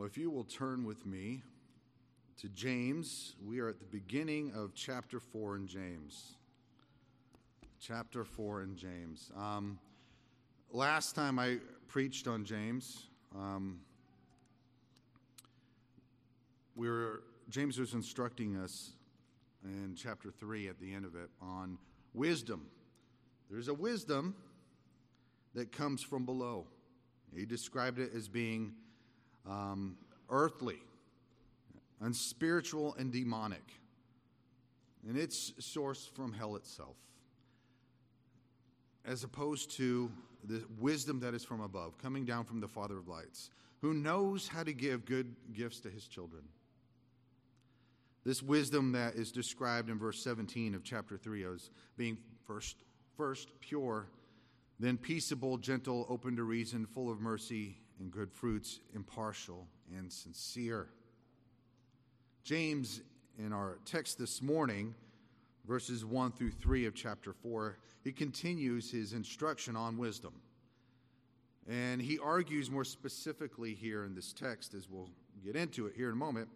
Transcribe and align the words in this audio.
Well, 0.00 0.06
if 0.06 0.16
you 0.16 0.30
will 0.30 0.44
turn 0.44 0.86
with 0.86 1.04
me 1.04 1.42
to 2.40 2.48
James, 2.48 3.34
we 3.44 3.60
are 3.60 3.68
at 3.68 3.78
the 3.78 3.84
beginning 3.84 4.50
of 4.56 4.72
chapter 4.74 5.20
4 5.20 5.56
in 5.56 5.66
James. 5.66 6.36
Chapter 7.78 8.24
4 8.24 8.62
in 8.62 8.76
James. 8.76 9.30
Um, 9.36 9.78
last 10.72 11.14
time 11.14 11.38
I 11.38 11.58
preached 11.86 12.28
on 12.28 12.46
James, 12.46 13.08
um, 13.36 13.80
we 16.74 16.88
were, 16.88 17.24
James 17.50 17.78
was 17.78 17.92
instructing 17.92 18.56
us 18.56 18.92
in 19.62 19.94
chapter 19.94 20.30
3 20.30 20.68
at 20.68 20.80
the 20.80 20.94
end 20.94 21.04
of 21.04 21.14
it 21.14 21.28
on 21.42 21.76
wisdom. 22.14 22.68
There's 23.50 23.68
a 23.68 23.74
wisdom 23.74 24.34
that 25.54 25.72
comes 25.72 26.00
from 26.00 26.24
below. 26.24 26.68
He 27.36 27.44
described 27.44 27.98
it 27.98 28.12
as 28.16 28.28
being 28.28 28.72
um, 29.46 29.96
earthly, 30.28 30.78
unspiritual, 32.00 32.94
and 32.98 33.12
demonic. 33.12 33.62
And 35.08 35.16
it's 35.16 35.52
sourced 35.60 36.08
from 36.10 36.32
hell 36.32 36.56
itself, 36.56 36.96
as 39.04 39.24
opposed 39.24 39.70
to 39.72 40.10
the 40.44 40.62
wisdom 40.78 41.20
that 41.20 41.34
is 41.34 41.44
from 41.44 41.60
above, 41.60 41.98
coming 41.98 42.24
down 42.24 42.44
from 42.44 42.60
the 42.60 42.68
Father 42.68 42.98
of 42.98 43.08
lights, 43.08 43.50
who 43.80 43.94
knows 43.94 44.48
how 44.48 44.62
to 44.62 44.72
give 44.72 45.04
good 45.04 45.34
gifts 45.54 45.80
to 45.80 45.90
his 45.90 46.06
children. 46.06 46.42
This 48.24 48.42
wisdom 48.42 48.92
that 48.92 49.14
is 49.14 49.32
described 49.32 49.88
in 49.88 49.98
verse 49.98 50.22
17 50.22 50.74
of 50.74 50.84
chapter 50.84 51.16
3 51.16 51.44
as 51.44 51.70
being 51.96 52.18
first, 52.46 52.76
first 53.16 53.48
pure, 53.60 54.06
then 54.78 54.98
peaceable, 54.98 55.56
gentle, 55.56 56.06
open 56.10 56.36
to 56.36 56.42
reason, 56.42 56.84
full 56.84 57.10
of 57.10 57.20
mercy 57.20 57.79
and 58.00 58.10
good 58.10 58.32
fruits, 58.32 58.80
impartial 58.94 59.66
and 59.96 60.12
sincere. 60.12 60.88
James, 62.42 63.02
in 63.38 63.52
our 63.52 63.78
text 63.84 64.18
this 64.18 64.42
morning, 64.42 64.94
verses 65.66 66.04
1 66.04 66.32
through 66.32 66.50
3 66.50 66.86
of 66.86 66.94
chapter 66.94 67.32
4, 67.32 67.78
he 68.02 68.12
continues 68.12 68.90
his 68.90 69.12
instruction 69.12 69.76
on 69.76 69.98
wisdom. 69.98 70.32
And 71.68 72.00
he 72.00 72.18
argues 72.18 72.70
more 72.70 72.84
specifically 72.84 73.74
here 73.74 74.04
in 74.04 74.14
this 74.14 74.32
text, 74.32 74.74
as 74.74 74.88
we'll 74.88 75.10
get 75.44 75.54
into 75.54 75.86
it 75.86 75.94
here 75.94 76.08
in 76.08 76.14
a 76.14 76.16
moment, 76.16 76.48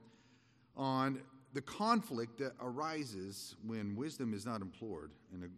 on 0.76 1.20
the 1.52 1.60
conflict 1.60 2.38
that 2.38 2.52
arises 2.60 3.54
when 3.64 3.94
wisdom 3.94 4.34
is 4.34 4.44
not 4.44 4.60
implored 4.60 5.12
and 5.32 5.48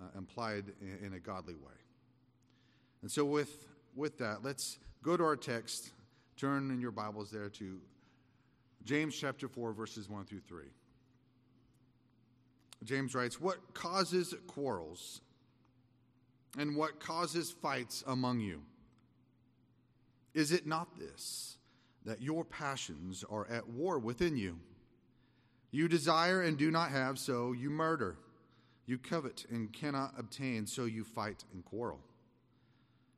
uh, 0.00 0.18
implied 0.18 0.64
in 1.02 1.12
a 1.12 1.20
godly 1.20 1.54
way. 1.54 1.78
And 3.02 3.10
so, 3.10 3.24
with, 3.24 3.66
with 3.94 4.18
that, 4.18 4.42
let's 4.42 4.78
go 5.04 5.16
to 5.18 5.24
our 5.24 5.36
text. 5.36 5.92
Turn 6.36 6.70
in 6.70 6.80
your 6.80 6.90
Bibles 6.90 7.30
there 7.30 7.50
to 7.50 7.78
James 8.84 9.14
chapter 9.14 9.46
4, 9.48 9.72
verses 9.72 10.08
1 10.08 10.24
through 10.24 10.40
3. 10.40 10.64
James 12.84 13.14
writes, 13.14 13.40
What 13.40 13.74
causes 13.74 14.34
quarrels 14.46 15.20
and 16.58 16.74
what 16.74 17.00
causes 17.00 17.50
fights 17.50 18.02
among 18.06 18.40
you? 18.40 18.62
Is 20.32 20.52
it 20.52 20.66
not 20.66 20.98
this, 20.98 21.58
that 22.04 22.22
your 22.22 22.44
passions 22.44 23.24
are 23.30 23.46
at 23.48 23.68
war 23.68 23.98
within 23.98 24.36
you? 24.36 24.58
You 25.70 25.86
desire 25.86 26.40
and 26.40 26.56
do 26.56 26.70
not 26.70 26.90
have, 26.90 27.18
so 27.18 27.52
you 27.52 27.68
murder. 27.68 28.16
You 28.86 28.98
covet 28.98 29.44
and 29.50 29.72
cannot 29.72 30.14
obtain, 30.18 30.66
so 30.66 30.84
you 30.84 31.04
fight 31.04 31.44
and 31.52 31.64
quarrel. 31.64 32.00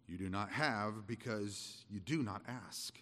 You 0.09 0.17
do 0.17 0.29
not 0.29 0.51
have 0.51 1.07
because 1.07 1.85
you 1.91 2.01
do 2.01 2.23
not 2.23 2.43
ask. 2.47 2.97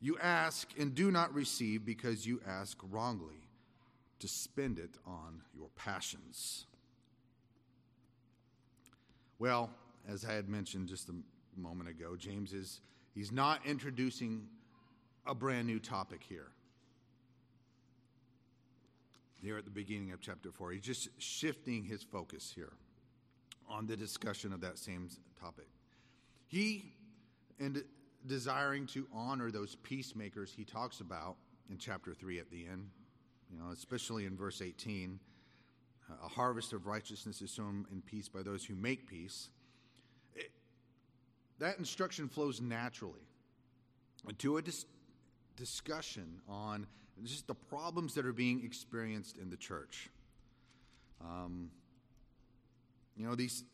You 0.00 0.18
ask 0.18 0.68
and 0.78 0.94
do 0.94 1.10
not 1.10 1.32
receive 1.32 1.84
because 1.84 2.26
you 2.26 2.40
ask 2.46 2.78
wrongly 2.90 3.48
to 4.18 4.28
spend 4.28 4.78
it 4.78 4.96
on 5.06 5.42
your 5.54 5.68
passions. 5.76 6.66
Well, 9.38 9.70
as 10.08 10.24
I 10.24 10.32
had 10.32 10.48
mentioned 10.48 10.88
just 10.88 11.08
a 11.08 11.14
moment 11.60 11.88
ago, 11.88 12.16
James 12.16 12.52
is 12.52 12.80
he's 13.14 13.32
not 13.32 13.60
introducing 13.64 14.46
a 15.26 15.34
brand 15.34 15.66
new 15.66 15.78
topic 15.78 16.22
here. 16.28 16.48
There 19.42 19.58
at 19.58 19.64
the 19.64 19.70
beginning 19.70 20.12
of 20.12 20.20
chapter 20.20 20.50
4. 20.50 20.72
He's 20.72 20.82
just 20.82 21.08
shifting 21.18 21.84
his 21.84 22.02
focus 22.02 22.52
here 22.54 22.72
on 23.68 23.86
the 23.86 23.96
discussion 23.96 24.52
of 24.52 24.60
that 24.62 24.78
same 24.78 25.08
topic. 25.44 25.68
He, 26.46 26.92
and 27.58 27.82
desiring 28.26 28.86
to 28.88 29.06
honor 29.12 29.50
those 29.50 29.76
peacemakers 29.76 30.52
he 30.56 30.64
talks 30.64 31.00
about 31.00 31.36
in 31.70 31.78
chapter 31.78 32.14
3 32.14 32.38
at 32.38 32.50
the 32.50 32.66
end, 32.66 32.88
you 33.50 33.58
know, 33.58 33.70
especially 33.72 34.26
in 34.26 34.36
verse 34.36 34.62
18, 34.62 35.18
a 36.22 36.28
harvest 36.28 36.72
of 36.72 36.86
righteousness 36.86 37.42
is 37.42 37.50
sown 37.50 37.86
in 37.92 38.02
peace 38.02 38.28
by 38.28 38.42
those 38.42 38.64
who 38.64 38.74
make 38.74 39.08
peace. 39.08 39.48
It, 40.34 40.50
that 41.58 41.78
instruction 41.78 42.28
flows 42.28 42.60
naturally 42.60 43.26
to 44.38 44.56
a 44.56 44.62
dis- 44.62 44.86
discussion 45.56 46.40
on 46.48 46.86
just 47.22 47.46
the 47.46 47.54
problems 47.54 48.14
that 48.14 48.26
are 48.26 48.32
being 48.32 48.64
experienced 48.64 49.36
in 49.36 49.50
the 49.50 49.56
church. 49.56 50.10
Um, 51.20 51.70
you 53.16 53.26
know, 53.26 53.34
these 53.34 53.64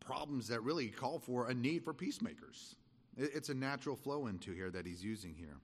problems 0.00 0.48
that 0.48 0.62
really 0.62 0.88
call 0.88 1.18
for 1.18 1.48
a 1.48 1.54
need 1.54 1.84
for 1.84 1.92
peacemakers. 1.94 2.74
It's 3.16 3.48
a 3.48 3.54
natural 3.54 3.96
flow 3.96 4.26
into 4.26 4.52
here 4.52 4.70
that 4.70 4.86
he's 4.86 5.04
using 5.04 5.34
here. 5.34 5.58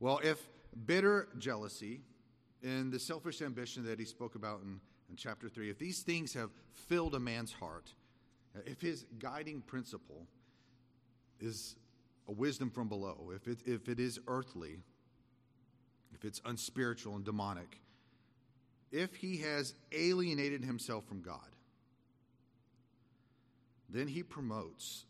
Well, 0.00 0.20
if 0.22 0.40
bitter 0.86 1.28
jealousy 1.38 2.00
and 2.62 2.92
the 2.92 2.98
selfish 2.98 3.42
ambition 3.42 3.84
that 3.84 3.98
he 3.98 4.04
spoke 4.04 4.34
about 4.34 4.62
in, 4.62 4.80
in 5.08 5.16
chapter 5.16 5.48
3, 5.48 5.70
if 5.70 5.78
these 5.78 6.00
things 6.00 6.32
have 6.34 6.50
filled 6.72 7.14
a 7.14 7.20
man's 7.20 7.52
heart, 7.52 7.92
if 8.66 8.80
his 8.80 9.04
guiding 9.18 9.60
principle 9.60 10.26
is 11.38 11.76
a 12.28 12.32
wisdom 12.32 12.70
from 12.70 12.88
below, 12.88 13.30
if 13.34 13.46
it, 13.46 13.60
if 13.66 13.88
it 13.88 14.00
is 14.00 14.18
earthly, 14.26 14.78
if 16.14 16.24
it's 16.24 16.40
unspiritual 16.44 17.16
and 17.16 17.24
demonic, 17.24 17.80
if 18.90 19.14
he 19.14 19.38
has 19.38 19.74
alienated 19.92 20.64
himself 20.64 21.04
from 21.06 21.20
God, 21.22 21.48
then 23.92 24.08
he 24.08 24.22
promotes 24.22 25.04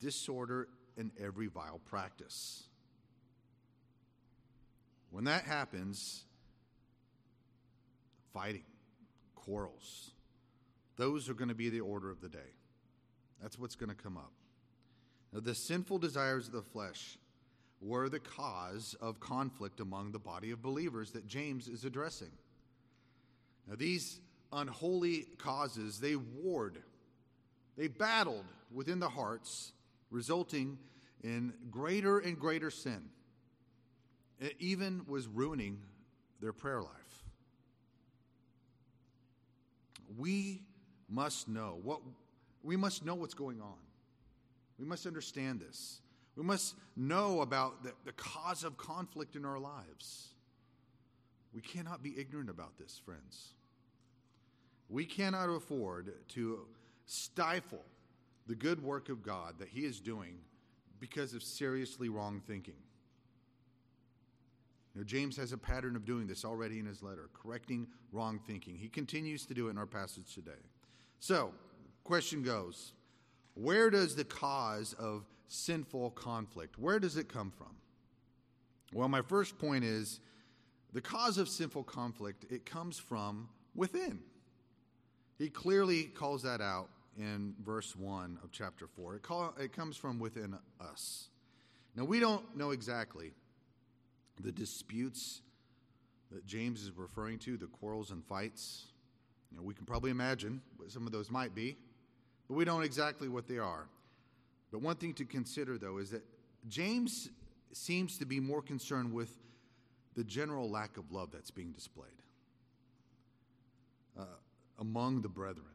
disorder 0.00 0.68
and 0.96 1.10
every 1.20 1.46
vile 1.46 1.80
practice. 1.84 2.64
When 5.10 5.24
that 5.24 5.44
happens, 5.44 6.24
fighting, 8.32 8.64
quarrels, 9.34 10.10
those 10.96 11.28
are 11.28 11.34
going 11.34 11.48
to 11.48 11.54
be 11.54 11.68
the 11.68 11.80
order 11.80 12.10
of 12.10 12.20
the 12.20 12.28
day. 12.28 12.52
That's 13.40 13.58
what's 13.58 13.76
going 13.76 13.90
to 13.90 13.94
come 13.94 14.16
up. 14.16 14.32
Now, 15.32 15.40
the 15.40 15.54
sinful 15.54 15.98
desires 15.98 16.46
of 16.46 16.52
the 16.52 16.62
flesh 16.62 17.18
were 17.80 18.08
the 18.08 18.20
cause 18.20 18.94
of 19.00 19.20
conflict 19.20 19.80
among 19.80 20.12
the 20.12 20.18
body 20.18 20.50
of 20.50 20.62
believers 20.62 21.10
that 21.12 21.26
James 21.26 21.68
is 21.68 21.84
addressing. 21.84 22.30
Now, 23.68 23.74
these 23.76 24.20
unholy 24.52 25.26
causes, 25.38 25.98
they 26.00 26.16
warred 26.16 26.82
they 27.76 27.88
battled 27.88 28.44
within 28.72 29.00
the 29.00 29.08
hearts, 29.08 29.72
resulting 30.10 30.78
in 31.22 31.52
greater 31.70 32.18
and 32.18 32.38
greater 32.38 32.70
sin. 32.70 33.08
It 34.40 34.54
even 34.58 35.02
was 35.06 35.26
ruining 35.26 35.78
their 36.40 36.52
prayer 36.52 36.82
life. 36.82 36.90
We 40.18 40.62
must 41.08 41.48
know 41.48 41.78
what 41.82 42.00
we 42.62 42.76
must 42.76 43.04
know 43.04 43.14
what's 43.14 43.34
going 43.34 43.60
on. 43.60 43.78
We 44.78 44.86
must 44.86 45.06
understand 45.06 45.60
this. 45.60 46.00
We 46.36 46.42
must 46.42 46.74
know 46.96 47.42
about 47.42 47.84
the, 47.84 47.92
the 48.04 48.12
cause 48.12 48.64
of 48.64 48.76
conflict 48.76 49.36
in 49.36 49.44
our 49.44 49.58
lives. 49.58 50.34
We 51.54 51.60
cannot 51.60 52.02
be 52.02 52.18
ignorant 52.18 52.50
about 52.50 52.76
this, 52.78 53.00
friends. 53.04 53.54
We 54.88 55.04
cannot 55.04 55.48
afford 55.48 56.12
to 56.30 56.60
stifle 57.06 57.84
the 58.46 58.54
good 58.54 58.82
work 58.82 59.08
of 59.08 59.22
God 59.22 59.54
that 59.58 59.68
He 59.68 59.80
is 59.80 60.00
doing 60.00 60.38
because 61.00 61.34
of 61.34 61.42
seriously 61.42 62.08
wrong 62.08 62.40
thinking. 62.46 62.74
Know, 64.94 65.02
James 65.02 65.36
has 65.36 65.52
a 65.52 65.58
pattern 65.58 65.96
of 65.96 66.04
doing 66.04 66.26
this 66.26 66.44
already 66.44 66.78
in 66.78 66.86
his 66.86 67.02
letter, 67.02 67.28
correcting 67.34 67.88
wrong 68.12 68.38
thinking. 68.46 68.76
He 68.76 68.88
continues 68.88 69.44
to 69.46 69.54
do 69.54 69.66
it 69.66 69.70
in 69.70 69.78
our 69.78 69.86
passage 69.86 70.32
today. 70.34 70.52
So, 71.18 71.52
question 72.04 72.42
goes 72.42 72.92
where 73.54 73.88
does 73.88 74.14
the 74.14 74.24
cause 74.24 74.94
of 74.94 75.24
sinful 75.46 76.10
conflict 76.10 76.78
where 76.78 76.98
does 76.98 77.16
it 77.16 77.28
come 77.28 77.50
from 77.50 77.74
well 78.92 79.08
my 79.08 79.22
first 79.22 79.58
point 79.58 79.84
is 79.84 80.20
the 80.92 81.00
cause 81.00 81.38
of 81.38 81.48
sinful 81.48 81.84
conflict 81.84 82.44
it 82.50 82.66
comes 82.66 82.98
from 82.98 83.48
within 83.74 84.18
he 85.38 85.48
clearly 85.48 86.04
calls 86.04 86.42
that 86.42 86.60
out 86.60 86.90
in 87.18 87.54
verse 87.64 87.94
1 87.96 88.38
of 88.42 88.50
chapter 88.52 88.86
4. 88.86 89.16
It, 89.16 89.22
call, 89.22 89.54
it 89.58 89.72
comes 89.72 89.96
from 89.96 90.18
within 90.18 90.56
us. 90.80 91.28
Now, 91.96 92.04
we 92.04 92.20
don't 92.20 92.56
know 92.56 92.70
exactly 92.70 93.32
the 94.40 94.52
disputes 94.52 95.42
that 96.32 96.44
James 96.46 96.82
is 96.82 96.90
referring 96.96 97.38
to, 97.40 97.56
the 97.56 97.66
quarrels 97.66 98.10
and 98.10 98.24
fights. 98.24 98.86
You 99.50 99.58
know, 99.58 99.62
we 99.62 99.74
can 99.74 99.86
probably 99.86 100.10
imagine 100.10 100.60
what 100.76 100.90
some 100.90 101.06
of 101.06 101.12
those 101.12 101.30
might 101.30 101.54
be, 101.54 101.76
but 102.48 102.54
we 102.54 102.64
don't 102.64 102.82
exactly 102.82 103.28
what 103.28 103.46
they 103.46 103.58
are. 103.58 103.86
But 104.72 104.82
one 104.82 104.96
thing 104.96 105.14
to 105.14 105.24
consider, 105.24 105.78
though, 105.78 105.98
is 105.98 106.10
that 106.10 106.24
James 106.68 107.30
seems 107.72 108.18
to 108.18 108.26
be 108.26 108.40
more 108.40 108.60
concerned 108.60 109.12
with 109.12 109.30
the 110.16 110.24
general 110.24 110.68
lack 110.68 110.96
of 110.96 111.12
love 111.12 111.30
that's 111.32 111.50
being 111.50 111.72
displayed 111.72 112.08
uh, 114.18 114.24
among 114.78 115.22
the 115.22 115.28
brethren, 115.28 115.66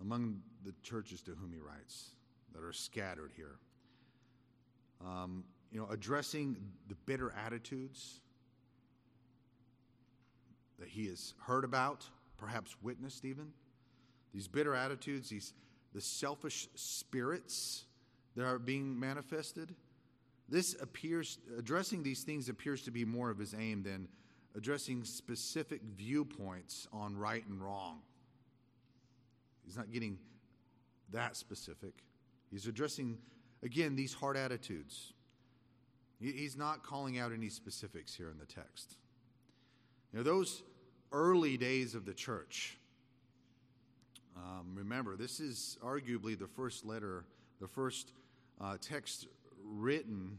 among 0.00 0.40
the 0.64 0.72
churches 0.82 1.22
to 1.22 1.32
whom 1.32 1.52
he 1.52 1.58
writes 1.58 2.10
that 2.54 2.62
are 2.62 2.72
scattered 2.72 3.32
here. 3.36 3.56
Um, 5.04 5.44
you 5.70 5.78
know, 5.78 5.86
addressing 5.90 6.56
the 6.88 6.94
bitter 7.06 7.32
attitudes 7.44 8.20
that 10.78 10.88
he 10.88 11.06
has 11.06 11.34
heard 11.40 11.64
about, 11.64 12.06
perhaps 12.36 12.76
witnessed 12.82 13.24
even. 13.24 13.52
These 14.32 14.48
bitter 14.48 14.74
attitudes, 14.74 15.28
these 15.28 15.52
the 15.94 16.00
selfish 16.00 16.68
spirits 16.74 17.84
that 18.36 18.44
are 18.44 18.58
being 18.58 18.98
manifested. 18.98 19.74
This 20.48 20.76
appears 20.80 21.38
addressing 21.58 22.02
these 22.02 22.22
things 22.22 22.48
appears 22.48 22.82
to 22.82 22.90
be 22.90 23.04
more 23.04 23.30
of 23.30 23.38
his 23.38 23.54
aim 23.54 23.82
than 23.82 24.08
addressing 24.56 25.04
specific 25.04 25.80
viewpoints 25.96 26.86
on 26.92 27.16
right 27.16 27.44
and 27.46 27.62
wrong. 27.62 28.00
He's 29.68 29.76
not 29.76 29.92
getting 29.92 30.16
that 31.12 31.36
specific. 31.36 31.92
He's 32.50 32.66
addressing 32.66 33.18
again 33.62 33.96
these 33.96 34.14
hard 34.14 34.38
attitudes. 34.38 35.12
He's 36.18 36.56
not 36.56 36.82
calling 36.82 37.18
out 37.18 37.32
any 37.32 37.50
specifics 37.50 38.14
here 38.14 38.30
in 38.30 38.38
the 38.38 38.46
text. 38.46 38.96
Know, 40.14 40.22
those 40.22 40.62
early 41.12 41.58
days 41.58 41.94
of 41.94 42.06
the 42.06 42.14
church, 42.14 42.78
um, 44.34 44.72
remember, 44.74 45.16
this 45.16 45.38
is 45.38 45.76
arguably 45.84 46.36
the 46.38 46.48
first 46.48 46.86
letter, 46.86 47.26
the 47.60 47.68
first 47.68 48.12
uh, 48.62 48.78
text 48.80 49.26
written 49.62 50.38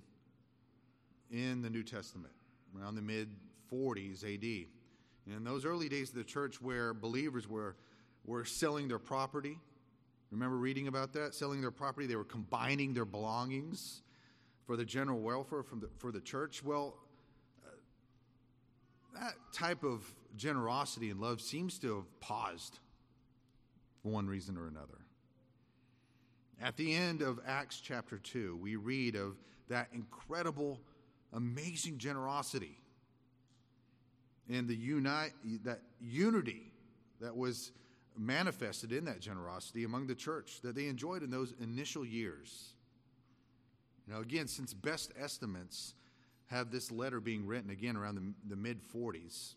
in 1.29 1.61
the 1.61 1.69
New 1.69 1.83
Testament, 1.83 2.33
around 2.75 2.95
the 2.95 3.03
mid 3.03 3.29
40s 3.71 4.23
AD. 4.23 4.67
And 5.27 5.35
in 5.35 5.43
those 5.43 5.65
early 5.65 5.87
days 5.87 6.09
of 6.09 6.15
the 6.15 6.23
church, 6.23 6.59
where 6.59 6.95
believers 6.95 7.47
were, 7.47 7.75
were 8.29 8.45
selling 8.45 8.87
their 8.87 8.99
property, 8.99 9.57
remember 10.29 10.55
reading 10.55 10.87
about 10.87 11.13
that? 11.13 11.33
Selling 11.33 11.61
their 11.61 11.71
property, 11.71 12.05
they 12.05 12.15
were 12.15 12.23
combining 12.23 12.93
their 12.93 13.05
belongings 13.05 14.03
for 14.67 14.77
the 14.77 14.85
general 14.85 15.19
welfare 15.19 15.63
from 15.63 15.79
the, 15.79 15.89
for 15.97 16.11
the 16.11 16.21
church. 16.21 16.63
Well, 16.63 16.95
uh, 17.65 19.19
that 19.19 19.33
type 19.51 19.83
of 19.83 20.03
generosity 20.37 21.09
and 21.09 21.19
love 21.19 21.41
seems 21.41 21.79
to 21.79 21.95
have 21.95 22.19
paused 22.19 22.77
for 24.03 24.09
one 24.09 24.27
reason 24.27 24.57
or 24.57 24.67
another. 24.67 24.99
At 26.61 26.77
the 26.77 26.93
end 26.93 27.23
of 27.23 27.39
Acts 27.47 27.81
chapter 27.81 28.19
2, 28.19 28.59
we 28.61 28.75
read 28.75 29.15
of 29.15 29.37
that 29.69 29.87
incredible, 29.91 30.79
amazing 31.33 31.97
generosity 31.97 32.77
and 34.47 34.67
the 34.67 34.75
unite, 34.75 35.31
that 35.63 35.79
unity 35.99 36.71
that 37.21 37.35
was 37.35 37.71
manifested 38.19 38.91
in 38.91 39.05
that 39.05 39.21
generosity 39.21 39.85
among 39.85 40.05
the 40.07 40.15
church 40.15 40.59
that 40.61 40.75
they 40.75 40.87
enjoyed 40.87 41.23
in 41.23 41.31
those 41.31 41.53
initial 41.61 42.05
years. 42.05 42.73
Now, 44.07 44.19
again, 44.19 44.47
since 44.47 44.73
best 44.73 45.13
estimates 45.19 45.93
have 46.47 46.69
this 46.69 46.91
letter 46.91 47.21
being 47.21 47.45
written 47.45 47.69
again 47.69 47.95
around 47.95 48.15
the, 48.15 48.33
the 48.49 48.55
mid 48.55 48.81
40s, 48.93 49.55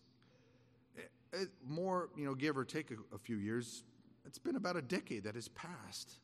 it, 0.95 1.11
it, 1.33 1.49
more, 1.67 2.09
you 2.15 2.25
know, 2.25 2.35
give 2.35 2.57
or 2.57 2.63
take 2.63 2.91
a, 2.91 3.15
a 3.15 3.17
few 3.17 3.37
years, 3.37 3.83
it's 4.25 4.37
been 4.37 4.55
about 4.55 4.77
a 4.77 4.81
decade 4.81 5.25
that 5.25 5.35
has 5.35 5.49
passed 5.49 6.19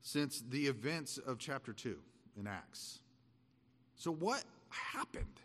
since 0.00 0.42
the 0.48 0.66
events 0.66 1.18
of 1.18 1.38
chapter 1.38 1.72
2 1.72 1.98
in 2.38 2.46
Acts. 2.46 3.00
So, 3.96 4.12
what 4.12 4.44
happened? 4.70 5.40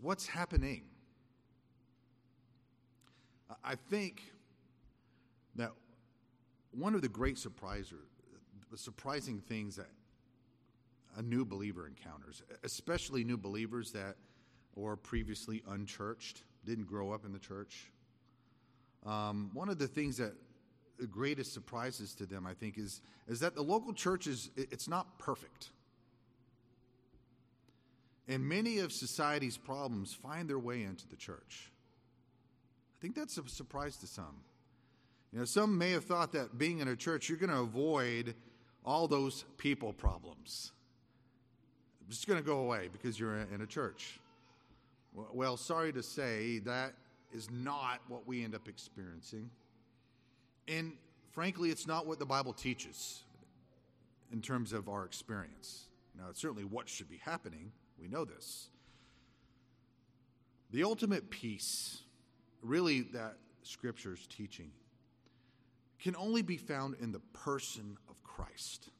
What's 0.00 0.26
happening? 0.26 0.82
I 3.64 3.74
think 3.74 4.22
that 5.56 5.72
one 6.70 6.94
of 6.94 7.02
the 7.02 7.08
great 7.08 7.36
surpriser, 7.36 8.00
surprising 8.74 9.40
things 9.40 9.76
that 9.76 9.88
a 11.16 11.22
new 11.22 11.44
believer 11.44 11.86
encounters, 11.86 12.42
especially 12.62 13.24
new 13.24 13.38
believers 13.38 13.90
that 13.92 14.16
were 14.74 14.96
previously 14.96 15.62
unchurched, 15.68 16.42
didn't 16.64 16.84
grow 16.84 17.12
up 17.12 17.24
in 17.24 17.32
the 17.32 17.38
church. 17.38 17.90
Um, 19.04 19.50
one 19.54 19.68
of 19.68 19.78
the 19.78 19.86
things 19.86 20.18
that 20.18 20.34
the 20.98 21.06
greatest 21.06 21.52
surprises 21.52 22.14
to 22.14 22.26
them, 22.26 22.46
I 22.46 22.54
think, 22.54 22.76
is, 22.78 23.00
is 23.28 23.40
that 23.40 23.54
the 23.54 23.62
local 23.62 23.92
church 23.92 24.26
is 24.26 24.50
it's 24.56 24.88
not 24.88 25.18
perfect. 25.18 25.70
And 28.28 28.46
many 28.46 28.78
of 28.80 28.90
society's 28.92 29.56
problems 29.56 30.12
find 30.12 30.50
their 30.50 30.58
way 30.58 30.82
into 30.82 31.06
the 31.08 31.16
church. 31.16 31.70
I 32.98 33.00
think 33.00 33.14
that's 33.14 33.38
a 33.38 33.42
surprise 33.46 33.96
to 33.98 34.06
some. 34.06 34.42
You 35.32 35.40
know, 35.40 35.44
some 35.44 35.76
may 35.76 35.90
have 35.90 36.04
thought 36.04 36.32
that 36.32 36.56
being 36.56 36.78
in 36.78 36.88
a 36.88 36.96
church, 36.96 37.28
you're 37.28 37.38
going 37.38 37.50
to 37.50 37.60
avoid 37.60 38.34
all 38.84 39.08
those 39.08 39.44
people 39.58 39.92
problems. 39.92 40.72
It's 42.08 42.24
going 42.24 42.38
to 42.38 42.46
go 42.46 42.60
away 42.60 42.88
because 42.90 43.18
you're 43.18 43.36
in 43.36 43.60
a 43.60 43.66
church. 43.66 44.20
Well, 45.12 45.56
sorry 45.56 45.92
to 45.92 46.02
say, 46.02 46.60
that 46.60 46.94
is 47.32 47.50
not 47.50 48.00
what 48.08 48.26
we 48.26 48.44
end 48.44 48.54
up 48.54 48.68
experiencing. 48.68 49.50
And 50.68 50.92
frankly, 51.32 51.70
it's 51.70 51.86
not 51.86 52.06
what 52.06 52.18
the 52.18 52.26
Bible 52.26 52.52
teaches 52.52 53.22
in 54.32 54.40
terms 54.40 54.72
of 54.72 54.88
our 54.88 55.04
experience. 55.04 55.86
Now, 56.16 56.24
it's 56.30 56.40
certainly 56.40 56.64
what 56.64 56.88
should 56.88 57.08
be 57.08 57.18
happening. 57.18 57.72
We 58.00 58.08
know 58.08 58.24
this. 58.24 58.68
The 60.70 60.84
ultimate 60.84 61.30
peace, 61.30 62.02
really, 62.62 63.02
that 63.12 63.36
Scripture's 63.62 64.26
teaching, 64.26 64.70
can 66.00 66.16
only 66.16 66.42
be 66.42 66.56
found 66.56 66.96
in 67.00 67.12
the 67.12 67.20
person 67.32 67.96
of 68.08 68.22
Christ. 68.22 68.90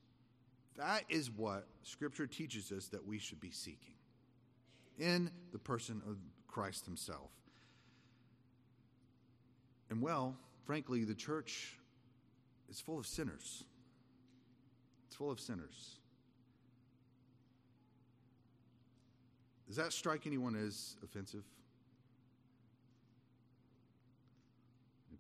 That 0.76 1.04
is 1.08 1.30
what 1.30 1.66
Scripture 1.82 2.26
teaches 2.26 2.72
us 2.72 2.88
that 2.88 3.06
we 3.06 3.18
should 3.18 3.40
be 3.40 3.50
seeking 3.50 3.94
in 4.98 5.30
the 5.52 5.58
person 5.58 6.02
of 6.08 6.16
Christ 6.48 6.84
Himself. 6.84 7.30
And 9.90 10.02
well, 10.02 10.36
frankly, 10.64 11.04
the 11.04 11.14
church 11.14 11.78
is 12.68 12.80
full 12.80 12.98
of 12.98 13.06
sinners. 13.06 13.64
It's 15.06 15.16
full 15.16 15.30
of 15.30 15.38
sinners. 15.38 15.98
Does 19.66 19.76
that 19.76 19.92
strike 19.92 20.26
anyone 20.26 20.54
as 20.56 20.96
offensive? 21.02 21.44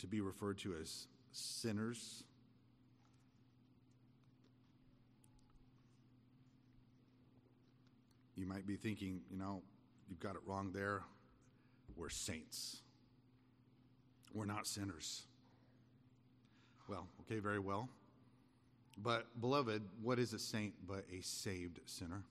To 0.00 0.06
be 0.06 0.20
referred 0.20 0.58
to 0.58 0.74
as 0.80 1.06
sinners? 1.36 2.24
You 8.36 8.46
might 8.46 8.66
be 8.66 8.76
thinking, 8.76 9.20
you 9.30 9.38
know, 9.38 9.62
you've 10.08 10.20
got 10.20 10.34
it 10.34 10.42
wrong 10.46 10.70
there. 10.72 11.02
We're 11.96 12.10
saints. 12.10 12.80
We're 14.34 14.44
not 14.44 14.66
sinners. 14.66 15.22
Well, 16.88 17.06
okay, 17.22 17.40
very 17.40 17.58
well. 17.58 17.88
But, 18.98 19.40
beloved, 19.40 19.82
what 20.02 20.18
is 20.18 20.32
a 20.32 20.38
saint 20.38 20.74
but 20.86 21.04
a 21.12 21.22
saved 21.22 21.80
sinner? 21.86 22.22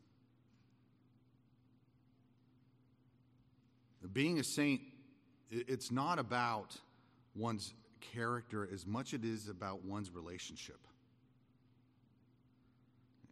Being 4.13 4.39
a 4.39 4.43
saint, 4.43 4.81
it's 5.49 5.91
not 5.91 6.19
about 6.19 6.75
one's 7.35 7.73
character 8.13 8.67
as 8.73 8.85
much 8.85 9.13
as 9.13 9.21
it 9.21 9.25
is 9.25 9.49
about 9.49 9.83
one's 9.83 10.11
relationship. 10.11 10.79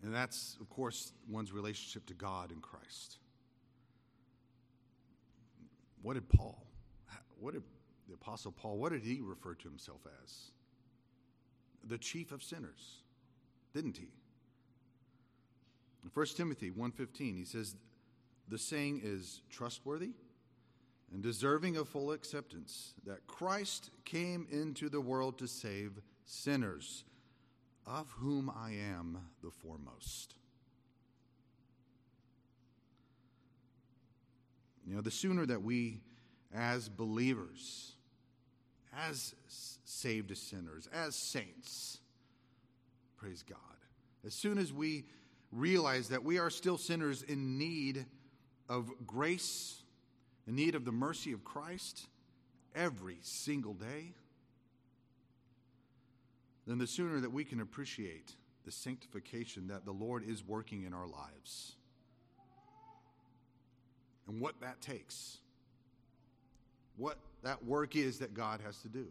And 0.03 0.13
that's, 0.13 0.57
of 0.59 0.69
course, 0.69 1.13
one's 1.29 1.51
relationship 1.51 2.05
to 2.07 2.13
God 2.13 2.51
and 2.51 2.61
Christ. 2.61 3.17
What 6.01 6.15
did 6.15 6.27
Paul, 6.29 6.61
what 7.39 7.53
did 7.53 7.63
the 8.09 8.13
Apostle 8.15 8.51
Paul, 8.51 8.77
what 8.77 8.91
did 8.91 9.03
he 9.03 9.21
refer 9.21 9.53
to 9.55 9.69
himself 9.69 10.01
as? 10.23 10.51
The 11.85 11.97
chief 11.97 12.31
of 12.33 12.43
sinners, 12.43 12.97
didn't 13.73 13.95
he? 13.95 14.09
In 16.03 16.11
1 16.13 16.25
Timothy 16.35 16.69
1.15, 16.69 17.37
he 17.37 17.45
says, 17.45 17.75
the 18.49 18.57
saying 18.57 18.99
is 19.03 19.41
trustworthy 19.49 20.11
and 21.13 21.21
deserving 21.21 21.77
of 21.77 21.87
full 21.87 22.11
acceptance 22.11 22.95
that 23.05 23.25
Christ 23.27 23.91
came 24.03 24.47
into 24.51 24.89
the 24.89 24.99
world 24.99 25.37
to 25.37 25.47
save 25.47 26.01
sinners, 26.25 27.03
of 27.85 28.09
whom 28.17 28.49
I 28.49 28.71
am 28.95 29.19
the 29.43 29.51
foremost. 29.51 30.35
You 34.87 34.95
know, 34.95 35.01
the 35.01 35.11
sooner 35.11 35.45
that 35.45 35.61
we, 35.61 36.01
as 36.53 36.89
believers, 36.89 37.93
as 38.97 39.35
saved 39.85 40.35
sinners, 40.35 40.89
as 40.91 41.15
saints, 41.15 41.99
praise 43.17 43.43
God, 43.47 43.59
as 44.25 44.33
soon 44.33 44.57
as 44.57 44.73
we 44.73 45.05
realize 45.51 46.09
that 46.09 46.23
we 46.23 46.39
are 46.39 46.49
still 46.49 46.77
sinners 46.77 47.21
in 47.21 47.57
need 47.59 48.05
of 48.67 48.91
grace 49.05 49.82
in 50.47 50.55
need 50.55 50.75
of 50.75 50.85
the 50.85 50.91
mercy 50.91 51.31
of 51.31 51.43
Christ 51.43 52.07
every 52.75 53.17
single 53.21 53.73
day, 53.73 54.13
then 56.67 56.77
the 56.77 56.87
sooner 56.87 57.19
that 57.19 57.31
we 57.31 57.43
can 57.43 57.61
appreciate 57.61 58.35
the 58.65 58.71
sanctification 58.71 59.67
that 59.67 59.85
the 59.85 59.91
Lord 59.91 60.23
is 60.27 60.43
working 60.43 60.83
in 60.83 60.93
our 60.93 61.07
lives 61.07 61.75
and 64.27 64.39
what 64.39 64.59
that 64.61 64.81
takes, 64.81 65.39
what 66.95 67.17
that 67.43 67.63
work 67.65 67.95
is 67.95 68.19
that 68.19 68.33
God 68.33 68.61
has 68.65 68.77
to 68.79 68.87
do. 68.87 69.07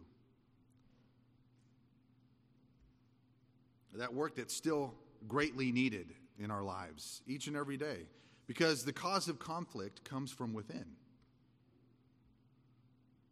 That 3.95 4.13
work 4.13 4.35
that's 4.35 4.55
still 4.55 4.95
greatly 5.27 5.71
needed 5.71 6.07
in 6.39 6.49
our 6.49 6.63
lives 6.63 7.21
each 7.27 7.45
and 7.45 7.55
every 7.55 7.77
day 7.77 8.07
because 8.47 8.83
the 8.83 8.93
cause 8.93 9.27
of 9.27 9.37
conflict 9.37 10.03
comes 10.03 10.31
from 10.31 10.53
within. 10.53 10.85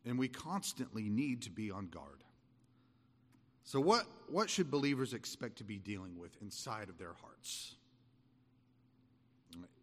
And 0.06 0.18
we 0.18 0.28
constantly 0.28 1.10
need 1.10 1.44
to 1.44 1.52
be 1.52 1.70
on 1.70 1.88
guard. 1.88 2.24
So, 3.64 3.80
what, 3.80 4.06
what 4.28 4.50
should 4.50 4.72
believers 4.72 5.14
expect 5.14 5.58
to 5.60 5.64
be 5.64 5.78
dealing 5.78 6.18
with 6.18 6.32
inside 6.42 6.90
of 6.90 6.98
their 6.98 7.14
hearts? 7.22 7.76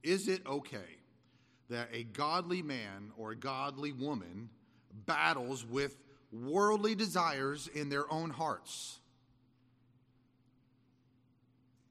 Is 0.02 0.28
it 0.28 0.46
okay 0.46 0.98
that 1.70 1.88
a 1.92 2.04
godly 2.04 2.62
man 2.62 3.12
or 3.16 3.32
a 3.32 3.36
godly 3.36 3.92
woman 3.92 4.48
battles 5.06 5.64
with 5.64 5.96
worldly 6.32 6.94
desires 6.94 7.68
in 7.74 7.88
their 7.88 8.10
own 8.12 8.30
hearts? 8.30 8.98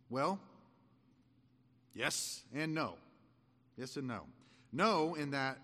Well, 0.09 0.39
yes 1.93 2.43
and 2.53 2.73
no. 2.73 2.95
Yes 3.77 3.97
and 3.97 4.07
no. 4.07 4.21
No, 4.71 5.15
in 5.15 5.31
that 5.31 5.57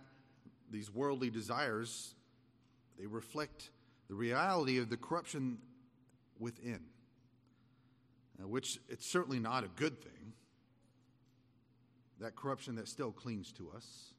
these 0.72 0.94
worldly 0.94 1.30
desires, 1.30 2.16
they 3.00 3.06
reflect 3.06 3.72
the 4.08 4.16
reality 4.16 4.78
of 4.78 4.90
the 4.90 4.98
corruption 4.98 5.58
within, 6.40 6.80
uh, 8.42 8.48
which 8.48 8.80
it's 8.90 9.06
certainly 9.06 9.40
not 9.40 9.64
a 9.64 9.70
good 9.76 10.02
thing. 10.02 10.34
That 12.20 12.36
corruption 12.36 12.76
that 12.76 12.88
still 12.88 13.12
clings 13.12 13.52
to 13.54 13.72
us. 13.76 14.14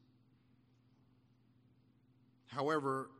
However, 2.46 3.10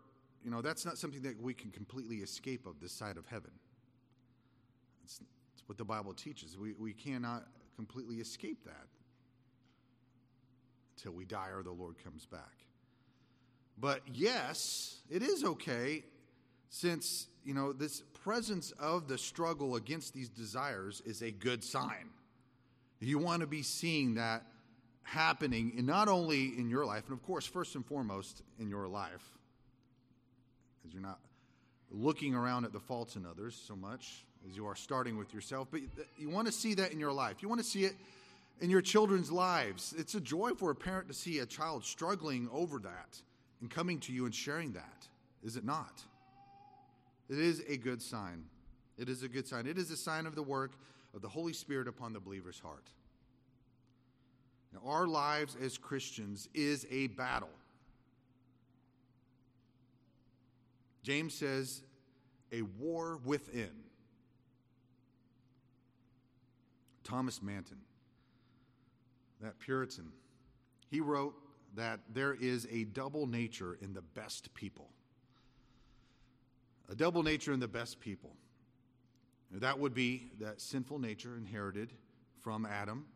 you 0.45 0.51
know, 0.51 0.61
that's 0.61 0.85
not 0.85 0.99
something 0.99 1.23
that 1.23 1.41
we 1.41 1.55
can 1.55 1.71
completely 1.71 2.17
escape 2.19 2.67
of 2.67 2.81
this 2.81 2.93
side 2.93 3.17
of 3.17 3.27
heaven. 3.27 3.51
It's, 5.05 5.21
it's 5.55 5.67
what 5.67 5.79
the 5.79 5.85
Bible 5.85 6.13
teaches. 6.13 6.59
We, 6.59 6.75
we 6.75 6.93
cannot 6.93 7.47
completely 7.77 8.17
escape 8.17 8.65
that 8.65 8.87
until 10.97 11.13
we 11.13 11.25
die 11.25 11.49
or 11.49 11.63
the 11.63 11.73
Lord 11.73 11.97
comes 12.03 12.27
back. 12.27 12.63
But 13.78 14.02
yes, 14.12 14.99
it 15.11 15.23
is 15.23 15.45
okay 15.45 16.04
since, 16.69 17.28
you 17.45 17.54
know, 17.54 17.73
this 17.73 18.02
presence 18.23 18.73
of 18.73 19.09
the 19.09 19.19
struggle 19.19 19.76
against 19.76 20.14
these 20.14 20.28
desires 20.28 21.02
is 21.04 21.23
a 21.23 21.31
good 21.31 21.62
sign. 21.62 22.11
You 23.00 23.19
want 23.19 23.40
to 23.40 23.47
be 23.47 23.62
seeing 23.62 24.14
that 24.14 24.45
happening 25.02 25.73
in 25.76 25.85
not 25.85 26.09
only 26.09 26.59
in 26.59 26.71
your 26.71 26.87
life, 26.87 27.04
and 27.09 27.12
of 27.12 27.23
course, 27.23 27.47
first 27.47 27.75
and 27.75 27.85
foremost 27.85 28.43
in 28.59 28.71
your 28.71 28.88
life, 28.88 29.23
as 30.87 30.93
you're 30.93 31.02
not 31.02 31.19
looking 31.90 32.35
around 32.35 32.64
at 32.64 32.73
the 32.73 32.81
faults 32.81 33.16
in 33.16 33.26
others 33.26 33.61
so 33.66 33.76
much 33.76 34.25
as 34.49 34.57
you 34.57 34.66
are 34.66 34.75
starting 34.75 35.16
with 35.16 35.33
yourself, 35.33 35.69
but 35.71 35.81
you 36.19 36.28
want 36.28 36.47
to 36.47 36.52
see 36.52 36.75
that 36.75 36.93
in 36.93 37.00
your 37.00 37.12
life. 37.12 37.37
You 37.40 37.49
want 37.49 37.61
to 37.61 37.66
see 37.66 37.85
it 37.85 37.95
in 38.61 38.71
your 38.71 38.83
children's 38.83 39.31
lives. 39.31 39.95
It's 39.97 40.14
a 40.14 40.21
joy 40.21 40.52
for 40.52 40.71
a 40.71 40.75
parent 40.75 41.09
to 41.09 41.14
see 41.14 41.38
a 41.38 41.47
child 41.47 41.85
struggling 41.85 42.49
over 42.52 42.78
that 42.78 43.21
and 43.64 43.71
coming 43.71 43.99
to 43.99 44.12
you 44.12 44.26
and 44.26 44.35
sharing 44.35 44.75
that, 44.75 45.09
is 45.42 45.56
it 45.56 45.64
not? 45.64 46.02
It 47.30 47.38
is 47.38 47.62
a 47.66 47.78
good 47.78 48.02
sign. 48.02 48.44
It 48.99 49.09
is 49.09 49.23
a 49.23 49.28
good 49.28 49.49
sign. 49.49 49.66
It 49.66 49.78
is 49.78 49.90
a 49.90 49.97
sign 49.97 50.26
of 50.26 50.35
the 50.35 50.42
work 50.42 50.73
of 51.14 51.23
the 51.23 51.30
Holy 51.30 51.54
Spirit 51.54 51.88
upon 51.88 52.12
the 52.12 52.21
believer's 52.21 52.59
heart. 52.59 52.90
Now, 54.75 54.80
our 54.85 55.06
lives 55.06 55.56
as 55.62 55.78
Christians 55.78 56.47
is 56.52 56.87
a 56.90 57.06
battle. 57.06 57.49
James 61.02 61.33
says, 61.33 61.80
a 62.52 62.61
war 62.78 63.18
within. 63.25 63.71
Thomas 67.02 67.42
Manton 67.42 67.80
that 69.40 69.59
Puritan, 69.59 70.12
he 70.90 71.00
wrote 71.00 71.35
that 71.76 72.00
there 72.12 72.35
is 72.35 72.66
a 72.71 72.85
double 72.85 73.26
nature 73.26 73.78
in 73.81 73.93
the 73.93 74.02
best 74.02 74.52
people. 74.54 74.88
A 76.90 76.95
double 76.95 77.23
nature 77.23 77.52
in 77.52 77.61
the 77.61 77.69
best 77.69 78.00
people. 78.00 78.31
That 79.50 79.78
would 79.78 79.95
be 79.95 80.31
that 80.40 80.61
sinful 80.61 80.99
nature 80.99 81.37
inherited 81.37 81.93
from 82.43 82.66
Adam 82.66 83.07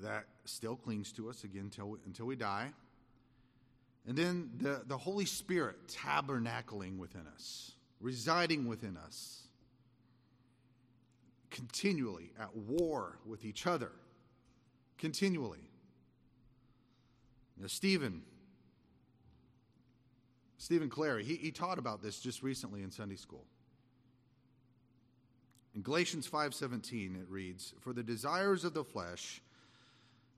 that 0.00 0.24
still 0.44 0.76
clings 0.76 1.12
to 1.12 1.28
us 1.28 1.44
again 1.44 1.64
until 1.64 1.90
we, 1.90 1.98
until 2.06 2.26
we 2.26 2.36
die. 2.36 2.70
And 4.06 4.16
then 4.16 4.50
the, 4.58 4.82
the 4.86 4.96
Holy 4.96 5.26
Spirit 5.26 5.76
tabernacling 5.88 6.96
within 6.96 7.26
us, 7.34 7.72
residing 8.00 8.66
within 8.66 8.96
us, 8.96 9.48
continually 11.50 12.30
at 12.40 12.56
war 12.56 13.18
with 13.26 13.44
each 13.44 13.66
other 13.66 13.90
continually. 15.00 15.69
Now, 17.60 17.66
Stephen, 17.66 18.22
Stephen 20.56 20.88
Clary, 20.88 21.24
he, 21.24 21.36
he 21.36 21.50
taught 21.50 21.78
about 21.78 22.02
this 22.02 22.18
just 22.18 22.42
recently 22.42 22.82
in 22.82 22.90
Sunday 22.90 23.16
school. 23.16 23.44
In 25.74 25.82
Galatians 25.82 26.26
5:17 26.26 27.16
it 27.16 27.28
reads, 27.28 27.74
"For 27.80 27.92
the 27.92 28.02
desires 28.02 28.64
of 28.64 28.72
the 28.72 28.82
flesh 28.82 29.42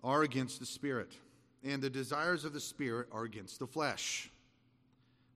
are 0.02 0.23
against 0.23 0.59
the 0.59 0.67
spirit, 0.67 1.17
and 1.62 1.81
the 1.81 1.88
desires 1.88 2.45
of 2.45 2.52
the 2.52 2.61
spirit 2.61 3.09
are 3.12 3.23
against 3.23 3.61
the 3.61 3.69
flesh. 3.69 4.31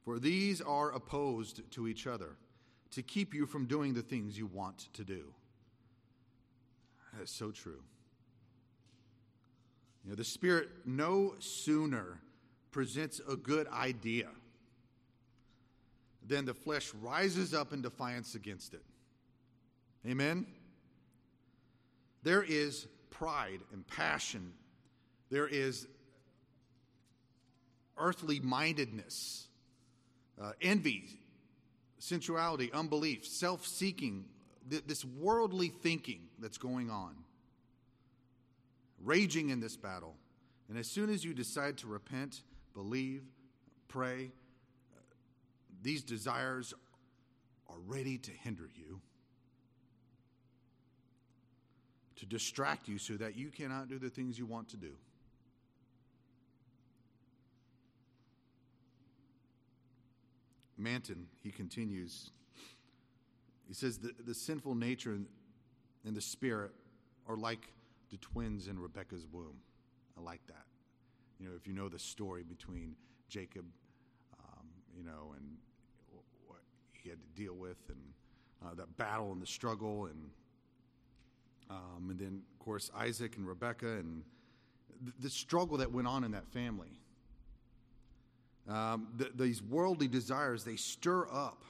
For 0.04 0.18
these 0.18 0.60
are 0.60 0.90
opposed 0.90 1.70
to 1.70 1.86
each 1.86 2.06
other, 2.06 2.36
to 2.90 3.02
keep 3.02 3.32
you 3.32 3.46
from 3.46 3.66
doing 3.66 3.94
the 3.94 4.02
things 4.02 4.36
you 4.36 4.46
want 4.46 4.92
to 4.92 5.04
do." 5.04 5.32
That 7.12 7.22
is 7.22 7.30
so 7.30 7.52
true. 7.52 7.82
You 10.06 10.12
know, 10.12 10.16
the 10.16 10.24
Spirit 10.24 10.68
no 10.84 11.34
sooner 11.40 12.20
presents 12.70 13.20
a 13.28 13.34
good 13.34 13.66
idea 13.66 14.28
than 16.24 16.44
the 16.44 16.54
flesh 16.54 16.92
rises 17.02 17.52
up 17.52 17.72
in 17.72 17.82
defiance 17.82 18.36
against 18.36 18.72
it. 18.72 18.84
Amen? 20.06 20.46
There 22.22 22.44
is 22.44 22.86
pride 23.10 23.58
and 23.72 23.84
passion, 23.88 24.52
there 25.28 25.48
is 25.48 25.88
earthly 27.98 28.38
mindedness, 28.38 29.48
uh, 30.40 30.52
envy, 30.62 31.18
sensuality, 31.98 32.70
unbelief, 32.72 33.26
self 33.26 33.66
seeking, 33.66 34.26
th- 34.70 34.84
this 34.86 35.04
worldly 35.04 35.68
thinking 35.68 36.28
that's 36.38 36.58
going 36.58 36.90
on 36.90 37.25
raging 39.04 39.50
in 39.50 39.60
this 39.60 39.76
battle. 39.76 40.14
And 40.68 40.78
as 40.78 40.88
soon 40.88 41.10
as 41.10 41.24
you 41.24 41.34
decide 41.34 41.76
to 41.78 41.86
repent, 41.86 42.42
believe, 42.74 43.22
pray, 43.88 44.30
these 45.82 46.02
desires 46.02 46.74
are 47.68 47.78
ready 47.86 48.18
to 48.18 48.30
hinder 48.30 48.68
you, 48.74 49.00
to 52.16 52.26
distract 52.26 52.88
you 52.88 52.98
so 52.98 53.14
that 53.14 53.36
you 53.36 53.50
cannot 53.50 53.88
do 53.88 53.98
the 53.98 54.10
things 54.10 54.38
you 54.38 54.46
want 54.46 54.68
to 54.70 54.76
do. 54.76 54.92
Manton, 60.78 61.26
he 61.42 61.50
continues, 61.50 62.30
he 63.66 63.74
says, 63.74 63.98
the, 63.98 64.12
the 64.26 64.34
sinful 64.34 64.74
nature 64.74 65.16
and 66.04 66.16
the 66.16 66.20
spirit 66.20 66.70
are 67.28 67.36
like 67.36 67.72
the 68.10 68.16
twins 68.18 68.68
in 68.68 68.78
Rebecca's 68.78 69.26
womb. 69.30 69.56
I 70.16 70.22
like 70.22 70.40
that. 70.46 70.64
You 71.38 71.48
know, 71.48 71.54
if 71.56 71.66
you 71.66 71.74
know 71.74 71.88
the 71.88 71.98
story 71.98 72.42
between 72.42 72.94
Jacob, 73.28 73.64
um, 74.38 74.66
you 74.96 75.04
know, 75.04 75.34
and 75.36 75.44
what 76.46 76.60
he 76.92 77.10
had 77.10 77.18
to 77.20 77.40
deal 77.40 77.54
with, 77.54 77.76
and 77.88 78.00
uh, 78.64 78.74
that 78.74 78.96
battle 78.96 79.32
and 79.32 79.42
the 79.42 79.46
struggle, 79.46 80.06
and 80.06 80.30
um, 81.68 82.10
and 82.10 82.18
then 82.18 82.42
of 82.52 82.64
course 82.64 82.90
Isaac 82.96 83.36
and 83.36 83.46
Rebecca, 83.46 83.86
and 83.86 84.22
the, 85.18 85.28
struggle 85.28 85.76
that 85.78 85.92
went 85.92 86.08
on 86.08 86.24
in 86.24 86.30
that 86.30 86.46
family. 86.48 87.00
Um, 88.68 89.08
th- 89.18 89.32
these 89.36 89.62
worldly 89.62 90.08
desires, 90.08 90.64
they 90.64 90.76
stir 90.76 91.28
up 91.30 91.62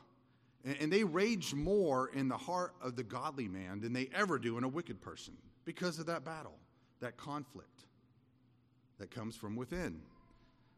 and, 0.67 0.77
and 0.81 0.93
they 0.93 1.05
rage 1.05 1.55
more 1.55 2.09
in 2.09 2.29
the 2.29 2.37
heart 2.37 2.75
of 2.83 2.97
the 2.97 3.05
godly 3.05 3.49
man 3.49 3.81
than 3.81 3.93
they 3.93 4.11
ever 4.13 4.39
do 4.39 4.59
in 4.59 4.65
a 4.65 4.69
wicked 4.69 5.01
person 5.01 5.35
because 5.67 5.99
of 5.99 6.07
that 6.07 6.25
battle, 6.25 6.59
that 7.01 7.19
conflict 7.19 7.85
that 8.99 9.11
comes 9.11 9.37
from 9.37 9.57
within. 9.57 10.01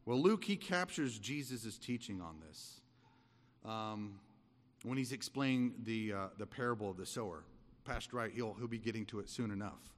Well, 0.05 0.21
Luke, 0.21 0.43
he 0.43 0.57
captures 0.57 1.19
Jesus' 1.19 1.79
teaching 1.79 2.21
on 2.21 2.41
this 2.49 2.81
um, 3.65 4.19
when 4.83 4.99
he's 4.99 5.13
explaining 5.13 5.75
the, 5.85 6.13
uh, 6.13 6.27
the 6.39 6.47
parable 6.47 6.91
of 6.91 6.97
the 6.97 7.07
sower. 7.07 7.45
Pastor 7.85 8.17
Wright, 8.17 8.33
he'll, 8.35 8.55
he'll 8.55 8.67
be 8.67 8.79
getting 8.79 9.07
to 9.07 9.21
it 9.21 9.29
soon 9.29 9.51
enough. 9.51 9.93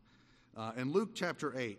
Uh, 0.57 0.73
in 0.77 0.93
Luke 0.93 1.11
chapter 1.15 1.59
8, 1.59 1.79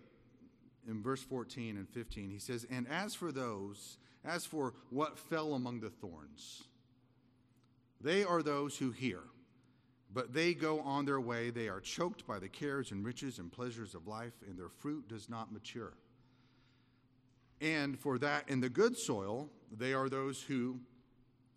in 0.88 1.04
verse 1.04 1.22
14 1.22 1.78
and 1.78 1.88
15, 1.90 2.30
he 2.30 2.40
says, 2.40 2.66
And 2.72 2.88
as 2.88 3.14
for 3.14 3.32
those, 3.32 3.98
as 4.24 4.46
for 4.46 4.74
what 4.90 5.20
fell 5.20 5.54
among 5.54 5.82
the 5.82 5.90
thorns, 5.90 6.64
they 8.00 8.24
are 8.24 8.42
those 8.42 8.78
who 8.78 8.92
hear, 8.92 9.20
but 10.14 10.34
they 10.34 10.54
go 10.54 10.82
on 10.82 11.06
their 11.06 11.22
way. 11.22 11.50
They 11.50 11.70
are 11.70 11.80
choked 11.80 12.28
by 12.28 12.40
the 12.40 12.50
cares 12.50 12.92
and 12.92 13.06
riches 13.06 13.40
and 13.40 13.52
pleasures 13.52 13.96
of 13.96 14.08
life, 14.08 14.34
and 14.48 14.58
their 14.58 14.70
fruit 14.70 15.08
does 15.08 15.30
not 15.30 15.52
mature. 15.52 15.94
And 17.62 17.98
for 18.00 18.18
that, 18.20 18.50
in 18.50 18.60
the 18.60 18.70
good 18.70 18.98
soil, 18.98 19.50
they 19.72 19.94
are 19.94 20.10
those 20.10 20.42
who, 20.42 20.80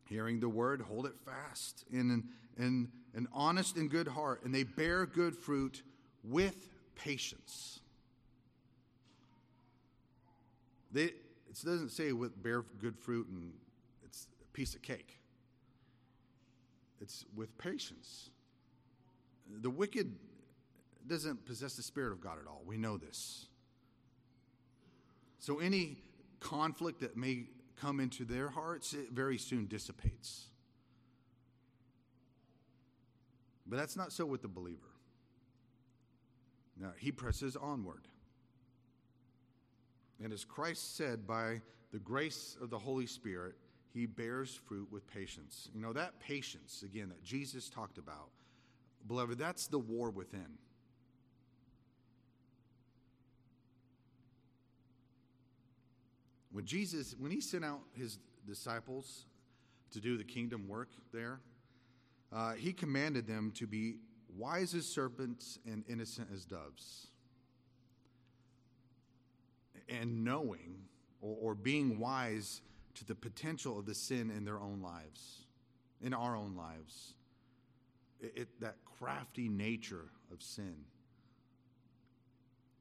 hearing 0.09 0.39
the 0.39 0.49
word, 0.49 0.83
hold 0.83 1.07
it 1.07 1.15
fast 1.25 1.85
in 1.91 2.11
an, 2.11 2.25
in 2.59 2.89
an 3.15 3.27
honest 3.33 3.77
and 3.77 3.91
good 3.91 4.09
heart, 4.09 4.43
and 4.45 4.55
they 4.55 4.65
bear 4.65 5.07
good 5.07 5.35
fruit 5.35 5.83
with 6.23 6.69
patience. 6.95 7.81
They, 10.93 11.05
it 11.05 11.65
doesn't 11.65 11.91
say 11.91 12.13
with 12.13 12.41
bear 12.41 12.63
good 12.81 12.97
fruit 12.97 13.27
and 13.29 13.53
it's 14.05 14.29
a 14.41 14.53
piece 14.53 14.75
of 14.75 14.83
cake. 14.83 15.19
It's 17.01 17.25
with 17.35 17.57
patience. 17.59 18.31
The 19.49 19.71
wicked 19.71 20.15
doesn't 21.07 21.45
possess 21.45 21.75
the 21.75 21.83
Spirit 21.83 22.13
of 22.13 22.21
God 22.21 22.39
at 22.41 22.47
all. 22.47 22.63
We 22.65 22.77
know 22.77 22.97
this. 22.97 23.47
So 25.39 25.59
any 25.59 25.99
conflict 26.41 27.01
that 27.01 27.17
may 27.17 27.49
come 27.77 28.01
into 28.01 28.25
their 28.25 28.49
hearts, 28.49 28.95
it 28.95 29.11
very 29.13 29.37
soon 29.37 29.67
dissipates. 29.67 30.47
But 33.67 33.79
that's 33.79 33.97
not 33.97 34.13
so 34.13 34.25
with 34.27 34.43
the 34.43 34.49
believer. 34.49 34.81
Now, 36.81 36.93
he 36.99 37.13
presses 37.13 37.57
onward. 37.57 38.09
And 40.23 40.33
as 40.33 40.45
Christ 40.45 40.97
said, 40.97 41.27
by 41.27 41.61
the 41.93 41.99
grace 41.99 42.57
of 42.61 42.71
the 42.71 42.79
Holy 42.79 43.07
Spirit, 43.07 43.55
he 43.93 44.07
bears 44.07 44.55
fruit 44.55 44.89
with 44.91 45.07
patience. 45.07 45.69
You 45.75 45.81
know, 45.81 45.93
that 45.93 46.19
patience, 46.21 46.83
again, 46.83 47.09
that 47.11 47.23
Jesus 47.23 47.69
talked 47.69 47.99
about, 47.99 48.31
beloved, 49.07 49.39
that's 49.39 49.67
the 49.67 49.79
war 49.79 50.11
within. 50.11 50.59
When 56.53 56.65
Jesus, 56.65 57.17
when 57.19 57.33
he 57.33 57.41
sent 57.41 57.65
out 57.65 57.81
his 57.95 58.19
disciples 58.47 59.27
to 59.91 60.01
do 60.01 60.17
the 60.17 60.25
kingdom 60.25 60.69
work 60.69 60.89
there, 61.13 61.41
uh, 62.33 62.53
he 62.53 62.73
commanded 62.73 63.27
them 63.27 63.53
to 63.57 63.67
be 63.67 63.97
wise 64.37 64.75
as 64.75 64.87
serpents 64.87 65.59
and 65.67 65.85
innocent 65.89 66.29
as 66.33 66.45
doves. 66.45 67.09
And 69.89 70.25
knowing 70.25 70.77
or, 71.21 71.37
or 71.41 71.55
being 71.55 71.99
wise 71.99 72.61
to 72.95 73.05
the 73.05 73.15
potential 73.15 73.79
of 73.79 73.87
the 73.87 73.95
sin 73.95 74.31
in 74.31 74.45
their 74.45 74.61
own 74.61 74.81
lives, 74.81 75.47
in 76.01 76.15
our 76.15 76.37
own 76.37 76.55
lives. 76.57 77.15
It, 78.21 78.33
it, 78.37 78.61
that 78.61 78.77
crafty 78.99 79.49
nature 79.49 80.07
of 80.33 80.43
sin. 80.43 80.77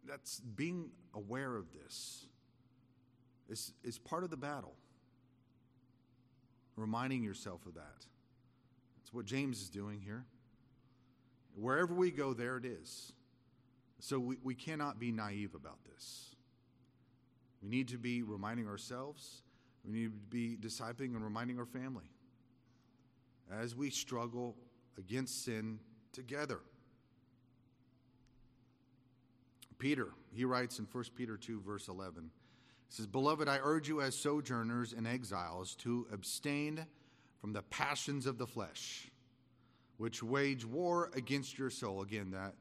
That's 0.07 0.39
being 0.39 0.89
aware 1.13 1.55
of 1.55 1.65
this 1.73 2.27
is, 3.49 3.73
is 3.83 3.97
part 3.97 4.23
of 4.23 4.29
the 4.29 4.37
battle. 4.37 4.75
Reminding 6.75 7.23
yourself 7.23 7.65
of 7.65 7.75
that. 7.75 8.05
That's 8.97 9.13
what 9.13 9.25
James 9.25 9.61
is 9.61 9.69
doing 9.69 10.01
here. 10.01 10.25
Wherever 11.55 11.93
we 11.93 12.09
go, 12.09 12.33
there 12.33 12.57
it 12.57 12.65
is. 12.65 13.13
So 13.99 14.19
we, 14.19 14.37
we 14.43 14.55
cannot 14.55 14.99
be 14.99 15.11
naive 15.11 15.55
about 15.55 15.77
this. 15.85 16.35
We 17.61 17.69
need 17.69 17.87
to 17.89 17.97
be 17.97 18.23
reminding 18.23 18.67
ourselves 18.67 19.43
we 19.83 19.91
need 19.91 20.05
to 20.05 20.09
be 20.29 20.57
discipling 20.59 21.15
and 21.15 21.23
reminding 21.23 21.59
our 21.59 21.65
family 21.65 22.09
as 23.51 23.75
we 23.75 23.89
struggle 23.89 24.55
against 24.97 25.43
sin 25.43 25.79
together. 26.11 26.59
Peter, 29.77 30.09
he 30.33 30.45
writes 30.45 30.79
in 30.79 30.87
1 30.89 31.03
Peter 31.15 31.35
2, 31.35 31.61
verse 31.61 31.87
11, 31.87 32.31
he 32.87 32.95
says, 32.95 33.07
Beloved, 33.07 33.49
I 33.49 33.59
urge 33.61 33.89
you 33.89 34.01
as 34.01 34.15
sojourners 34.15 34.93
and 34.93 35.05
exiles 35.05 35.75
to 35.75 36.07
abstain 36.11 36.85
from 37.41 37.51
the 37.51 37.63
passions 37.63 38.25
of 38.25 38.37
the 38.37 38.47
flesh, 38.47 39.09
which 39.97 40.23
wage 40.23 40.63
war 40.63 41.11
against 41.15 41.57
your 41.57 41.69
soul. 41.69 42.01
Again, 42.01 42.31
that, 42.31 42.53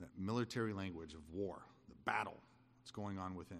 that 0.00 0.08
military 0.18 0.72
language 0.72 1.14
of 1.14 1.20
war, 1.32 1.62
the 1.88 1.94
battle 2.04 2.40
that's 2.80 2.90
going 2.90 3.18
on 3.18 3.36
within. 3.36 3.58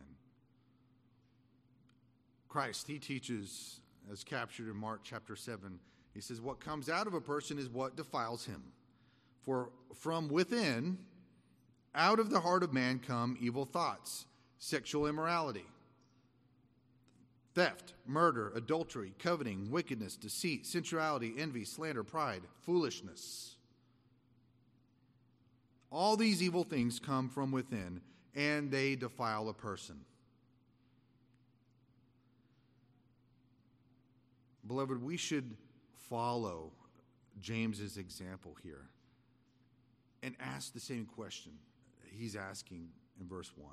Christ, 2.49 2.89
he 2.89 2.99
teaches, 2.99 3.81
as 4.11 4.25
captured 4.25 4.69
in 4.69 4.77
Mark 4.77 5.03
chapter 5.05 5.37
7, 5.37 5.79
he 6.17 6.23
says, 6.23 6.41
What 6.41 6.61
comes 6.61 6.89
out 6.89 7.07
of 7.07 7.13
a 7.13 7.21
person 7.21 7.59
is 7.59 7.69
what 7.69 7.95
defiles 7.95 8.47
him. 8.47 8.63
For 9.43 9.69
from 9.95 10.29
within, 10.29 10.97
out 11.95 12.19
of 12.19 12.31
the 12.31 12.41
heart 12.41 12.63
of 12.63 12.73
man 12.73 12.99
come 12.99 13.37
evil 13.39 13.67
thoughts, 13.67 14.25
sexual 14.59 15.07
immorality, 15.07 15.67
theft, 17.55 17.93
murder, 18.07 18.51
adultery, 18.57 19.13
coveting, 19.19 19.71
wickedness, 19.71 20.17
deceit, 20.17 20.67
sensuality, 20.67 21.35
envy, 21.37 21.65
slander, 21.65 22.03
pride, 22.03 22.43
foolishness. 22.63 23.57
All 25.93 26.17
these 26.17 26.43
evil 26.43 26.65
things 26.65 26.99
come 26.99 27.29
from 27.29 27.53
within, 27.53 28.01
and 28.35 28.71
they 28.71 28.97
defile 28.97 29.51
a 29.51 29.55
person. 29.55 29.97
Beloved, 34.67 35.03
we 35.03 35.19
should 35.19 35.57
follow 36.09 36.73
James's 37.41 37.97
example 37.97 38.57
here 38.63 38.89
and 40.23 40.35
ask 40.41 40.73
the 40.73 40.81
same 40.81 41.07
question 41.07 41.53
he's 42.17 42.37
asking 42.37 42.89
in 43.21 43.29
verse 43.29 43.51
1. 43.57 43.71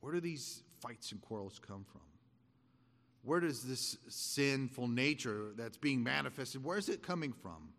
Where 0.00 0.12
do 0.12 0.20
these 0.20 0.62
fights 0.80 1.12
and 1.12 1.20
quarrels 1.20 1.60
come 1.64 1.84
from? 1.90 2.00
Where 3.22 3.40
does 3.40 3.62
this 3.62 3.98
sinful 4.08 4.88
nature 4.88 5.50
that's 5.56 5.76
being 5.76 6.02
manifested, 6.02 6.64
where 6.64 6.78
is 6.78 6.88
it 6.88 7.02
coming 7.02 7.32
from? 7.32 7.70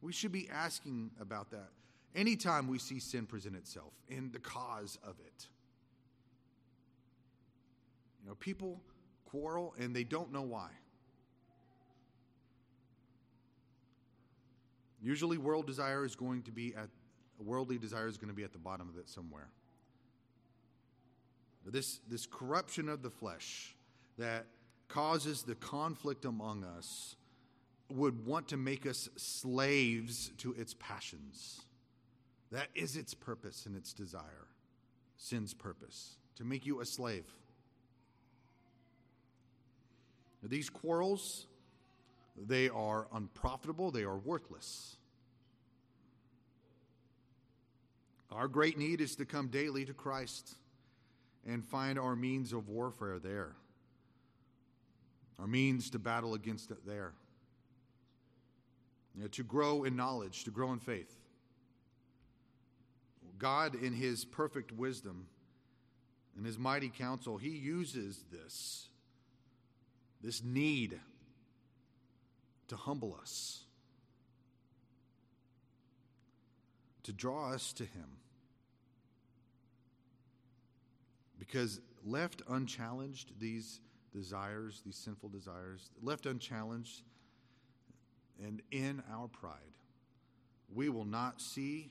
We 0.00 0.12
should 0.12 0.32
be 0.32 0.48
asking 0.50 1.12
about 1.20 1.50
that 1.52 1.70
anytime 2.14 2.68
we 2.68 2.78
see 2.78 2.98
sin 2.98 3.26
present 3.26 3.56
itself 3.56 3.92
and 4.10 4.32
the 4.32 4.40
cause 4.40 4.98
of 5.04 5.14
it. 5.24 5.46
You 8.22 8.28
know, 8.28 8.34
people 8.34 8.80
quarrel 9.24 9.74
and 9.78 9.94
they 9.94 10.04
don't 10.04 10.32
know 10.32 10.42
why. 10.42 10.68
Usually, 15.02 15.36
world 15.36 15.66
desire 15.66 16.04
is 16.04 16.14
going 16.14 16.42
to 16.42 16.52
be 16.52 16.74
at 16.74 16.88
worldly 17.38 17.78
desire 17.78 18.06
is 18.06 18.16
going 18.16 18.28
to 18.28 18.34
be 18.34 18.44
at 18.44 18.52
the 18.52 18.58
bottom 18.58 18.88
of 18.88 18.96
it 18.96 19.08
somewhere. 19.08 19.48
This, 21.64 22.00
this 22.08 22.26
corruption 22.26 22.88
of 22.88 23.02
the 23.02 23.10
flesh 23.10 23.74
that 24.18 24.46
causes 24.88 25.42
the 25.42 25.54
conflict 25.54 26.24
among 26.24 26.64
us 26.64 27.16
would 27.88 28.26
want 28.26 28.48
to 28.48 28.56
make 28.56 28.86
us 28.86 29.08
slaves 29.16 30.32
to 30.38 30.52
its 30.54 30.74
passions. 30.74 31.62
That 32.50 32.68
is 32.74 32.96
its 32.96 33.14
purpose 33.14 33.66
and 33.66 33.76
its 33.76 33.92
desire, 33.92 34.46
sin's 35.16 35.54
purpose, 35.54 36.16
to 36.36 36.44
make 36.44 36.66
you 36.66 36.80
a 36.80 36.84
slave. 36.84 37.26
These 40.42 40.68
quarrels, 40.68 41.46
they 42.36 42.68
are 42.68 43.06
unprofitable, 43.12 43.90
they 43.90 44.02
are 44.02 44.16
worthless. 44.16 44.96
Our 48.30 48.48
great 48.48 48.78
need 48.78 49.00
is 49.00 49.16
to 49.16 49.26
come 49.26 49.48
daily 49.48 49.84
to 49.84 49.92
Christ 49.92 50.54
and 51.46 51.64
find 51.64 51.98
our 51.98 52.16
means 52.16 52.52
of 52.52 52.68
warfare 52.68 53.18
there, 53.18 53.52
our 55.38 55.46
means 55.46 55.90
to 55.90 55.98
battle 55.98 56.34
against 56.34 56.70
it 56.70 56.86
there, 56.86 57.12
you 59.14 59.22
know, 59.22 59.28
to 59.28 59.42
grow 59.42 59.84
in 59.84 59.96
knowledge, 59.96 60.44
to 60.44 60.50
grow 60.50 60.72
in 60.72 60.78
faith. 60.78 61.14
God, 63.38 63.74
in 63.74 63.92
His 63.92 64.24
perfect 64.24 64.72
wisdom 64.72 65.26
and 66.36 66.46
His 66.46 66.56
mighty 66.56 66.88
counsel, 66.88 67.36
He 67.36 67.50
uses 67.50 68.24
this 68.30 68.88
this 70.22 70.42
need 70.42 71.00
to 72.72 72.76
humble 72.78 73.14
us, 73.20 73.66
to 77.02 77.12
draw 77.12 77.52
us 77.52 77.74
to 77.74 77.84
Him. 77.84 78.16
Because 81.38 81.80
left 82.02 82.40
unchallenged, 82.48 83.38
these 83.38 83.80
desires, 84.10 84.80
these 84.86 84.96
sinful 84.96 85.28
desires, 85.28 85.90
left 86.02 86.24
unchallenged, 86.24 87.02
and 88.42 88.62
in 88.70 89.02
our 89.12 89.28
pride, 89.28 89.76
we 90.74 90.88
will 90.88 91.04
not 91.04 91.42
see, 91.42 91.90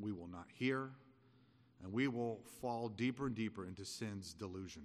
we 0.00 0.12
will 0.12 0.28
not 0.28 0.46
hear, 0.54 0.90
and 1.82 1.92
we 1.92 2.06
will 2.06 2.38
fall 2.60 2.88
deeper 2.88 3.26
and 3.26 3.34
deeper 3.34 3.66
into 3.66 3.84
sin's 3.84 4.34
delusion. 4.34 4.84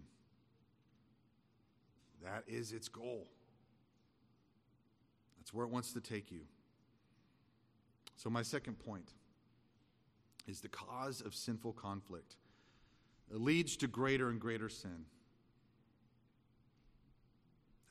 That 2.24 2.44
is 2.48 2.72
its 2.72 2.88
goal. 2.88 3.28
That's 5.46 5.54
where 5.54 5.64
it 5.64 5.70
wants 5.70 5.94
to 5.94 6.02
take 6.02 6.32
you. 6.32 6.40
So, 8.16 8.32
my 8.32 8.42
second 8.42 8.80
point 8.80 9.14
is 10.48 10.60
the 10.60 10.70
cause 10.70 11.22
of 11.22 11.36
sinful 11.36 11.74
conflict. 11.74 12.38
It 13.32 13.40
leads 13.40 13.78
to 13.78 13.88
greater 13.88 14.30
and 14.30 14.40
greater 14.40 14.70
sin. 14.70 15.06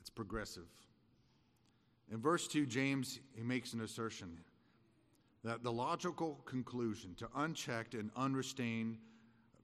It's 0.01 0.09
progressive. 0.09 0.67
In 2.11 2.19
verse 2.19 2.45
2, 2.49 2.65
James 2.65 3.21
he 3.33 3.41
makes 3.41 3.71
an 3.71 3.79
assertion 3.79 4.37
that 5.45 5.63
the 5.63 5.71
logical 5.71 6.41
conclusion 6.43 7.15
to 7.15 7.29
unchecked 7.37 7.93
and 7.93 8.09
unrestrained 8.17 8.97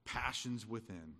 passions 0.05 0.65
within 0.65 1.15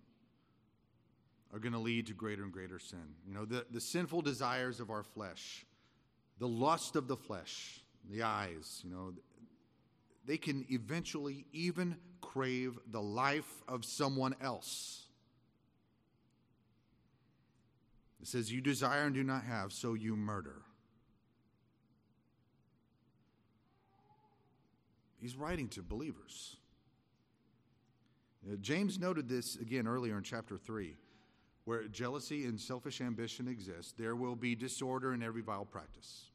are 1.52 1.58
going 1.58 1.74
to 1.74 1.78
lead 1.78 2.06
to 2.06 2.14
greater 2.14 2.42
and 2.42 2.52
greater 2.52 2.78
sin. 2.78 3.14
You 3.28 3.34
know, 3.34 3.44
the, 3.44 3.66
the 3.70 3.80
sinful 3.80 4.22
desires 4.22 4.80
of 4.80 4.88
our 4.88 5.02
flesh, 5.02 5.66
the 6.42 6.48
lust 6.48 6.96
of 6.96 7.06
the 7.06 7.16
flesh, 7.16 7.78
the 8.10 8.24
eyes, 8.24 8.80
you 8.82 8.90
know, 8.90 9.12
they 10.26 10.36
can 10.36 10.66
eventually 10.70 11.46
even 11.52 11.94
crave 12.20 12.76
the 12.90 13.00
life 13.00 13.62
of 13.68 13.84
someone 13.84 14.34
else. 14.40 15.04
It 18.20 18.26
says, 18.26 18.50
You 18.50 18.60
desire 18.60 19.04
and 19.04 19.14
do 19.14 19.22
not 19.22 19.44
have, 19.44 19.72
so 19.72 19.94
you 19.94 20.16
murder. 20.16 20.62
He's 25.20 25.36
writing 25.36 25.68
to 25.68 25.82
believers. 25.82 26.56
Uh, 28.44 28.56
James 28.56 28.98
noted 28.98 29.28
this 29.28 29.54
again 29.54 29.86
earlier 29.86 30.18
in 30.18 30.24
chapter 30.24 30.58
3. 30.58 30.96
Where 31.66 31.84
jealousy 31.84 32.46
and 32.46 32.58
selfish 32.58 33.00
ambition 33.00 33.46
exist, 33.46 33.96
there 33.96 34.16
will 34.16 34.34
be 34.34 34.56
disorder 34.56 35.14
in 35.14 35.22
every 35.22 35.42
vile 35.42 35.64
practice. 35.64 36.31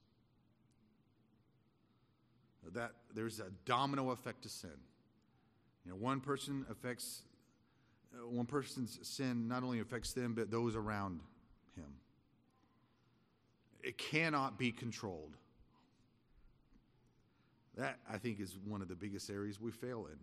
That 2.74 2.92
there's 3.14 3.40
a 3.40 3.50
domino 3.66 4.12
effect 4.12 4.44
to 4.44 4.50
sin. 4.50 4.70
You 5.86 5.92
know, 5.92 5.98
one 5.98 6.20
person 6.20 6.66
affects 6.70 7.24
uh, 8.14 8.28
one 8.28 8.46
person's 8.46 9.00
sin 9.02 9.48
not 9.48 9.64
only 9.64 9.80
affects 9.80 10.14
them 10.14 10.34
but 10.34 10.52
those 10.52 10.76
around 10.76 11.22
him. 11.76 11.94
It 13.84 13.98
cannot 13.98 14.58
be 14.58 14.72
controlled. 14.72 15.38
That 17.78 18.00
I 18.12 18.18
think 18.18 18.40
is 18.40 18.58
one 18.66 18.82
of 18.82 18.88
the 18.88 18.96
biggest 18.96 19.30
areas 19.30 19.62
we 19.62 19.72
fail 19.72 20.08
in. 20.12 20.18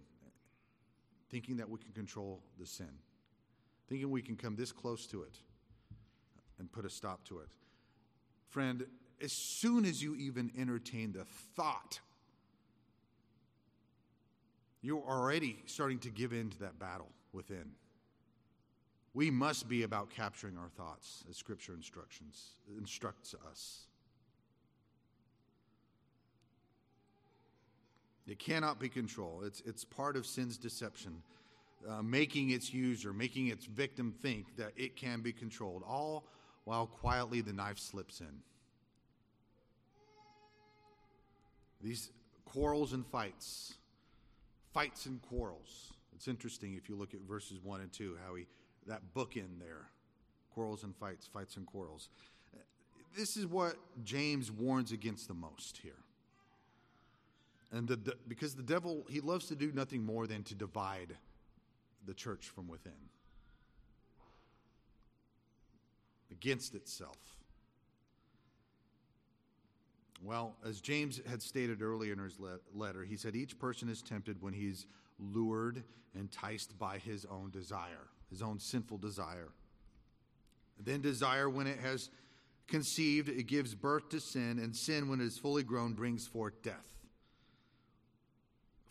Thinking 1.30 1.57
that 1.59 1.68
we 1.68 1.78
can 1.78 1.92
control 1.92 2.40
the 2.59 2.66
sin 2.66 2.90
thinking 3.88 4.11
we 4.11 4.22
can 4.22 4.37
come 4.37 4.57
this 4.57 4.72
close 4.72 5.07
to 5.07 5.22
it 5.22 5.38
and 6.59 6.70
put 6.70 6.85
a 6.85 6.90
stop 6.90 7.24
to 7.24 7.40
it. 7.40 7.48
Friend, 8.48 8.85
as 9.22 9.33
soon 9.33 9.85
as 9.85 10.02
you 10.02 10.14
even 10.16 10.50
entertain 10.59 11.12
the 11.12 11.24
thought, 11.57 12.00
you're 14.84 15.02
already 15.08 15.56
starting 15.64 15.98
to 16.00 16.10
give 16.10 16.34
in 16.34 16.50
to 16.50 16.58
that 16.60 16.78
battle 16.78 17.08
within. 17.32 17.70
We 19.14 19.30
must 19.30 19.66
be 19.66 19.82
about 19.82 20.10
capturing 20.10 20.58
our 20.58 20.68
thoughts 20.68 21.24
as 21.30 21.38
Scripture 21.38 21.72
instructions 21.72 22.50
instructs 22.76 23.34
us. 23.50 23.84
It 28.26 28.38
cannot 28.38 28.78
be 28.78 28.90
controlled. 28.90 29.44
It's, 29.44 29.62
it's 29.64 29.84
part 29.86 30.16
of 30.16 30.26
sin's 30.26 30.58
deception 30.58 31.22
uh, 31.88 32.02
making 32.02 32.50
its 32.50 32.72
user, 32.72 33.14
making 33.14 33.46
its 33.48 33.64
victim 33.64 34.14
think 34.20 34.54
that 34.56 34.72
it 34.76 34.96
can 34.96 35.22
be 35.22 35.32
controlled, 35.32 35.82
all 35.86 36.24
while 36.64 36.86
quietly 36.86 37.40
the 37.40 37.52
knife 37.52 37.78
slips 37.78 38.20
in. 38.20 38.42
These 41.82 42.10
quarrels 42.44 42.92
and 42.92 43.06
fights, 43.06 43.74
fights 44.74 45.06
and 45.06 45.22
quarrels. 45.22 45.92
It's 46.14 46.28
interesting 46.28 46.74
if 46.74 46.88
you 46.88 46.96
look 46.96 47.14
at 47.14 47.20
verses 47.20 47.60
1 47.62 47.80
and 47.80 47.92
2, 47.92 48.18
how 48.26 48.34
he, 48.34 48.46
that 48.87 49.14
book 49.14 49.37
in 49.37 49.58
there 49.58 49.88
quarrels 50.52 50.84
and 50.84 50.94
fights, 50.94 51.26
fights 51.26 51.56
and 51.56 51.66
quarrels. 51.66 52.08
This 53.16 53.37
is 53.37 53.46
what 53.46 53.76
James 54.04 54.50
warns 54.50 54.92
against 54.92 55.28
the 55.28 55.34
most 55.34 55.78
here. 55.78 55.98
And 57.72 57.88
the, 57.88 57.96
the, 57.96 58.16
because 58.28 58.54
the 58.54 58.62
devil, 58.62 59.04
he 59.08 59.20
loves 59.20 59.46
to 59.46 59.56
do 59.56 59.72
nothing 59.72 60.04
more 60.04 60.26
than 60.26 60.42
to 60.44 60.54
divide 60.54 61.16
the 62.06 62.14
church 62.14 62.48
from 62.48 62.68
within 62.68 62.92
against 66.30 66.74
itself. 66.74 67.16
Well, 70.22 70.57
as 70.64 70.81
James 70.81 71.20
had 71.29 71.42
stated 71.42 71.83
earlier 71.83 72.12
in 72.12 72.18
his 72.18 72.38
letter, 72.74 73.05
he 73.05 73.16
said 73.16 73.37
each 73.37 73.59
person 73.59 73.88
is 73.88 74.00
tempted 74.00 74.40
when 74.40 74.55
he's 74.55 74.87
lured, 75.18 75.83
enticed 76.14 76.79
by 76.79 76.98
his 76.98 77.27
own 77.27 77.50
desire, 77.50 78.09
his 78.31 78.40
own 78.40 78.59
sinful 78.59 78.98
desire. 78.98 79.48
Then 80.79 81.03
desire, 81.03 81.48
when 81.48 81.66
it 81.66 81.79
has 81.81 82.11
conceived, 82.68 83.29
it 83.29 83.46
gives 83.46 83.74
birth 83.74 84.09
to 84.11 84.20
sin, 84.20 84.59
and 84.59 84.74
sin, 84.74 85.09
when 85.09 85.20
it 85.20 85.24
is 85.24 85.38
fully 85.38 85.62
grown, 85.62 85.92
brings 85.92 86.27
forth 86.27 86.62
death 86.62 86.94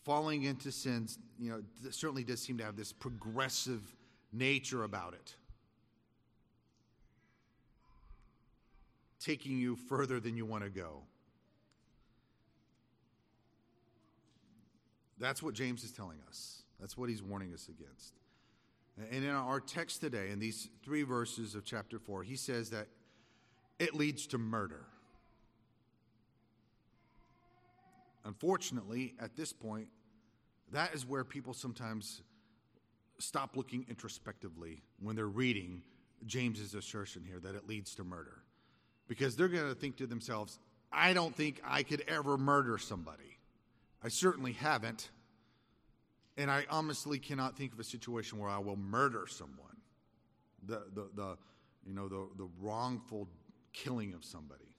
falling 0.04 0.44
into 0.44 0.72
sins, 0.72 1.18
you 1.40 1.50
know, 1.50 1.62
certainly 1.92 2.24
does 2.24 2.42
seem 2.42 2.58
to 2.58 2.64
have 2.64 2.76
this 2.76 2.92
progressive 2.92 3.82
nature 4.32 4.84
about 4.84 5.14
it. 5.14 5.36
Taking 9.20 9.58
you 9.58 9.76
further 9.76 10.20
than 10.20 10.36
you 10.36 10.46
want 10.46 10.64
to 10.64 10.70
go. 10.70 11.04
That's 15.24 15.42
what 15.42 15.54
James 15.54 15.86
is 15.86 15.94
telling 15.94 16.18
us. 16.28 16.64
That's 16.82 16.98
what 16.98 17.08
he's 17.08 17.24
warning 17.24 17.54
us 17.54 17.70
against. 17.70 18.14
And 19.10 19.24
in 19.24 19.30
our 19.30 19.62
text 19.62 20.02
today, 20.02 20.32
in 20.32 20.38
these 20.38 20.68
three 20.84 21.04
verses 21.04 21.56
of 21.56 21.64
chapter 21.64 21.98
4, 21.98 22.24
he 22.24 22.36
says 22.36 22.72
that 22.72 22.88
it 23.80 23.96
leads 23.96 24.28
to 24.28 24.38
murder. 24.38 24.86
Unfortunately, 28.26 29.14
at 29.18 29.38
this 29.38 29.54
point, 29.54 29.88
that 30.74 30.94
is 30.94 31.06
where 31.06 31.24
people 31.24 31.54
sometimes 31.54 32.22
stop 33.18 33.56
looking 33.56 33.86
introspectively 33.88 34.84
when 35.00 35.16
they're 35.16 35.28
reading 35.28 35.84
James's 36.26 36.74
assertion 36.74 37.24
here 37.26 37.40
that 37.40 37.56
it 37.56 37.66
leads 37.66 37.96
to 37.96 38.04
murder. 38.04 38.44
Because 39.08 39.38
they're 39.38 39.48
going 39.48 39.70
to 39.70 39.76
think 39.76 39.96
to 39.98 40.06
themselves, 40.06 40.60
I 40.92 41.14
don't 41.14 41.34
think 41.34 41.62
I 41.66 41.84
could 41.84 42.04
ever 42.10 42.38
murder 42.38 42.78
somebody. 42.78 43.33
I 44.04 44.10
certainly 44.10 44.54
haven't. 44.54 45.10
And 46.36 46.50
I 46.50 46.66
honestly 46.70 47.20
cannot 47.20 47.58
think 47.58 47.74
of 47.74 47.80
a 47.80 47.84
situation 47.84 48.40
where 48.40 48.50
I 48.50 48.58
will 48.58 48.76
murder 48.76 49.26
someone. 49.28 49.78
The, 50.66 50.84
the, 50.94 51.10
the, 51.16 51.38
you 51.86 51.94
know, 51.94 52.08
the, 52.08 52.28
the 52.38 52.50
wrongful 52.60 53.28
killing 53.72 54.14
of 54.14 54.24
somebody. 54.24 54.76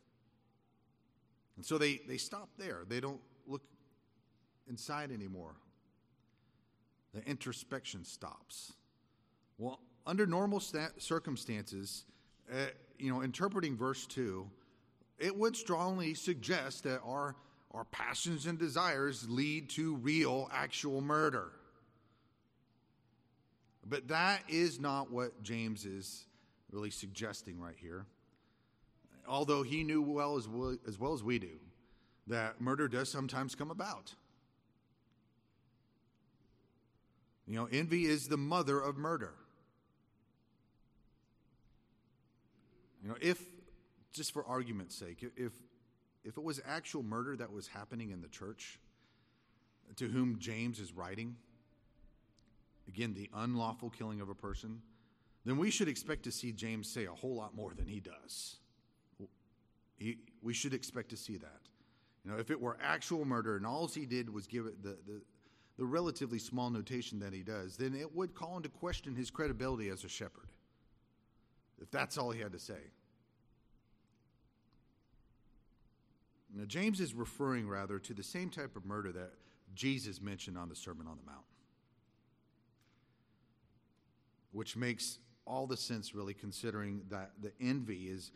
And 1.57 1.65
so 1.65 1.79
they, 1.79 2.01
they 2.09 2.17
stop 2.17 2.49
there. 2.59 2.83
They 2.89 3.01
don't 3.01 3.21
look 3.47 3.63
inside 4.69 5.13
anymore. 5.13 5.55
The 7.13 7.23
introspection 7.29 8.05
stops. 8.05 8.73
Well, 9.59 9.79
under 10.07 10.27
normal 10.27 10.61
circumstances, 10.99 12.05
uh, 12.53 12.67
you 12.99 13.13
know, 13.13 13.23
interpreting 13.23 13.77
verse 13.77 14.07
2, 14.07 14.49
it 15.19 15.37
would 15.37 15.57
strongly 15.57 16.15
suggest 16.15 16.83
that 16.85 17.01
our, 17.05 17.37
our 17.75 17.85
passions 17.85 18.47
and 18.47 18.59
desires 18.59 19.29
lead 19.29 19.69
to 19.71 19.97
real, 19.97 20.49
actual 20.53 21.01
murder. 21.01 21.51
But 23.87 24.09
that 24.09 24.43
is 24.49 24.79
not 24.81 25.11
what 25.11 25.43
James 25.43 25.85
is 25.85 26.25
really 26.71 26.91
suggesting 26.91 27.61
right 27.61 27.77
here. 27.77 28.07
Although 29.27 29.63
he 29.63 29.83
knew 29.83 30.03
well 30.03 30.37
as 30.37 30.47
well 30.49 30.77
as, 30.87 30.99
well 30.99 31.13
as 31.13 31.23
we 31.23 31.39
do 31.39 31.59
that 32.27 32.61
murder 32.61 32.89
does 32.89 33.11
sometimes 33.11 33.55
come 33.55 33.71
about. 33.71 34.15
You 37.47 37.57
know, 37.57 37.69
envy 37.71 38.07
is 38.07 38.29
the 38.29 38.39
mother 38.39 38.81
of 38.81 38.97
murder. 38.97 39.35
You 43.03 43.11
know, 43.11 43.17
if, 43.21 43.43
just 44.15 44.33
for 44.33 44.47
argument's 44.47 44.97
sake, 44.97 45.23
if, 45.37 45.53
if 46.25 46.37
it 46.39 46.43
was 46.43 46.61
actual 46.67 47.03
murder 47.03 47.37
that 47.37 47.53
was 47.53 47.69
happening 47.69 48.11
in 48.11 48.21
the 48.21 48.29
church 48.29 48.79
to 49.97 50.09
whom 50.09 50.39
James 50.39 50.81
is 50.81 50.93
writing, 50.93 51.37
again, 52.89 53.15
the 53.15 53.31
unlawful 53.35 53.91
killing 53.91 54.21
of 54.21 54.29
a 54.29 54.35
person, 54.35 54.81
then 55.45 55.59
we 55.59 55.71
should 55.71 55.89
expect 55.89 56.23
to 56.25 56.33
see 56.33 56.53
James 56.53 56.91
say 56.91 57.05
a 57.05 57.13
whole 57.13 57.35
lot 57.35 57.55
more 57.55 57.75
than 57.75 57.87
he 57.87 58.01
does. 58.01 58.57
He, 59.97 60.19
we 60.43 60.55
should 60.55 60.75
expect 60.75 61.11
to 61.11 61.17
see 61.17 61.37
that. 61.37 61.61
You 62.25 62.33
know, 62.33 62.39
if 62.39 62.51
it 62.51 62.61
were 62.61 62.79
actual 62.83 63.25
murder 63.25 63.57
and 63.57 63.67
all 63.67 63.87
he 63.87 64.07
did 64.07 64.33
was 64.33 64.47
give 64.47 64.67
it 64.67 64.83
the, 64.83 64.97
the, 65.07 65.21
the 65.77 65.85
relatively 65.85 66.39
small 66.39 66.71
notation 66.71 67.19
that 67.21 67.35
he 67.35 67.43
does, 67.43 67.77
then 67.77 67.95
it 67.95 68.15
would 68.15 68.35
call 68.35 68.57
into 68.57 68.71
question 68.71 69.15
his 69.15 69.31
credibility 69.31 69.91
as 69.91 70.05
a 70.05 70.09
shepherd. 70.09 70.51
If 71.81 71.91
that's 71.91 72.17
all 72.17 72.31
he 72.31 72.41
had 72.41 72.53
to 72.53 72.59
say. 72.59 72.81
Now, 76.57 76.64
James 76.67 77.01
is 77.01 77.14
referring 77.14 77.69
rather 77.69 77.99
to 77.99 78.14
the 78.14 78.23
same 78.23 78.49
type 78.49 78.77
of 78.77 78.85
murder 78.85 79.11
that 79.12 79.33
Jesus 79.75 80.21
mentioned 80.21 80.57
on 80.57 80.69
the 80.69 80.77
Sermon 80.77 81.09
on 81.09 81.17
the 81.17 81.27
Mount, 81.27 81.45
which 84.53 84.77
makes 84.77 85.19
all 85.47 85.67
the 85.67 85.77
sense 85.77 86.14
really 86.14 86.33
considering 86.33 87.03
that 87.11 87.33
the 87.43 87.53
envy 87.61 88.09
is 88.09 88.31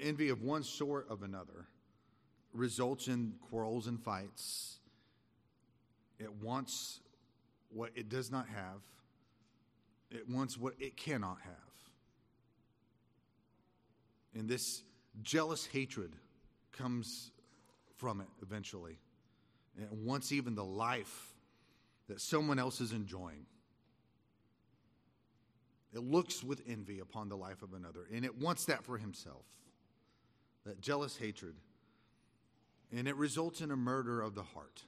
envy 0.00 0.28
of 0.28 0.42
one 0.42 0.62
sort 0.64 1.08
of 1.08 1.22
another 1.22 1.66
results 2.52 3.06
in 3.06 3.34
quarrels 3.48 3.86
and 3.86 4.02
fights. 4.02 4.78
It 6.18 6.32
wants 6.42 7.00
what 7.70 7.90
it 7.94 8.08
does 8.08 8.30
not 8.30 8.48
have. 8.48 8.80
It 10.10 10.28
wants 10.28 10.58
what 10.58 10.74
it 10.80 10.96
cannot 10.96 11.38
have. 11.42 11.52
And 14.34 14.48
this 14.48 14.82
jealous 15.22 15.64
hatred 15.64 16.12
comes 16.72 17.30
from 17.96 18.20
it 18.20 18.28
eventually. 18.42 18.98
And 19.78 20.06
wants 20.06 20.32
even 20.32 20.54
the 20.54 20.64
life 20.64 21.34
that 22.08 22.20
someone 22.20 22.58
else 22.58 22.80
is 22.80 22.92
enjoying. 22.92 23.46
It 25.92 26.02
looks 26.02 26.42
with 26.42 26.62
envy 26.66 27.00
upon 27.00 27.28
the 27.28 27.36
life 27.36 27.62
of 27.62 27.72
another, 27.72 28.06
and 28.12 28.24
it 28.24 28.38
wants 28.38 28.66
that 28.66 28.84
for 28.84 28.98
himself. 28.98 29.44
That 30.64 30.80
jealous 30.80 31.16
hatred. 31.16 31.54
And 32.92 33.08
it 33.08 33.16
results 33.16 33.60
in 33.60 33.70
a 33.70 33.76
murder 33.76 34.20
of 34.20 34.34
the 34.34 34.42
heart. 34.42 34.82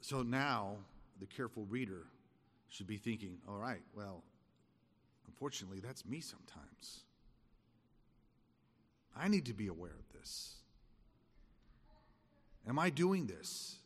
So 0.00 0.22
now, 0.22 0.76
the 1.20 1.26
careful 1.26 1.66
reader 1.66 2.06
should 2.68 2.86
be 2.86 2.96
thinking, 2.96 3.38
all 3.48 3.56
right, 3.56 3.82
well, 3.94 4.22
unfortunately, 5.26 5.80
that's 5.80 6.06
me 6.06 6.20
sometimes. 6.20 7.04
I 9.16 9.28
need 9.28 9.46
to 9.46 9.54
be 9.54 9.66
aware 9.66 9.90
of 9.98 10.18
this. 10.18 10.54
Am 12.68 12.78
I 12.78 12.90
doing 12.90 13.26
this? 13.26 13.76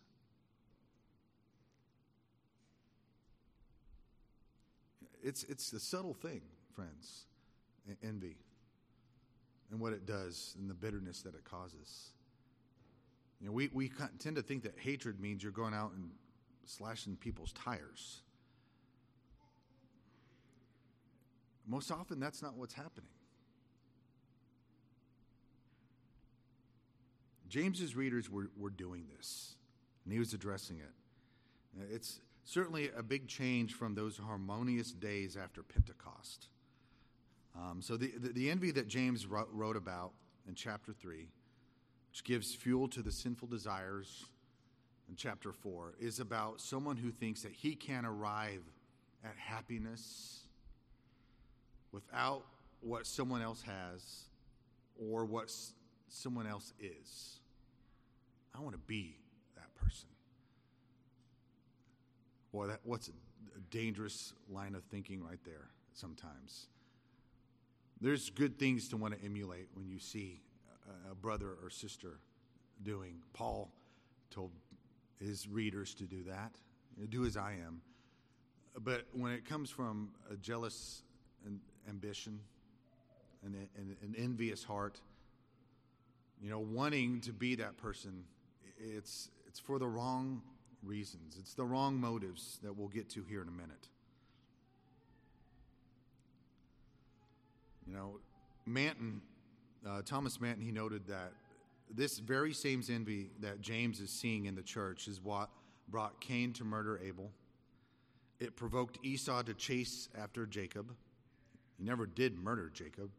It's, 5.22 5.42
it's 5.44 5.70
the 5.70 5.80
subtle 5.80 6.12
thing, 6.12 6.42
friends, 6.74 7.24
envy, 8.02 8.36
and 9.70 9.80
what 9.80 9.94
it 9.94 10.04
does, 10.04 10.54
and 10.58 10.68
the 10.68 10.74
bitterness 10.74 11.22
that 11.22 11.34
it 11.34 11.44
causes. 11.44 12.10
You 13.40 13.46
know, 13.46 13.52
we, 13.52 13.70
we 13.72 13.90
tend 14.18 14.36
to 14.36 14.42
think 14.42 14.64
that 14.64 14.74
hatred 14.78 15.20
means 15.20 15.42
you're 15.42 15.52
going 15.52 15.74
out 15.74 15.92
and 15.92 16.10
slashing 16.66 17.16
people's 17.16 17.52
tires. 17.52 18.20
Most 21.66 21.90
often, 21.90 22.20
that's 22.20 22.42
not 22.42 22.56
what's 22.56 22.74
happening. 22.74 23.08
James's 27.54 27.94
readers 27.94 28.28
were, 28.28 28.50
were 28.58 28.68
doing 28.68 29.04
this, 29.16 29.54
and 30.02 30.12
he 30.12 30.18
was 30.18 30.34
addressing 30.34 30.78
it. 30.78 30.90
It's 31.94 32.18
certainly 32.42 32.90
a 32.96 33.02
big 33.02 33.28
change 33.28 33.74
from 33.74 33.94
those 33.94 34.18
harmonious 34.18 34.90
days 34.90 35.36
after 35.36 35.62
Pentecost. 35.62 36.48
Um, 37.54 37.80
so, 37.80 37.96
the, 37.96 38.10
the, 38.18 38.30
the, 38.30 38.50
envy 38.50 38.72
that 38.72 38.88
James 38.88 39.24
wrote, 39.24 39.50
wrote 39.52 39.76
about 39.76 40.10
in 40.48 40.56
chapter 40.56 40.92
3, 40.92 41.28
which 42.10 42.24
gives 42.24 42.56
fuel 42.56 42.88
to 42.88 43.02
the 43.02 43.12
sinful 43.12 43.46
desires 43.46 44.24
in 45.08 45.14
chapter 45.14 45.52
4, 45.52 45.94
is 46.00 46.18
about 46.18 46.60
someone 46.60 46.96
who 46.96 47.12
thinks 47.12 47.42
that 47.42 47.52
he 47.52 47.76
can 47.76 48.04
arrive 48.04 48.64
at 49.24 49.36
happiness 49.36 50.40
without 51.92 52.42
what 52.80 53.06
someone 53.06 53.42
else 53.42 53.62
has 53.62 54.24
or 55.08 55.24
what 55.24 55.54
someone 56.08 56.48
else 56.48 56.72
is. 56.80 57.38
I 58.54 58.60
want 58.60 58.72
to 58.72 58.80
be 58.86 59.16
that 59.56 59.74
person. 59.74 60.08
Boy, 62.52 62.68
that, 62.68 62.80
what's 62.84 63.08
a, 63.08 63.12
dangerous 63.70 64.34
line 64.48 64.74
of 64.74 64.84
thinking 64.84 65.22
right 65.22 65.38
there 65.44 65.68
sometimes. 65.94 66.66
There's 68.00 68.30
good 68.30 68.58
things 68.58 68.88
to 68.90 68.96
want 68.96 69.18
to 69.18 69.24
emulate 69.24 69.68
when 69.74 69.88
you 69.88 69.98
see 69.98 70.40
a, 71.08 71.12
a 71.12 71.14
brother 71.14 71.56
or 71.62 71.70
sister 71.70 72.18
doing. 72.82 73.16
Paul 73.32 73.70
told 74.30 74.50
his 75.20 75.48
readers 75.48 75.94
to 75.94 76.04
do 76.04 76.22
that, 76.24 76.52
do 77.08 77.24
as 77.24 77.36
I 77.36 77.52
am. 77.66 77.80
But 78.78 79.06
when 79.12 79.32
it 79.32 79.44
comes 79.44 79.70
from 79.70 80.10
a 80.30 80.36
jealous 80.36 81.02
ambition 81.88 82.40
and 83.44 83.54
an 83.54 84.14
envious 84.16 84.64
heart, 84.64 85.00
you 86.40 86.50
know, 86.50 86.58
wanting 86.58 87.20
to 87.22 87.32
be 87.32 87.54
that 87.56 87.76
person, 87.76 88.24
it's, 88.78 89.30
it's 89.46 89.58
for 89.58 89.78
the 89.78 89.86
wrong 89.86 90.42
reasons. 90.82 91.36
It's 91.38 91.54
the 91.54 91.64
wrong 91.64 92.00
motives 92.00 92.58
that 92.62 92.76
we'll 92.76 92.88
get 92.88 93.08
to 93.10 93.22
here 93.28 93.42
in 93.42 93.48
a 93.48 93.52
minute. 93.52 93.88
You 97.86 97.94
know, 97.94 98.18
Manton, 98.66 99.20
uh, 99.86 100.02
Thomas 100.04 100.40
Manton, 100.40 100.64
he 100.64 100.72
noted 100.72 101.06
that 101.08 101.32
this 101.94 102.18
very 102.18 102.52
same 102.52 102.82
envy 102.88 103.30
that 103.40 103.60
James 103.60 104.00
is 104.00 104.10
seeing 104.10 104.46
in 104.46 104.54
the 104.54 104.62
church 104.62 105.06
is 105.06 105.20
what 105.22 105.50
brought 105.88 106.20
Cain 106.20 106.52
to 106.54 106.64
murder 106.64 107.00
Abel. 107.04 107.30
It 108.40 108.56
provoked 108.56 108.98
Esau 109.02 109.42
to 109.42 109.54
chase 109.54 110.08
after 110.18 110.46
Jacob. 110.46 110.92
He 111.78 111.84
never 111.84 112.06
did 112.06 112.38
murder 112.38 112.70
Jacob, 112.72 113.10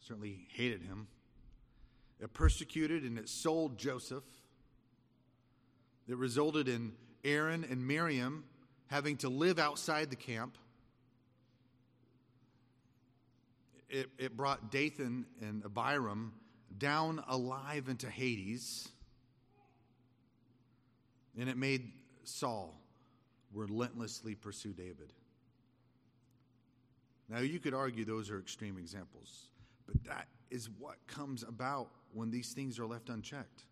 certainly 0.00 0.46
hated 0.52 0.82
him. 0.82 1.06
It 2.20 2.32
persecuted 2.32 3.02
and 3.02 3.18
it 3.18 3.28
sold 3.28 3.78
Joseph. 3.78 4.24
It 6.08 6.16
resulted 6.16 6.68
in 6.68 6.92
Aaron 7.24 7.64
and 7.68 7.86
Miriam 7.86 8.44
having 8.86 9.16
to 9.18 9.28
live 9.28 9.58
outside 9.58 10.10
the 10.10 10.16
camp. 10.16 10.56
It, 13.88 14.10
it 14.18 14.36
brought 14.36 14.70
Dathan 14.70 15.26
and 15.40 15.64
Abiram 15.64 16.32
down 16.78 17.22
alive 17.28 17.88
into 17.88 18.08
Hades. 18.08 18.88
And 21.38 21.48
it 21.48 21.56
made 21.56 21.90
Saul 22.24 22.80
relentlessly 23.52 24.34
pursue 24.34 24.72
David. 24.72 25.12
Now, 27.28 27.40
you 27.40 27.58
could 27.58 27.74
argue 27.74 28.04
those 28.04 28.30
are 28.30 28.38
extreme 28.38 28.76
examples, 28.76 29.48
but 29.86 30.02
that 30.04 30.28
is 30.50 30.68
what 30.78 30.96
comes 31.06 31.42
about 31.42 31.90
when 32.12 32.30
these 32.30 32.52
things 32.52 32.78
are 32.78 32.86
left 32.86 33.08
unchecked. 33.08 33.64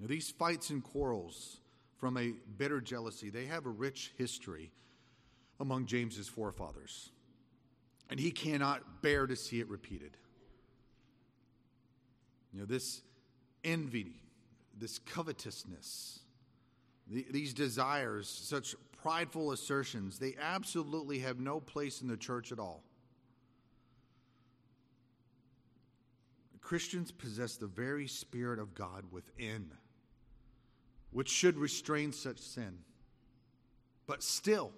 Now, 0.00 0.08
these 0.08 0.30
fights 0.30 0.70
and 0.70 0.82
quarrels 0.82 1.60
from 1.98 2.16
a 2.16 2.32
bitter 2.58 2.80
jealousy, 2.80 3.30
they 3.30 3.46
have 3.46 3.66
a 3.66 3.70
rich 3.70 4.12
history 4.18 4.72
among 5.60 5.86
James's 5.86 6.28
forefathers. 6.28 7.10
And 8.10 8.18
he 8.18 8.32
cannot 8.32 9.00
bear 9.00 9.26
to 9.28 9.36
see 9.36 9.60
it 9.60 9.68
repeated. 9.68 10.16
You 12.52 12.60
know, 12.60 12.66
this 12.66 13.02
envy, 13.62 14.20
this 14.76 14.98
covetousness, 14.98 16.18
the, 17.06 17.24
these 17.30 17.54
desires, 17.54 18.28
such 18.28 18.74
prideful 19.02 19.52
assertions, 19.52 20.18
they 20.18 20.36
absolutely 20.40 21.18
have 21.18 21.40
no 21.40 21.58
place 21.60 22.00
in 22.02 22.08
the 22.08 22.16
church 22.16 22.52
at 22.52 22.58
all. 22.58 22.84
Christians 26.60 27.10
possess 27.10 27.56
the 27.56 27.66
very 27.66 28.06
Spirit 28.06 28.60
of 28.60 28.74
God 28.74 29.04
within, 29.10 29.72
which 31.10 31.28
should 31.28 31.58
restrain 31.58 32.12
such 32.12 32.38
sin. 32.38 32.78
But 34.06 34.22
still, 34.22 34.72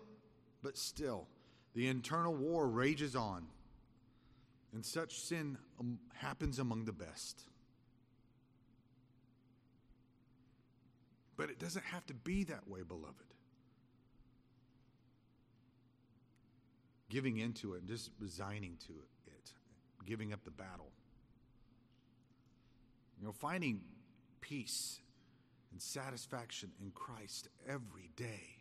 but 0.63 0.79
still, 0.79 1.29
the 1.75 1.89
internal 1.89 2.35
war 2.35 2.67
rages 2.67 3.15
on, 3.15 3.47
and 4.73 4.85
such 4.85 5.21
sin 5.21 5.59
um, 5.79 5.99
happens 6.15 6.59
among 6.59 6.87
the 6.87 6.93
best. 6.93 7.43
But 11.37 11.51
it 11.51 11.59
doesn't 11.59 11.85
have 11.85 12.07
to 12.07 12.15
be 12.15 12.45
that 12.45 12.67
way, 12.67 12.81
beloved. 12.83 13.34
Giving 17.15 17.37
into 17.37 17.75
it 17.75 17.79
and 17.79 17.89
just 17.89 18.11
resigning 18.19 18.77
to 18.89 18.93
it, 18.93 19.53
giving 20.05 20.33
up 20.33 20.43
the 20.45 20.51
battle. 20.51 20.91
You 23.21 23.27
know, 23.27 23.33
finding 23.33 23.83
peace 24.41 24.99
and 25.71 25.81
satisfaction 25.81 26.73
in 26.83 26.91
Christ 26.91 27.49
every 27.69 28.11
day. 28.17 28.59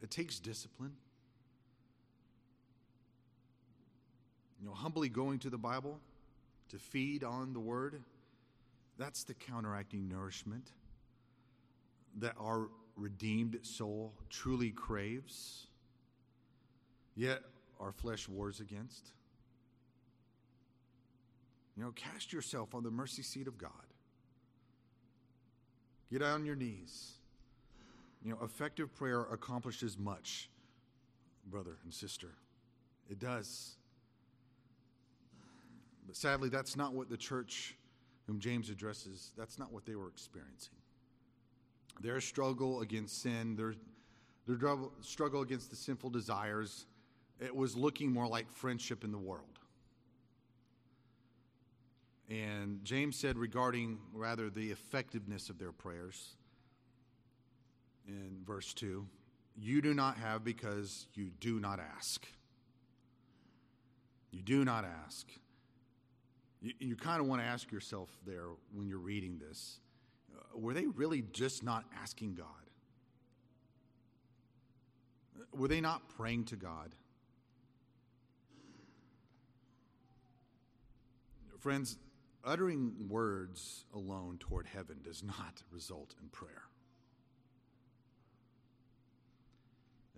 It 0.00 0.10
takes 0.12 0.38
discipline. 0.38 0.92
You 4.60 4.68
know, 4.68 4.74
humbly 4.74 5.08
going 5.08 5.40
to 5.40 5.50
the 5.50 5.58
Bible 5.58 5.98
to 6.68 6.78
feed 6.78 7.24
on 7.24 7.52
the 7.52 7.60
Word, 7.60 8.00
that's 8.98 9.24
the 9.24 9.34
counteracting 9.34 10.08
nourishment 10.08 10.68
that 12.20 12.34
our 12.38 12.68
redeemed 12.96 13.58
soul 13.62 14.12
truly 14.30 14.70
craves, 14.70 15.66
yet 17.14 17.42
our 17.80 17.92
flesh 17.92 18.28
wars 18.28 18.60
against. 18.60 19.12
You 21.76 21.84
know, 21.84 21.92
cast 21.92 22.32
yourself 22.32 22.74
on 22.74 22.82
the 22.82 22.90
mercy 22.90 23.22
seat 23.22 23.46
of 23.46 23.56
God. 23.56 23.70
Get 26.10 26.22
on 26.22 26.44
your 26.44 26.56
knees. 26.56 27.12
You 28.22 28.32
know, 28.32 28.38
effective 28.42 28.94
prayer 28.94 29.22
accomplishes 29.22 29.98
much, 29.98 30.50
brother 31.46 31.78
and 31.82 31.92
sister. 31.92 32.28
It 33.10 33.18
does. 33.18 33.76
But 36.06 36.16
sadly, 36.16 36.50
that's 36.50 36.76
not 36.76 36.92
what 36.92 37.08
the 37.08 37.16
church 37.16 37.76
whom 38.26 38.38
James 38.38 38.70
addresses, 38.70 39.32
that's 39.36 39.58
not 39.58 39.72
what 39.72 39.84
they 39.84 39.94
were 39.94 40.08
experiencing. 40.08 40.74
Their 42.02 42.20
struggle 42.20 42.80
against 42.80 43.22
sin, 43.22 43.56
their, 43.56 43.74
their 44.46 44.76
struggle 45.00 45.42
against 45.42 45.70
the 45.70 45.76
sinful 45.76 46.10
desires, 46.10 46.86
it 47.40 47.54
was 47.54 47.76
looking 47.76 48.12
more 48.12 48.26
like 48.26 48.50
friendship 48.50 49.04
in 49.04 49.12
the 49.12 49.18
world. 49.18 49.46
And 52.28 52.84
James 52.84 53.16
said 53.16 53.38
regarding 53.38 53.98
rather 54.12 54.50
the 54.50 54.70
effectiveness 54.70 55.48
of 55.48 55.58
their 55.58 55.72
prayers 55.72 56.34
in 58.06 58.38
verse 58.44 58.74
2 58.74 59.06
you 59.56 59.82
do 59.82 59.94
not 59.94 60.16
have 60.16 60.44
because 60.44 61.06
you 61.14 61.30
do 61.40 61.60
not 61.60 61.78
ask. 61.78 62.26
You 64.30 64.42
do 64.42 64.64
not 64.64 64.84
ask. 65.04 65.28
You, 66.60 66.72
you 66.78 66.96
kind 66.96 67.20
of 67.20 67.26
want 67.26 67.42
to 67.42 67.46
ask 67.46 67.70
yourself 67.70 68.08
there 68.24 68.46
when 68.72 68.88
you're 68.88 68.98
reading 68.98 69.38
this 69.38 69.78
were 70.54 70.74
they 70.74 70.86
really 70.86 71.22
just 71.32 71.62
not 71.62 71.84
asking 72.00 72.34
God? 72.34 72.46
Were 75.54 75.68
they 75.68 75.80
not 75.80 76.08
praying 76.16 76.44
to 76.46 76.56
God? 76.56 76.94
Friends, 81.58 81.96
uttering 82.44 82.94
words 83.08 83.84
alone 83.94 84.36
toward 84.38 84.66
heaven 84.66 84.96
does 85.04 85.22
not 85.22 85.62
result 85.70 86.14
in 86.20 86.28
prayer. 86.28 86.62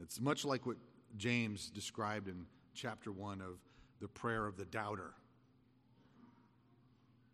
It's 0.00 0.20
much 0.20 0.44
like 0.44 0.66
what 0.66 0.76
James 1.16 1.70
described 1.70 2.28
in 2.28 2.46
chapter 2.74 3.12
1 3.12 3.40
of 3.40 3.58
the 4.00 4.08
prayer 4.08 4.46
of 4.46 4.56
the 4.56 4.64
doubter. 4.64 5.14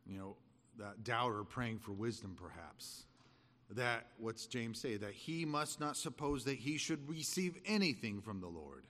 You 0.07 0.19
know, 0.19 0.37
that 0.79 1.05
doubter 1.05 1.45
praying 1.45 1.79
for 1.79 1.93
wisdom, 1.93 2.37
perhaps. 2.41 3.05
That, 3.73 4.07
what's 4.19 4.47
James 4.47 4.81
say? 4.81 4.97
That 4.97 5.13
he 5.13 5.45
must 5.45 5.81
not 5.81 5.97
suppose 5.97 6.45
that 6.45 6.57
he 6.57 6.77
should 6.77 7.09
receive 7.09 7.57
anything 7.67 8.21
from 8.21 8.41
the 8.41 8.49
Lord. 8.49 8.85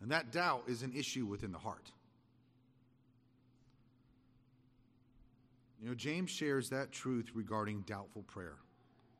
And 0.00 0.10
that 0.10 0.30
doubt 0.30 0.64
is 0.68 0.82
an 0.82 0.92
issue 0.94 1.26
within 1.26 1.52
the 1.52 1.58
heart. 1.58 1.90
You 5.80 5.88
know, 5.88 5.94
James 5.94 6.30
shares 6.30 6.70
that 6.70 6.92
truth 6.92 7.30
regarding 7.34 7.82
doubtful 7.82 8.22
prayer. 8.22 8.56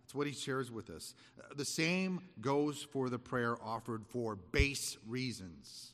That's 0.03 0.15
what 0.15 0.27
he 0.27 0.33
shares 0.33 0.71
with 0.71 0.91
us. 0.91 1.15
The 1.55 1.65
same 1.65 2.21
goes 2.41 2.83
for 2.83 3.11
the 3.11 3.19
prayer 3.19 3.57
offered 3.63 4.07
for 4.07 4.37
base 4.37 4.97
reasons, 5.07 5.93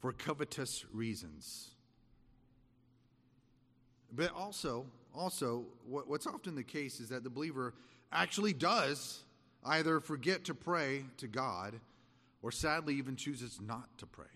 for 0.00 0.12
covetous 0.12 0.84
reasons. 0.92 1.73
But 4.14 4.32
also, 4.32 4.86
also, 5.14 5.64
what's 5.86 6.26
often 6.26 6.54
the 6.54 6.62
case 6.62 7.00
is 7.00 7.08
that 7.08 7.24
the 7.24 7.30
believer 7.30 7.74
actually 8.12 8.52
does 8.52 9.24
either 9.64 10.00
forget 10.00 10.44
to 10.44 10.54
pray 10.54 11.04
to 11.16 11.26
God 11.26 11.80
or 12.42 12.52
sadly 12.52 12.94
even 12.96 13.16
chooses 13.16 13.58
not 13.60 13.88
to 13.98 14.06
pray. 14.06 14.26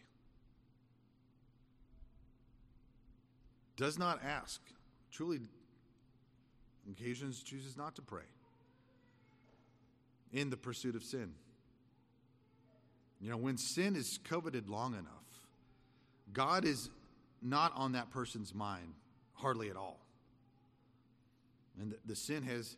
Does 3.77 3.99
not 3.99 4.21
ask 4.25 4.61
truly, 5.13 5.41
occasions 6.91 7.43
chooses 7.43 7.77
not 7.77 7.95
to 7.97 8.03
pray 8.03 8.23
in 10.33 10.51
the 10.51 10.57
pursuit 10.57 10.97
of 10.97 11.05
sin. 11.05 11.33
You 13.21 13.31
know, 13.31 13.37
when 13.37 13.57
sin 13.57 13.95
is 13.95 14.19
coveted 14.25 14.69
long 14.69 14.95
enough, 14.95 15.05
God 16.33 16.65
is 16.65 16.91
not 17.43 17.73
on 17.77 17.93
that 17.93 18.11
person's 18.11 18.55
mind 18.55 18.95
hardly 19.39 19.71
at 19.71 19.77
all. 19.77 20.01
And 21.81 21.93
the, 21.93 21.97
the 22.07 22.17
sin 22.17 22.43
has 22.43 22.77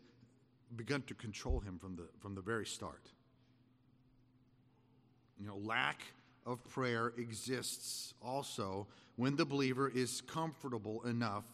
begun 0.76 1.02
to 1.02 1.14
control 1.14 1.60
him 1.60 1.78
from 1.78 1.96
the, 1.96 2.04
from 2.20 2.34
the 2.34 2.40
very 2.40 2.66
start. 2.66 3.10
You 5.40 5.46
know, 5.46 5.56
lack 5.56 6.02
of 6.46 6.62
prayer 6.68 7.12
exists 7.16 8.14
also 8.22 8.86
when 9.16 9.36
the 9.36 9.44
believer 9.44 9.88
is 9.88 10.20
comfortable 10.20 11.02
enough 11.06 11.44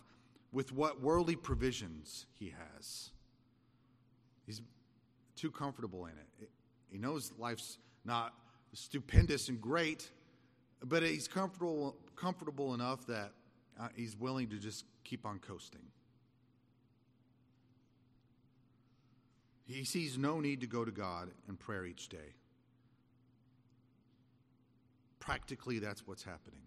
with 0.53 0.73
what 0.73 1.01
worldly 1.01 1.37
provisions 1.37 2.27
he 2.39 2.53
has. 2.77 3.11
He's 4.47 4.63
too 5.37 5.51
comfortable 5.51 6.07
in 6.07 6.13
it. 6.13 6.49
He 6.91 6.99
knows 6.99 7.33
life's 7.39 7.79
not 8.05 8.35
stupendous 8.73 9.49
and 9.49 9.61
great, 9.61 10.11
but 10.85 11.03
he's 11.03 11.29
comfortable 11.29 11.97
comfortable 12.15 12.73
enough 12.75 13.07
that 13.07 13.33
uh, 13.79 13.89
he's 13.95 14.17
willing 14.17 14.49
to 14.49 14.57
just 14.57 14.85
keep 15.07 15.25
on 15.25 15.39
coasting. 15.39 15.83
He 19.67 19.85
sees 19.85 20.17
no 20.17 20.41
need 20.41 20.61
to 20.61 20.67
go 20.67 20.85
to 20.85 20.93
God 20.93 21.31
in 21.49 21.57
prayer 21.57 21.87
each 21.87 22.09
day. 22.09 22.35
Practically, 25.19 25.79
that's 25.79 26.07
what's 26.07 26.23
happening. 26.23 26.61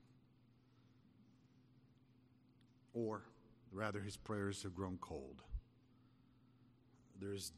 Or 2.94 3.22
Rather, 3.72 4.00
his 4.00 4.18
prayers 4.18 4.64
have 4.64 4.76
grown 4.76 4.98
cold. 5.00 5.42
There's 7.20 7.52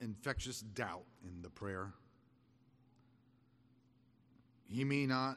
infectious 0.00 0.60
doubt 0.60 1.04
in 1.24 1.42
the 1.42 1.50
prayer. 1.50 1.92
He 4.68 4.84
may 4.84 5.06
not 5.06 5.36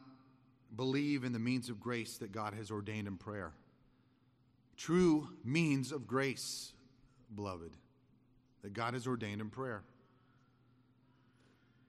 believe 0.76 1.24
in 1.24 1.34
the 1.34 1.40
means 1.40 1.70
of 1.70 1.80
grace 1.80 2.18
that 2.18 2.32
God 2.32 2.54
has 2.54 2.72
ordained 2.72 3.08
in 3.08 3.18
prayer. 3.18 3.52
True 4.80 5.28
means 5.44 5.92
of 5.92 6.08
grace, 6.08 6.72
beloved, 7.36 7.76
that 8.62 8.74
God 8.74 8.94
has 8.94 9.06
ordained 9.06 9.42
in 9.42 9.50
prayer. 9.50 9.84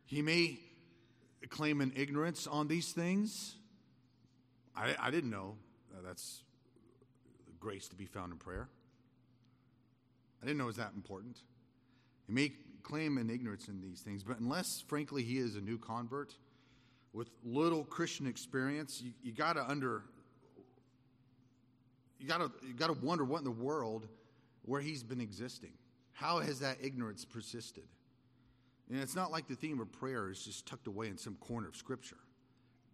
He 0.06 0.22
may 0.22 0.58
claim 1.50 1.80
an 1.80 1.92
ignorance 1.94 2.48
on 2.48 2.66
these 2.66 2.90
things. 2.90 3.54
I, 4.76 4.96
I 4.98 5.12
didn't 5.12 5.30
know. 5.30 5.54
That's 6.04 6.42
grace 7.60 7.86
to 7.88 7.94
be 7.94 8.06
found 8.06 8.32
in 8.32 8.38
prayer. 8.38 8.68
I 10.42 10.46
didn't 10.46 10.58
know 10.58 10.64
it 10.64 10.68
was 10.68 10.76
that 10.76 10.92
important. 10.96 11.38
He 12.26 12.32
may 12.32 12.52
claim 12.82 13.18
an 13.18 13.30
ignorance 13.30 13.68
in 13.68 13.80
these 13.80 14.00
things, 14.00 14.24
but 14.24 14.40
unless, 14.40 14.82
frankly, 14.88 15.22
he 15.22 15.38
is 15.38 15.54
a 15.54 15.60
new 15.60 15.78
convert 15.78 16.34
with 17.12 17.30
little 17.44 17.84
Christian 17.84 18.26
experience, 18.26 19.00
you, 19.00 19.12
you 19.22 19.32
got 19.32 19.52
to 19.52 19.64
under 19.64 20.02
you 22.20 22.28
got 22.28 22.38
to 22.38 22.50
you 22.66 22.74
got 22.74 22.88
to 22.88 23.04
wonder 23.04 23.24
what 23.24 23.38
in 23.38 23.44
the 23.44 23.50
world 23.50 24.06
where 24.64 24.80
he's 24.80 25.02
been 25.02 25.20
existing. 25.20 25.72
How 26.12 26.40
has 26.40 26.60
that 26.60 26.76
ignorance 26.82 27.24
persisted? 27.24 27.84
And 28.90 29.00
it's 29.00 29.16
not 29.16 29.30
like 29.30 29.48
the 29.48 29.54
theme 29.54 29.80
of 29.80 29.90
prayer 29.92 30.30
is 30.30 30.44
just 30.44 30.66
tucked 30.66 30.86
away 30.86 31.08
in 31.08 31.16
some 31.16 31.36
corner 31.36 31.68
of 31.68 31.76
Scripture. 31.76 32.18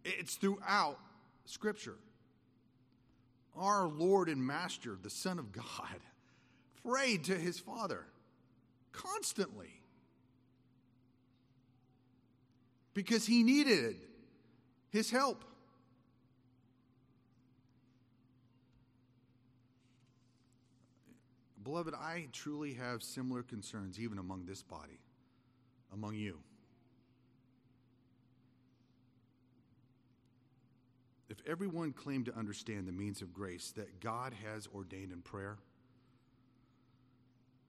It's 0.05 0.35
throughout 0.35 0.97
Scripture 1.45 1.97
our 3.57 3.87
Lord 3.87 4.29
and 4.29 4.45
Master, 4.45 4.97
the 5.01 5.09
Son 5.09 5.39
of 5.39 5.51
God, 5.51 5.99
prayed 6.85 7.25
to 7.25 7.35
his 7.35 7.59
Father 7.59 8.05
constantly 8.91 9.81
because 12.93 13.25
he 13.25 13.43
needed 13.43 13.95
his 14.89 15.11
help. 15.11 15.43
Beloved, 21.67 21.93
I 21.93 22.27
truly 22.31 22.75
have 22.75 23.03
similar 23.03 23.43
concerns 23.43 23.99
even 23.99 24.19
among 24.19 24.45
this 24.45 24.63
body, 24.63 25.01
among 25.91 26.15
you. 26.15 26.37
If 31.27 31.39
everyone 31.45 31.91
claimed 31.91 32.27
to 32.27 32.35
understand 32.37 32.87
the 32.87 32.93
means 32.93 33.21
of 33.21 33.33
grace 33.33 33.73
that 33.75 33.99
God 33.99 34.33
has 34.45 34.69
ordained 34.73 35.11
in 35.11 35.21
prayer, 35.21 35.57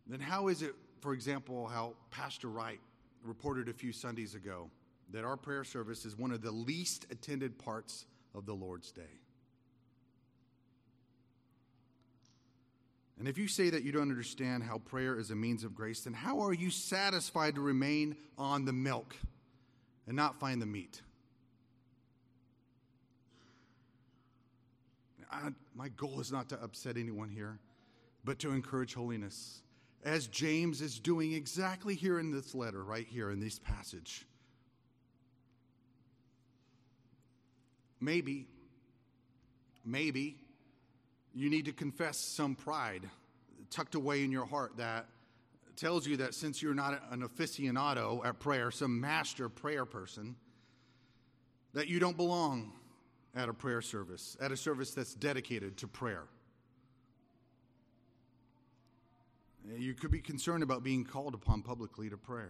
then 0.06 0.20
how 0.20 0.46
is 0.46 0.62
it, 0.62 0.76
for 1.00 1.12
example, 1.12 1.66
how 1.66 1.94
Pastor 2.12 2.46
Wright 2.46 2.78
reported 3.24 3.68
a 3.68 3.72
few 3.72 3.92
Sundays 3.92 4.36
ago 4.36 4.70
that 5.10 5.24
our 5.24 5.36
prayer 5.36 5.64
service 5.64 6.04
is 6.04 6.16
one 6.16 6.30
of 6.30 6.40
the 6.40 6.52
least 6.52 7.06
attended 7.10 7.58
parts 7.58 8.06
of 8.32 8.46
the 8.46 8.54
Lord's 8.54 8.92
Day? 8.92 9.18
And 13.18 13.26
if 13.26 13.36
you 13.36 13.48
say 13.48 13.68
that 13.70 13.82
you 13.82 13.90
don't 13.90 14.10
understand 14.10 14.62
how 14.62 14.78
prayer 14.78 15.18
is 15.18 15.30
a 15.30 15.34
means 15.34 15.64
of 15.64 15.74
grace, 15.74 16.02
then 16.02 16.12
how 16.12 16.40
are 16.40 16.52
you 16.52 16.70
satisfied 16.70 17.56
to 17.56 17.60
remain 17.60 18.16
on 18.36 18.64
the 18.64 18.72
milk 18.72 19.16
and 20.06 20.14
not 20.14 20.38
find 20.38 20.62
the 20.62 20.66
meat? 20.66 21.02
I, 25.30 25.50
my 25.74 25.88
goal 25.88 26.20
is 26.20 26.30
not 26.30 26.48
to 26.50 26.62
upset 26.62 26.96
anyone 26.96 27.28
here, 27.28 27.58
but 28.24 28.38
to 28.40 28.52
encourage 28.52 28.94
holiness, 28.94 29.62
as 30.04 30.28
James 30.28 30.80
is 30.80 31.00
doing 31.00 31.32
exactly 31.32 31.96
here 31.96 32.20
in 32.20 32.30
this 32.30 32.54
letter, 32.54 32.84
right 32.84 33.06
here 33.06 33.30
in 33.30 33.40
this 33.40 33.58
passage. 33.58 34.26
Maybe, 38.00 38.46
maybe 39.84 40.36
you 41.38 41.48
need 41.48 41.66
to 41.66 41.72
confess 41.72 42.16
some 42.16 42.54
pride 42.54 43.08
tucked 43.70 43.94
away 43.94 44.24
in 44.24 44.32
your 44.32 44.46
heart 44.46 44.76
that 44.76 45.06
tells 45.76 46.06
you 46.06 46.16
that 46.16 46.34
since 46.34 46.60
you're 46.60 46.74
not 46.74 47.00
an 47.10 47.22
aficionado 47.22 48.24
at 48.26 48.40
prayer, 48.40 48.70
some 48.70 49.00
master 49.00 49.48
prayer 49.48 49.84
person, 49.84 50.34
that 51.74 51.86
you 51.86 52.00
don't 52.00 52.16
belong 52.16 52.72
at 53.36 53.48
a 53.48 53.54
prayer 53.54 53.80
service, 53.80 54.36
at 54.40 54.50
a 54.50 54.56
service 54.56 54.92
that's 54.92 55.14
dedicated 55.14 55.76
to 55.76 55.86
prayer. 55.86 56.24
You 59.76 59.94
could 59.94 60.10
be 60.10 60.20
concerned 60.20 60.62
about 60.62 60.82
being 60.82 61.04
called 61.04 61.34
upon 61.34 61.62
publicly 61.62 62.08
to 62.10 62.16
pray. 62.16 62.46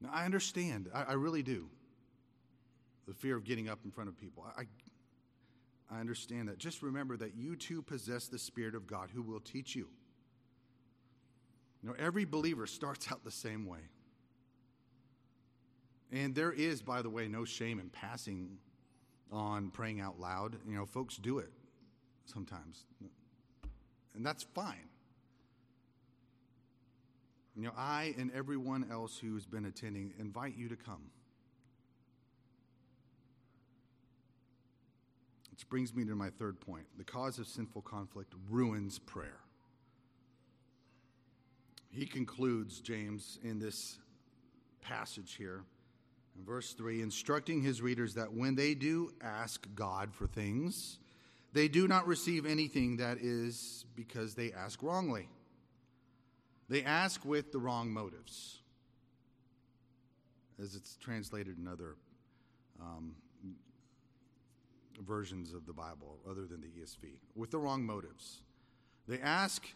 Now, 0.00 0.10
I 0.12 0.24
understand, 0.24 0.90
I, 0.92 1.04
I 1.04 1.12
really 1.12 1.42
do, 1.42 1.68
the 3.06 3.14
fear 3.14 3.36
of 3.36 3.44
getting 3.44 3.68
up 3.68 3.78
in 3.84 3.90
front 3.90 4.10
of 4.10 4.18
people. 4.18 4.44
I 4.56 4.64
understand 6.00 6.48
that. 6.48 6.58
Just 6.58 6.82
remember 6.82 7.16
that 7.16 7.34
you 7.34 7.56
too 7.56 7.82
possess 7.82 8.28
the 8.28 8.38
Spirit 8.38 8.74
of 8.74 8.86
God 8.86 9.10
who 9.12 9.22
will 9.22 9.40
teach 9.40 9.74
you. 9.74 9.88
You 11.82 11.88
know, 11.88 11.94
every 11.98 12.24
believer 12.24 12.66
starts 12.66 13.10
out 13.10 13.24
the 13.24 13.30
same 13.30 13.66
way. 13.66 13.80
And 16.12 16.34
there 16.34 16.52
is, 16.52 16.82
by 16.82 17.02
the 17.02 17.10
way, 17.10 17.26
no 17.26 17.44
shame 17.44 17.80
in 17.80 17.88
passing 17.88 18.58
on 19.30 19.70
praying 19.70 20.00
out 20.00 20.20
loud. 20.20 20.56
You 20.68 20.76
know, 20.76 20.84
folks 20.86 21.16
do 21.16 21.38
it 21.38 21.50
sometimes. 22.26 22.84
And 24.14 24.24
that's 24.24 24.44
fine. 24.54 24.88
You 27.56 27.62
know, 27.62 27.72
I 27.76 28.14
and 28.18 28.30
everyone 28.32 28.86
else 28.90 29.18
who's 29.18 29.46
been 29.46 29.64
attending 29.64 30.12
invite 30.18 30.56
you 30.56 30.68
to 30.68 30.76
come. 30.76 31.10
Which 35.52 35.68
brings 35.68 35.94
me 35.94 36.04
to 36.06 36.16
my 36.16 36.30
third 36.30 36.60
point. 36.60 36.86
The 36.98 37.04
cause 37.04 37.38
of 37.38 37.46
sinful 37.46 37.82
conflict 37.82 38.34
ruins 38.50 38.98
prayer. 38.98 39.38
He 41.90 42.06
concludes, 42.06 42.80
James, 42.80 43.38
in 43.44 43.60
this 43.60 43.98
passage 44.80 45.34
here, 45.34 45.62
in 46.36 46.44
verse 46.44 46.72
3, 46.72 47.02
instructing 47.02 47.62
his 47.62 47.82
readers 47.82 48.14
that 48.14 48.32
when 48.32 48.54
they 48.54 48.74
do 48.74 49.12
ask 49.20 49.66
God 49.74 50.14
for 50.14 50.26
things, 50.26 50.98
they 51.52 51.68
do 51.68 51.86
not 51.86 52.06
receive 52.06 52.46
anything 52.46 52.96
that 52.96 53.18
is 53.18 53.84
because 53.94 54.34
they 54.34 54.52
ask 54.52 54.82
wrongly. 54.82 55.28
They 56.70 56.82
ask 56.82 57.24
with 57.26 57.52
the 57.52 57.58
wrong 57.58 57.90
motives, 57.90 58.60
as 60.62 60.74
it's 60.74 60.96
translated 60.96 61.58
in 61.58 61.68
other 61.68 61.96
um, 62.80 63.16
versions 65.04 65.52
of 65.52 65.66
the 65.66 65.72
Bible 65.72 66.18
other 66.28 66.46
than 66.46 66.60
the 66.60 66.68
ESV, 66.68 67.18
with 67.34 67.50
the 67.50 67.58
wrong 67.58 67.84
motives. 67.84 68.40
They 69.08 69.20
ask 69.20 69.66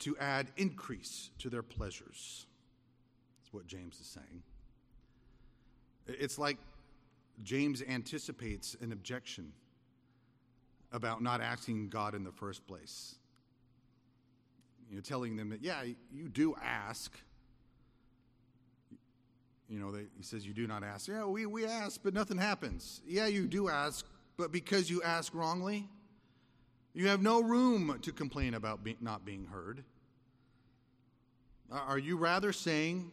to 0.00 0.16
add 0.18 0.48
increase 0.56 1.30
to 1.38 1.50
their 1.50 1.62
pleasures. 1.62 2.46
That's 3.40 3.52
what 3.52 3.66
James 3.66 4.00
is 4.00 4.06
saying. 4.06 4.42
It's 6.06 6.38
like 6.38 6.58
James 7.42 7.82
anticipates 7.82 8.76
an 8.80 8.92
objection 8.92 9.52
about 10.92 11.22
not 11.22 11.40
asking 11.40 11.88
God 11.88 12.14
in 12.14 12.24
the 12.24 12.32
first 12.32 12.66
place. 12.66 13.16
You 14.88 14.96
know, 14.96 15.02
telling 15.02 15.36
them 15.36 15.48
that, 15.48 15.62
yeah, 15.62 15.82
you 16.12 16.28
do 16.28 16.54
ask. 16.62 17.12
You 19.68 19.80
know, 19.80 19.90
they, 19.90 20.04
he 20.16 20.22
says, 20.22 20.46
you 20.46 20.52
do 20.52 20.66
not 20.66 20.84
ask. 20.84 21.08
Yeah, 21.08 21.24
we, 21.24 21.46
we 21.46 21.66
ask, 21.66 22.00
but 22.04 22.14
nothing 22.14 22.38
happens. 22.38 23.00
Yeah, 23.06 23.26
you 23.26 23.46
do 23.46 23.68
ask, 23.68 24.06
but 24.36 24.52
because 24.52 24.90
you 24.90 25.02
ask 25.02 25.34
wrongly, 25.34 25.88
you 26.92 27.08
have 27.08 27.22
no 27.22 27.42
room 27.42 27.98
to 28.02 28.12
complain 28.12 28.54
about 28.54 28.84
be, 28.84 28.96
not 29.00 29.24
being 29.24 29.46
heard. 29.46 29.84
Are 31.70 31.98
you 31.98 32.16
rather 32.16 32.52
saying 32.52 33.10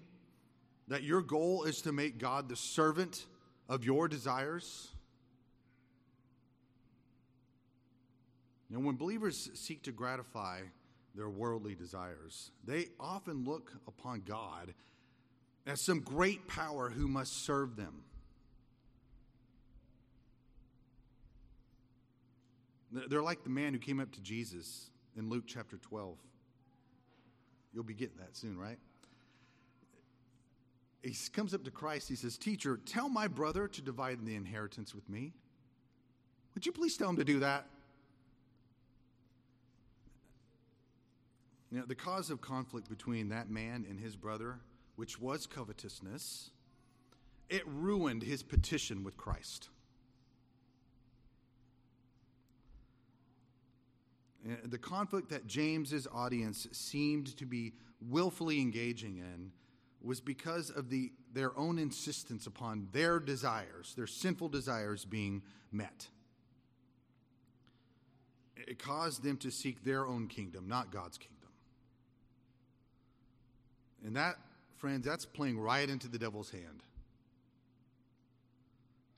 that 0.88 1.03
your 1.03 1.22
goal 1.22 1.63
is 1.63 1.82
to 1.84 1.91
make 1.91 2.17
God 2.17 2.49
the 2.49 2.55
servant 2.55 3.26
of 3.69 3.84
your 3.84 4.07
desires? 4.07 4.89
You 8.69 8.78
when 8.86 8.95
believers 8.95 9.49
seek 9.53 9.84
to 9.84 9.91
gratify 9.91 10.61
their 11.15 11.30
worldly 11.30 11.76
desires, 11.76 12.51
they 12.65 12.88
often 12.99 13.43
look 13.43 13.72
upon 13.88 14.22
God 14.22 14.74
as 15.65 15.82
some 15.82 15.99
great 15.99 16.47
power 16.47 16.89
who 16.89 17.07
must 17.07 17.45
serve 17.45 17.76
them. 17.76 18.03
They're 22.91 23.21
like 23.21 23.43
the 23.43 23.49
man 23.49 23.73
who 23.73 23.79
came 23.79 23.99
up 23.99 24.11
to 24.13 24.21
Jesus 24.21 24.89
in 25.15 25.29
Luke 25.29 25.45
chapter 25.47 25.77
12. 25.77 26.17
You'll 27.73 27.83
be 27.83 27.93
getting 27.93 28.17
that 28.17 28.35
soon, 28.35 28.57
right? 28.57 28.77
He 31.01 31.15
comes 31.33 31.53
up 31.53 31.63
to 31.63 31.71
Christ. 31.71 32.09
He 32.09 32.15
says, 32.15 32.37
Teacher, 32.37 32.79
tell 32.85 33.09
my 33.09 33.27
brother 33.27 33.67
to 33.67 33.81
divide 33.81 34.23
the 34.25 34.35
inheritance 34.35 34.93
with 34.93 35.09
me. 35.09 35.33
Would 36.53 36.65
you 36.65 36.71
please 36.71 36.97
tell 36.97 37.09
him 37.09 37.15
to 37.15 37.23
do 37.23 37.39
that? 37.39 37.65
Now, 41.71 41.83
the 41.87 41.95
cause 41.95 42.29
of 42.29 42.41
conflict 42.41 42.89
between 42.89 43.29
that 43.29 43.49
man 43.49 43.85
and 43.89 43.97
his 43.97 44.17
brother, 44.17 44.59
which 44.97 45.19
was 45.19 45.47
covetousness, 45.47 46.51
it 47.49 47.63
ruined 47.65 48.23
his 48.23 48.43
petition 48.43 49.03
with 49.03 49.15
Christ. 49.15 49.69
Uh, 54.43 54.55
the 54.65 54.77
conflict 54.77 55.29
that 55.29 55.47
James's 55.47 56.07
audience 56.11 56.67
seemed 56.71 57.35
to 57.37 57.45
be 57.45 57.73
willfully 58.01 58.59
engaging 58.59 59.17
in 59.17 59.51
was 60.01 60.19
because 60.19 60.71
of 60.71 60.89
the, 60.89 61.11
their 61.33 61.57
own 61.57 61.77
insistence 61.77 62.47
upon 62.47 62.87
their 62.91 63.19
desires, 63.19 63.93
their 63.95 64.07
sinful 64.07 64.49
desires 64.49 65.05
being 65.05 65.43
met. 65.71 66.07
It 68.55 68.79
caused 68.79 69.23
them 69.23 69.37
to 69.37 69.51
seek 69.51 69.83
their 69.83 70.07
own 70.07 70.27
kingdom, 70.27 70.67
not 70.67 70.91
God's 70.91 71.17
kingdom. 71.17 71.37
And 74.03 74.15
that, 74.15 74.37
friends, 74.77 75.05
that's 75.05 75.25
playing 75.25 75.59
right 75.59 75.87
into 75.87 76.07
the 76.07 76.17
devil's 76.17 76.49
hand. 76.49 76.83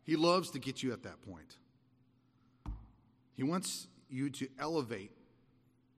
He 0.04 0.18
loves 0.18 0.50
to 0.52 0.60
get 0.60 0.84
you 0.84 0.92
at 0.92 1.04
that 1.04 1.22
point. 1.22 1.56
He 3.36 3.44
wants 3.44 3.88
you 4.14 4.30
to 4.30 4.48
elevate 4.60 5.12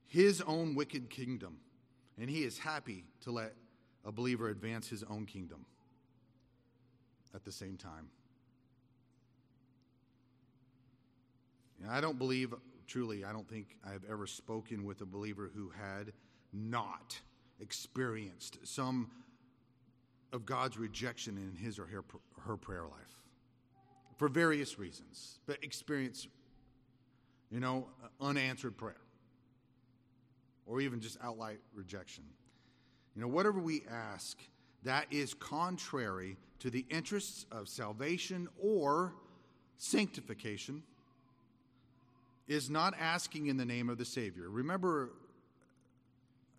his 0.08 0.42
own 0.42 0.76
wicked 0.76 1.10
kingdom, 1.10 1.58
and 2.20 2.30
he 2.30 2.44
is 2.44 2.58
happy 2.58 3.06
to 3.22 3.32
let 3.32 3.54
a 4.06 4.12
believer 4.12 4.50
advance 4.50 4.88
his 4.88 5.04
own 5.04 5.26
kingdom 5.26 5.66
at 7.34 7.44
the 7.44 7.52
same 7.52 7.76
time. 7.76 8.08
And 11.82 11.92
I 11.92 12.00
don't 12.00 12.18
believe, 12.18 12.54
truly, 12.88 13.26
I 13.26 13.34
don't 13.34 13.48
think 13.48 13.76
I've 13.86 14.06
ever 14.10 14.26
spoken 14.26 14.86
with 14.86 15.02
a 15.02 15.06
believer 15.06 15.52
who 15.54 15.70
had 15.70 16.14
not 16.54 17.20
experienced 17.60 18.60
some 18.64 19.10
of 20.32 20.46
God's 20.46 20.78
rejection 20.78 21.38
in 21.38 21.56
his 21.62 21.78
or 21.80 21.86
her, 21.86 22.04
her 22.46 22.58
prayer 22.58 22.84
life 22.84 23.24
for 24.18 24.28
various 24.28 24.80
reasons, 24.80 25.40
but 25.46 25.62
experience, 25.64 26.28
you 27.52 27.60
know, 27.60 27.88
unanswered 28.20 28.78
prayer 28.78 28.96
or 30.66 30.82
even 30.82 31.00
just 31.00 31.18
outright 31.24 31.60
rejection. 31.74 32.24
You 33.16 33.22
know, 33.22 33.28
whatever 33.28 33.60
we 33.60 33.84
ask, 33.90 34.40
that 34.84 35.08
is 35.12 35.34
contrary 35.34 36.38
to 36.60 36.70
the 36.70 36.86
interests 36.90 37.46
of 37.52 37.70
salvation 37.70 38.48
or 38.62 39.14
sanctification 39.78 40.84
is 42.48 42.70
not 42.70 42.94
asking 43.00 43.48
in 43.48 43.58
the 43.58 43.66
name 43.66 43.90
of 43.90 43.98
the 43.98 44.06
Savior. 44.06 44.50
Remember, 44.50 45.12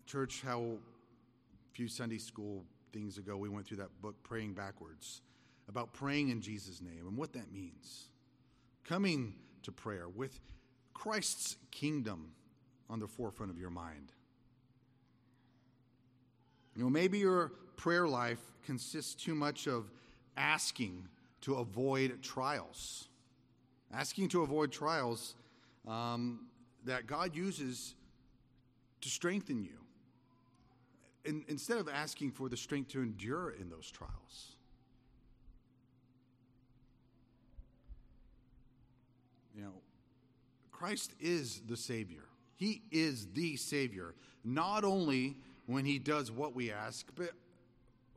church, 0.07 0.43
how 0.45 0.61
a 0.61 1.72
few 1.72 1.89
Sunday 1.89 2.18
school 2.18 2.64
things 2.93 3.18
ago 3.18 3.37
we 3.37 3.49
went 3.49 3.66
through 3.66 3.76
that 3.76 3.91
book, 4.01 4.16
Praying 4.22 4.55
Backwards, 4.55 5.20
about 5.68 5.93
praying 5.93 6.30
in 6.30 6.41
Jesus' 6.41 6.80
name 6.80 7.07
and 7.07 7.16
what 7.16 7.32
that 7.34 7.53
means. 7.53 8.09
Coming 8.84 9.34
to 9.62 9.72
prayer 9.72 10.09
with 10.09 10.39
Christ's 10.97 11.57
kingdom 11.70 12.32
on 12.88 13.01
the 13.01 13.07
forefront 13.07 13.53
of 13.53 13.59
your 13.59 13.68
mind. 13.68 14.12
You 16.74 16.82
know, 16.82 16.90
maybe 16.90 17.18
your 17.18 17.53
prayer 17.76 18.09
life 18.09 18.40
consists 18.64 19.14
too 19.14 19.34
much 19.34 19.66
of 19.66 19.90
asking 20.38 21.07
to 21.42 21.57
avoid 21.57 22.22
trials. 22.22 23.09
Asking 23.92 24.30
to 24.30 24.42
avoid 24.42 24.72
trials 24.72 25.34
um, 25.86 26.47
that 26.86 27.07
God 27.07 27.36
uses 27.36 27.94
to 29.03 29.11
strengthen 29.11 29.62
you. 29.62 29.78
In, 31.26 31.44
instead 31.47 31.76
of 31.76 31.90
asking 31.90 32.30
for 32.30 32.49
the 32.49 32.57
strength 32.57 32.92
to 32.92 33.03
endure 33.03 33.51
in 33.51 33.68
those 33.68 33.90
trials. 33.90 34.57
You 39.55 39.62
know, 39.62 39.72
Christ 40.76 41.12
is 41.18 41.62
the 41.66 41.76
Savior. 41.76 42.24
He 42.56 42.82
is 42.90 43.28
the 43.32 43.56
Savior, 43.56 44.14
not 44.44 44.84
only 44.84 45.36
when 45.64 45.86
He 45.86 45.98
does 45.98 46.30
what 46.30 46.54
we 46.54 46.70
ask, 46.70 47.06
but 47.14 47.30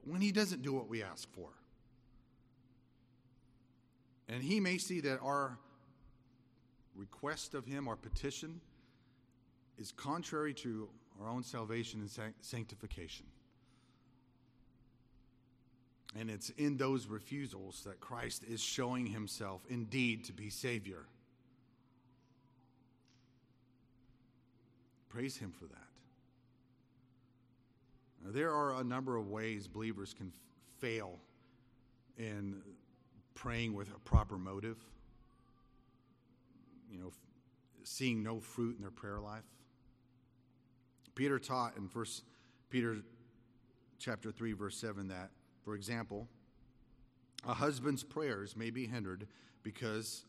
when 0.03 0.19
He 0.19 0.33
doesn't 0.33 0.61
do 0.61 0.73
what 0.73 0.89
we 0.89 1.01
ask 1.01 1.31
for. 1.31 1.47
And 4.27 4.43
He 4.43 4.59
may 4.59 4.77
see 4.77 4.99
that 5.01 5.19
our 5.21 5.57
request 6.97 7.53
of 7.53 7.65
Him, 7.65 7.87
our 7.87 7.95
petition, 7.95 8.59
is 9.77 9.93
contrary 9.93 10.53
to 10.55 10.89
our 11.21 11.29
own 11.29 11.43
salvation 11.43 12.01
and 12.01 12.33
sanctification. 12.41 13.25
And 16.19 16.29
it's 16.29 16.49
in 16.57 16.75
those 16.75 17.07
refusals 17.07 17.83
that 17.85 18.01
Christ 18.01 18.43
is 18.49 18.59
showing 18.59 19.05
Himself 19.05 19.61
indeed 19.69 20.25
to 20.25 20.33
be 20.33 20.49
Savior. 20.49 21.05
Praise 25.19 25.35
Him 25.35 25.51
for 25.51 25.65
that. 25.65 25.89
There 28.33 28.53
are 28.53 28.79
a 28.79 28.85
number 28.85 29.17
of 29.17 29.27
ways 29.27 29.67
believers 29.67 30.13
can 30.13 30.31
fail 30.77 31.19
in 32.17 32.61
praying 33.35 33.73
with 33.73 33.89
a 33.89 33.99
proper 34.05 34.37
motive, 34.37 34.77
you 36.89 37.01
know, 37.01 37.11
seeing 37.83 38.23
no 38.23 38.39
fruit 38.39 38.77
in 38.77 38.81
their 38.81 38.91
prayer 38.91 39.19
life. 39.19 39.43
Peter 41.15 41.37
taught 41.37 41.75
in 41.75 41.89
First 41.89 42.23
Peter 42.69 42.99
chapter 43.97 44.31
3 44.31 44.53
verse 44.53 44.77
7 44.77 45.09
that 45.09 45.31
for 45.65 45.75
example 45.75 46.29
a 47.45 47.53
husband's 47.53 48.05
prayers 48.05 48.55
may 48.55 48.69
be 48.69 48.87
hindered 48.87 49.27
because 49.63 50.23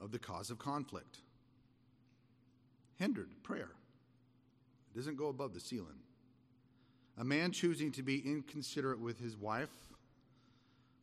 of 0.00 0.12
the 0.12 0.18
cause 0.18 0.48
of 0.48 0.58
conflict 0.58 1.18
hindered 2.96 3.28
prayer 3.42 3.72
it 4.92 4.96
doesn't 4.96 5.16
go 5.16 5.28
above 5.28 5.54
the 5.54 5.60
ceiling. 5.60 6.00
A 7.18 7.24
man 7.24 7.52
choosing 7.52 7.92
to 7.92 8.02
be 8.02 8.18
inconsiderate 8.18 9.00
with 9.00 9.20
his 9.20 9.36
wife, 9.36 9.68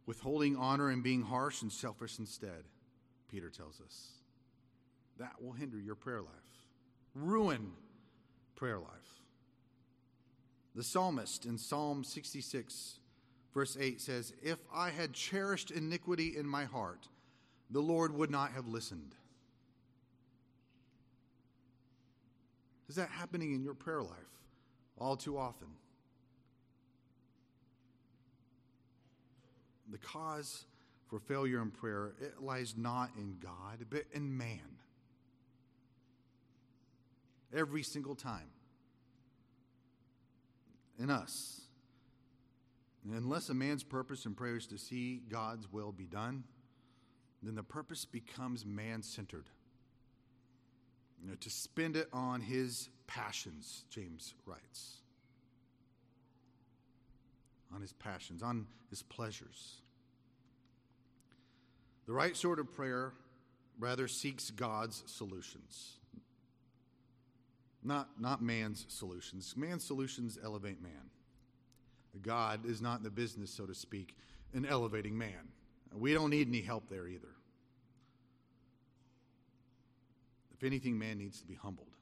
withholding 0.05 0.55
honor 0.55 0.89
and 0.89 1.03
being 1.03 1.21
harsh 1.21 1.61
and 1.61 1.71
selfish 1.71 2.19
instead, 2.19 2.63
Peter 3.29 3.49
tells 3.49 3.81
us. 3.81 4.09
That 5.19 5.41
will 5.41 5.53
hinder 5.53 5.79
your 5.79 5.95
prayer 5.95 6.21
life, 6.21 6.31
ruin 7.13 7.71
prayer 8.55 8.79
life. 8.79 8.91
The 10.75 10.83
psalmist 10.83 11.45
in 11.45 11.57
Psalm 11.57 12.03
66, 12.03 12.99
verse 13.53 13.77
8 13.79 13.99
says, 13.99 14.33
If 14.43 14.59
I 14.73 14.91
had 14.91 15.13
cherished 15.13 15.71
iniquity 15.71 16.37
in 16.37 16.47
my 16.47 16.65
heart, 16.65 17.07
the 17.71 17.81
Lord 17.81 18.13
would 18.13 18.29
not 18.29 18.51
have 18.51 18.67
listened. 18.67 19.15
Is 22.89 22.95
that 22.95 23.09
happening 23.09 23.53
in 23.53 23.63
your 23.63 23.73
prayer 23.73 24.01
life 24.01 24.11
all 24.97 25.15
too 25.15 25.37
often? 25.37 25.67
The 29.91 29.97
cause 29.97 30.65
for 31.07 31.19
failure 31.19 31.61
in 31.61 31.71
prayer 31.71 32.13
it 32.21 32.41
lies 32.41 32.75
not 32.77 33.11
in 33.17 33.37
God, 33.41 33.85
but 33.89 34.03
in 34.13 34.37
man. 34.37 34.77
Every 37.55 37.83
single 37.83 38.15
time. 38.15 38.49
In 40.99 41.09
us. 41.09 41.61
And 43.03 43.13
unless 43.13 43.49
a 43.49 43.53
man's 43.53 43.83
purpose 43.83 44.25
in 44.25 44.33
prayer 44.33 44.57
is 44.57 44.67
to 44.67 44.77
see 44.77 45.21
God's 45.29 45.71
will 45.71 45.91
be 45.91 46.05
done, 46.05 46.43
then 47.41 47.55
the 47.55 47.63
purpose 47.63 48.03
becomes 48.03 48.65
man 48.65 49.01
centered 49.01 49.45
you 51.21 51.29
know, 51.29 51.35
to 51.39 51.49
spend 51.49 51.95
it 51.95 52.07
on 52.13 52.41
his 52.41 52.89
passions, 53.07 53.83
James 53.89 54.33
writes. 54.45 54.97
On 57.73 57.81
his 57.81 57.93
passions, 57.93 58.43
on 58.43 58.67
his 58.89 59.03
pleasures. 59.03 59.81
The 62.05 62.13
right 62.13 62.35
sort 62.35 62.59
of 62.59 62.73
prayer 62.73 63.13
rather 63.79 64.07
seeks 64.07 64.49
God's 64.49 65.03
solutions, 65.05 65.97
not, 67.83 68.09
not 68.19 68.41
man's 68.41 68.85
solutions. 68.89 69.53
Man's 69.57 69.83
solutions 69.83 70.39
elevate 70.43 70.81
man. 70.81 71.11
God 72.21 72.65
is 72.65 72.81
not 72.81 72.97
in 72.97 73.03
the 73.03 73.11
business, 73.11 73.51
so 73.51 73.65
to 73.65 73.75
speak, 73.75 74.15
in 74.53 74.65
elevating 74.65 75.17
man. 75.17 75.51
We 75.93 76.13
don't 76.13 76.29
need 76.29 76.47
any 76.47 76.61
help 76.61 76.89
there 76.89 77.07
either. 77.07 77.36
If 80.57 80.63
anything, 80.63 80.97
man 80.97 81.19
needs 81.19 81.39
to 81.39 81.45
be 81.45 81.53
humbled. 81.53 81.95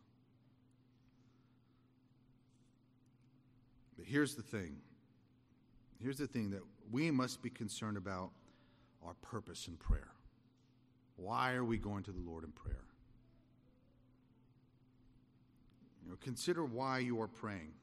But 3.97 4.05
here's 4.05 4.35
the 4.35 4.43
thing 4.43 4.77
here's 6.01 6.17
the 6.17 6.27
thing 6.27 6.51
that 6.51 6.61
we 6.91 7.09
must 7.09 7.41
be 7.41 7.49
concerned 7.49 7.97
about 7.97 8.31
our 9.03 9.13
purpose 9.21 9.67
in 9.67 9.75
prayer. 9.75 10.11
Why 11.15 11.53
are 11.53 11.63
we 11.63 11.77
going 11.77 12.03
to 12.03 12.11
the 12.11 12.19
Lord 12.19 12.43
in 12.43 12.51
prayer? 12.51 12.83
You 16.03 16.11
know, 16.11 16.17
consider 16.21 16.65
why 16.65 16.99
you 16.99 17.19
are 17.21 17.27
praying, 17.27 17.73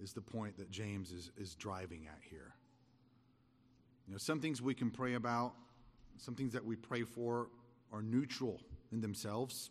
is 0.00 0.12
the 0.12 0.20
point 0.20 0.56
that 0.56 0.70
James 0.70 1.10
is, 1.12 1.30
is 1.36 1.54
driving 1.54 2.06
at 2.06 2.20
here. 2.30 2.54
You 4.06 4.12
know, 4.12 4.18
some 4.18 4.40
things 4.40 4.62
we 4.62 4.74
can 4.74 4.90
pray 4.90 5.14
about, 5.14 5.52
some 6.16 6.34
things 6.34 6.52
that 6.52 6.64
we 6.64 6.76
pray 6.76 7.02
for 7.02 7.48
are 7.92 8.02
neutral 8.02 8.60
in 8.92 9.00
themselves 9.00 9.70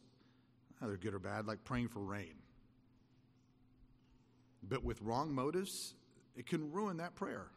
either 0.86 0.98
good 0.98 1.14
or 1.14 1.20
bad, 1.20 1.48
like 1.48 1.64
praying 1.64 1.88
for 1.88 2.00
rain. 2.00 2.36
But 4.68 4.84
with 4.84 5.02
wrong 5.02 5.34
motives, 5.34 5.96
it 6.36 6.46
can 6.46 6.72
ruin 6.72 6.98
that 6.98 7.16
prayer. 7.16 7.48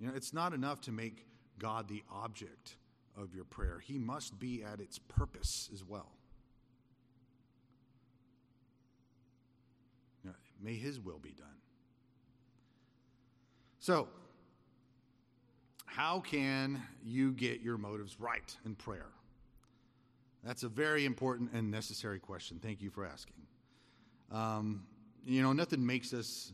You 0.00 0.08
know, 0.08 0.14
it's 0.14 0.32
not 0.32 0.52
enough 0.52 0.80
to 0.82 0.92
make 0.92 1.26
God 1.58 1.88
the 1.88 2.02
object 2.12 2.76
of 3.16 3.34
your 3.34 3.44
prayer, 3.44 3.78
He 3.78 3.98
must 3.98 4.38
be 4.38 4.62
at 4.64 4.80
its 4.80 4.98
purpose 4.98 5.70
as 5.72 5.84
well. 5.84 6.10
You 10.24 10.30
know, 10.30 10.36
may 10.60 10.74
His 10.74 10.98
will 10.98 11.20
be 11.20 11.30
done. 11.30 11.46
So, 13.78 14.08
how 15.86 16.20
can 16.20 16.82
you 17.04 17.32
get 17.32 17.60
your 17.60 17.78
motives 17.78 18.18
right 18.18 18.56
in 18.64 18.74
prayer? 18.74 19.12
That's 20.44 20.62
a 20.62 20.68
very 20.68 21.06
important 21.06 21.52
and 21.54 21.70
necessary 21.70 22.18
question. 22.18 22.60
Thank 22.62 22.82
you 22.82 22.90
for 22.90 23.06
asking. 23.06 23.34
Um, 24.30 24.84
you 25.24 25.42
know, 25.42 25.54
nothing 25.54 25.84
makes 25.84 26.12
us 26.12 26.52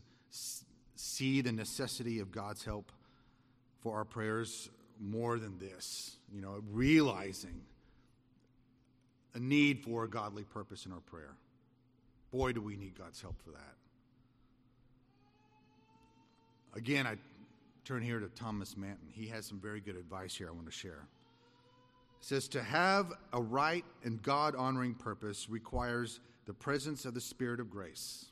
see 0.95 1.41
the 1.41 1.51
necessity 1.51 2.19
of 2.19 2.31
God's 2.31 2.63
help 2.63 2.91
for 3.81 3.97
our 3.97 4.05
prayers 4.05 4.69
more 4.99 5.39
than 5.39 5.59
this. 5.59 6.15
You 6.33 6.41
know, 6.41 6.63
realizing 6.71 7.61
a 9.33 9.39
need 9.39 9.83
for 9.83 10.05
a 10.05 10.09
godly 10.09 10.43
purpose 10.43 10.85
in 10.85 10.93
our 10.93 11.01
prayer. 11.01 11.35
Boy, 12.31 12.53
do 12.53 12.61
we 12.61 12.77
need 12.77 12.97
God's 12.97 13.21
help 13.21 13.41
for 13.43 13.51
that. 13.51 13.75
Again, 16.73 17.05
I 17.05 17.17
turn 17.83 18.01
here 18.03 18.19
to 18.19 18.27
Thomas 18.27 18.77
Manton. 18.77 19.09
He 19.11 19.27
has 19.27 19.45
some 19.45 19.59
very 19.59 19.81
good 19.81 19.97
advice 19.97 20.33
here 20.33 20.47
I 20.47 20.51
want 20.51 20.67
to 20.67 20.71
share 20.71 21.07
says 22.21 22.47
to 22.49 22.61
have 22.61 23.11
a 23.33 23.41
right 23.41 23.83
and 24.03 24.21
God 24.21 24.55
honoring 24.55 24.93
purpose 24.93 25.49
requires 25.49 26.19
the 26.45 26.53
presence 26.53 27.05
of 27.05 27.13
the 27.13 27.21
Spirit 27.21 27.59
of 27.59 27.69
grace. 27.69 28.27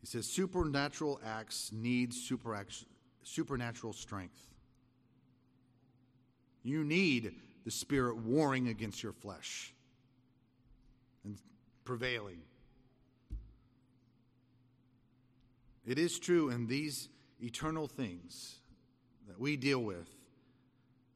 He 0.00 0.06
says 0.06 0.26
supernatural 0.26 1.20
acts 1.24 1.70
need 1.72 2.14
supernatural 2.14 3.92
strength. 3.92 4.46
You 6.62 6.84
need 6.84 7.34
the 7.64 7.70
Spirit 7.70 8.16
warring 8.16 8.68
against 8.68 9.02
your 9.02 9.12
flesh 9.12 9.74
and 11.24 11.36
prevailing. 11.84 12.42
It 15.84 15.98
is 15.98 16.18
true 16.18 16.50
in 16.50 16.66
these 16.66 17.08
eternal 17.40 17.88
things 17.88 18.60
that 19.26 19.38
we 19.40 19.56
deal 19.56 19.80
with 19.80 20.08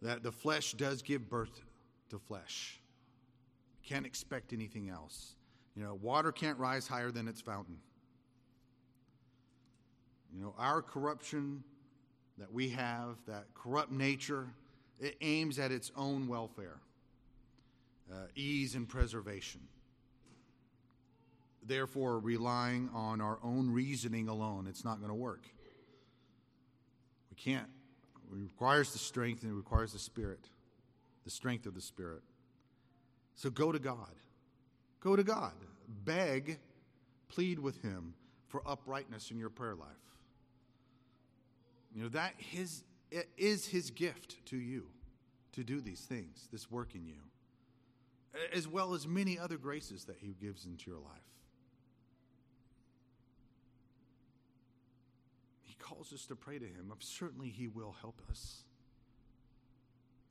that 0.05 0.23
the 0.23 0.31
flesh 0.31 0.75
does 0.75 1.01
give 1.01 1.31
birth 1.31 1.63
to 2.11 2.19
flesh. 2.19 2.79
Can't 3.83 4.05
expect 4.05 4.53
anything 4.53 4.91
else. 4.91 5.35
You 5.75 5.83
know, 5.83 5.95
water 5.95 6.31
can't 6.31 6.59
rise 6.59 6.87
higher 6.87 7.11
than 7.11 7.27
its 7.27 7.41
fountain. 7.41 7.79
You 10.33 10.43
know, 10.43 10.55
our 10.59 10.83
corruption 10.83 11.65
that 12.37 12.53
we 12.53 12.69
have, 12.69 13.17
that 13.27 13.47
corrupt 13.55 13.93
nature, 13.93 14.47
it 15.01 15.17
aims 15.23 15.59
at 15.59 15.73
its 15.73 15.91
own 15.97 16.29
welfare, 16.29 16.77
uh, 18.13 18.27
ease, 18.35 18.75
and 18.75 18.87
preservation. 18.87 19.63
Therefore, 21.67 22.19
relying 22.19 22.91
on 22.93 23.23
our 23.23 23.39
own 23.43 23.71
reasoning 23.71 24.29
alone, 24.29 24.67
it's 24.69 24.85
not 24.85 24.99
going 24.99 25.09
to 25.09 25.15
work. 25.15 25.47
We 27.31 27.37
can't. 27.37 27.69
It 28.33 28.39
requires 28.39 28.93
the 28.93 28.99
strength 28.99 29.43
and 29.43 29.53
it 29.53 29.55
requires 29.55 29.93
the 29.93 29.99
Spirit, 29.99 30.49
the 31.25 31.31
strength 31.31 31.67
of 31.67 31.75
the 31.75 31.81
Spirit. 31.81 32.23
So 33.35 33.51
go 33.51 33.73
to 33.73 33.79
God. 33.79 34.15
Go 35.01 35.17
to 35.17 35.25
God. 35.25 35.53
Beg, 36.05 36.59
plead 37.29 37.59
with 37.59 37.83
Him 37.83 38.15
for 38.49 38.63
uprightness 38.67 39.31
in 39.31 39.39
your 39.39 39.51
prayer 39.51 39.75
life. 39.75 39.89
You 41.95 42.05
know, 42.05 42.09
that 42.11 42.35
his, 42.39 42.83
is 43.37 43.67
His 43.67 43.91
gift 43.91 44.45
to 44.47 44.57
you 44.57 44.87
to 45.53 45.63
do 45.63 45.81
these 45.81 46.01
things, 46.01 46.49
this 46.53 46.71
work 46.71 46.95
in 46.95 47.07
you, 47.07 47.21
as 48.53 48.67
well 48.67 48.95
as 48.95 49.07
many 49.07 49.39
other 49.39 49.57
graces 49.57 50.05
that 50.05 50.17
He 50.19 50.35
gives 50.41 50.65
into 50.65 50.91
your 50.91 51.01
life. 51.01 51.34
Calls 55.85 56.13
us 56.13 56.25
to 56.27 56.35
pray 56.35 56.59
to 56.59 56.65
Him. 56.65 56.93
Certainly, 56.99 57.51
He 57.51 57.69
will 57.69 57.95
help 58.01 58.21
us 58.31 58.63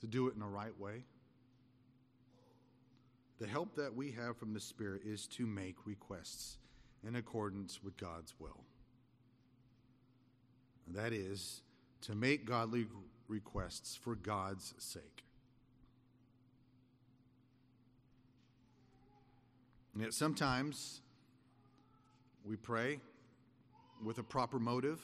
to 0.01 0.08
do 0.08 0.28
it 0.28 0.34
in 0.34 0.39
the 0.39 0.47
right 0.47 0.78
way. 0.80 1.04
The 3.39 3.47
help 3.47 3.76
that 3.76 3.95
we 3.95 4.12
have 4.12 4.38
from 4.38 4.54
the 4.54 4.60
Spirit 4.60 5.01
is 5.06 5.28
to 5.38 5.45
make 5.45 5.76
requests 5.86 6.58
in 7.08 7.16
accordance 7.16 7.84
with 7.84 7.97
God's 7.97 8.34
will. 8.39 8.64
That 10.88 11.14
is, 11.14 11.62
to 12.01 12.16
make 12.16 12.45
godly 12.45 12.88
requests 13.28 13.95
for 13.95 14.16
God's 14.16 14.74
sake. 14.78 15.24
And 19.93 20.01
yet 20.01 20.14
sometimes 20.14 21.01
we 22.43 22.56
pray 22.56 22.99
with 24.04 24.18
a 24.18 24.24
proper 24.24 24.60
motive, 24.60 24.99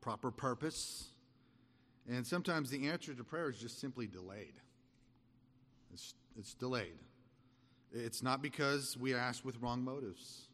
proper 0.00 0.30
purpose, 0.30 1.10
and 2.08 2.26
sometimes 2.26 2.70
the 2.70 2.88
answer 2.88 3.14
to 3.14 3.24
prayer 3.24 3.50
is 3.50 3.58
just 3.58 3.80
simply 3.80 4.06
delayed. 4.06 4.54
It's, 5.92 6.14
it's 6.38 6.54
delayed. 6.54 6.98
It's 7.92 8.22
not 8.22 8.42
because 8.42 8.96
we 8.96 9.14
ask 9.14 9.44
with 9.44 9.60
wrong 9.60 9.82
motives. 9.82 10.46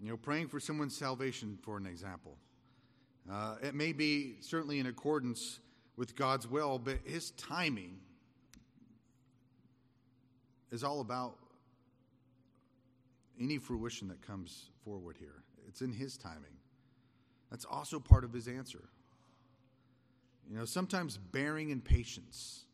You 0.00 0.10
know, 0.10 0.16
praying 0.16 0.48
for 0.48 0.60
someone's 0.60 0.96
salvation, 0.96 1.58
for 1.62 1.76
an 1.76 1.86
example. 1.86 2.36
Uh, 3.30 3.56
it 3.62 3.74
may 3.74 3.92
be 3.92 4.36
certainly 4.40 4.78
in 4.80 4.86
accordance 4.86 5.60
with 5.96 6.16
God's 6.16 6.48
will, 6.48 6.78
but 6.78 6.98
His 7.04 7.30
timing 7.32 7.98
is 10.70 10.82
all 10.82 11.00
about 11.00 11.36
any 13.40 13.58
fruition 13.58 14.08
that 14.08 14.20
comes 14.26 14.70
forward 14.84 15.16
here. 15.18 15.44
It's 15.68 15.82
in 15.82 15.92
His 15.92 16.16
timing. 16.16 16.56
That's 17.52 17.66
also 17.66 18.00
part 18.00 18.24
of 18.24 18.32
His 18.32 18.48
answer. 18.48 18.80
You 20.50 20.56
know, 20.56 20.64
sometimes 20.64 21.18
bearing 21.18 21.68
in 21.68 21.82
patience 21.82 22.64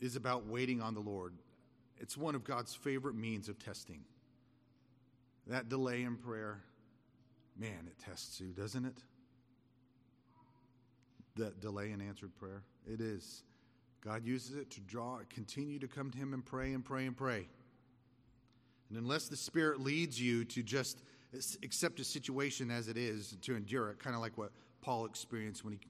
is 0.00 0.16
about 0.16 0.46
waiting 0.46 0.80
on 0.80 0.94
the 0.94 1.00
Lord. 1.00 1.34
It's 1.98 2.16
one 2.16 2.34
of 2.34 2.42
God's 2.42 2.74
favorite 2.74 3.14
means 3.14 3.50
of 3.50 3.58
testing. 3.58 4.00
That 5.46 5.68
delay 5.68 6.04
in 6.04 6.16
prayer, 6.16 6.62
man, 7.58 7.86
it 7.86 8.02
tests 8.02 8.40
you, 8.40 8.46
doesn't 8.46 8.86
it? 8.86 8.96
That 11.36 11.60
delay 11.60 11.90
in 11.90 12.00
answered 12.00 12.34
prayer, 12.38 12.62
it 12.90 13.02
is. 13.02 13.42
God 14.02 14.24
uses 14.24 14.56
it 14.56 14.70
to 14.70 14.80
draw, 14.80 15.18
continue 15.28 15.78
to 15.80 15.86
come 15.86 16.10
to 16.10 16.16
Him 16.16 16.32
and 16.32 16.42
pray 16.42 16.72
and 16.72 16.82
pray 16.82 17.04
and 17.04 17.14
pray. 17.14 17.46
And 18.88 18.96
unless 18.96 19.28
the 19.28 19.36
Spirit 19.36 19.82
leads 19.82 20.18
you 20.18 20.46
to 20.46 20.62
just 20.62 21.02
accept 21.62 22.00
a 22.00 22.04
situation 22.04 22.70
as 22.70 22.88
it 22.88 22.96
is, 22.96 23.36
to 23.42 23.54
endure 23.54 23.90
it, 23.90 23.98
kind 23.98 24.14
of 24.16 24.22
like 24.22 24.36
what 24.36 24.50
Paul 24.80 25.04
experienced 25.06 25.64
when 25.64 25.74
he 25.74 25.80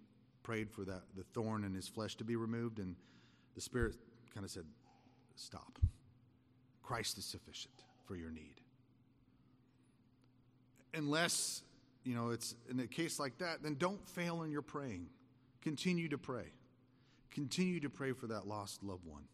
prayed 0.42 0.70
for 0.70 0.84
that 0.84 1.02
the 1.16 1.22
thorn 1.22 1.64
in 1.64 1.74
his 1.74 1.88
flesh 1.88 2.16
to 2.16 2.24
be 2.24 2.36
removed, 2.36 2.78
and 2.78 2.96
the 3.54 3.60
Spirit 3.60 3.96
kind 4.34 4.44
of 4.44 4.50
said, 4.50 4.64
"Stop. 5.34 5.78
Christ 6.82 7.18
is 7.18 7.24
sufficient 7.24 7.84
for 8.04 8.16
your 8.16 8.30
need." 8.30 8.60
Unless 10.94 11.62
you 12.04 12.14
know 12.14 12.30
it's 12.30 12.56
in 12.68 12.80
a 12.80 12.86
case 12.86 13.18
like 13.18 13.38
that, 13.38 13.62
then 13.62 13.76
don't 13.76 14.06
fail 14.08 14.42
in 14.42 14.50
your 14.50 14.62
praying. 14.62 15.08
Continue 15.62 16.08
to 16.08 16.18
pray. 16.18 16.52
Continue 17.30 17.80
to 17.80 17.90
pray 17.90 18.12
for 18.12 18.26
that 18.26 18.46
lost 18.46 18.82
loved 18.82 19.06
one. 19.06 19.28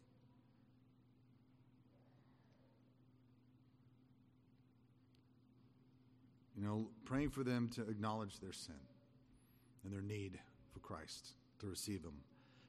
You 6.57 6.63
know, 6.63 6.87
praying 7.05 7.29
for 7.29 7.43
them 7.43 7.69
to 7.75 7.81
acknowledge 7.81 8.39
their 8.39 8.51
sin 8.51 8.75
and 9.83 9.93
their 9.93 10.01
need 10.01 10.39
for 10.73 10.79
Christ 10.79 11.33
to 11.59 11.67
receive 11.67 12.03
Him. 12.03 12.13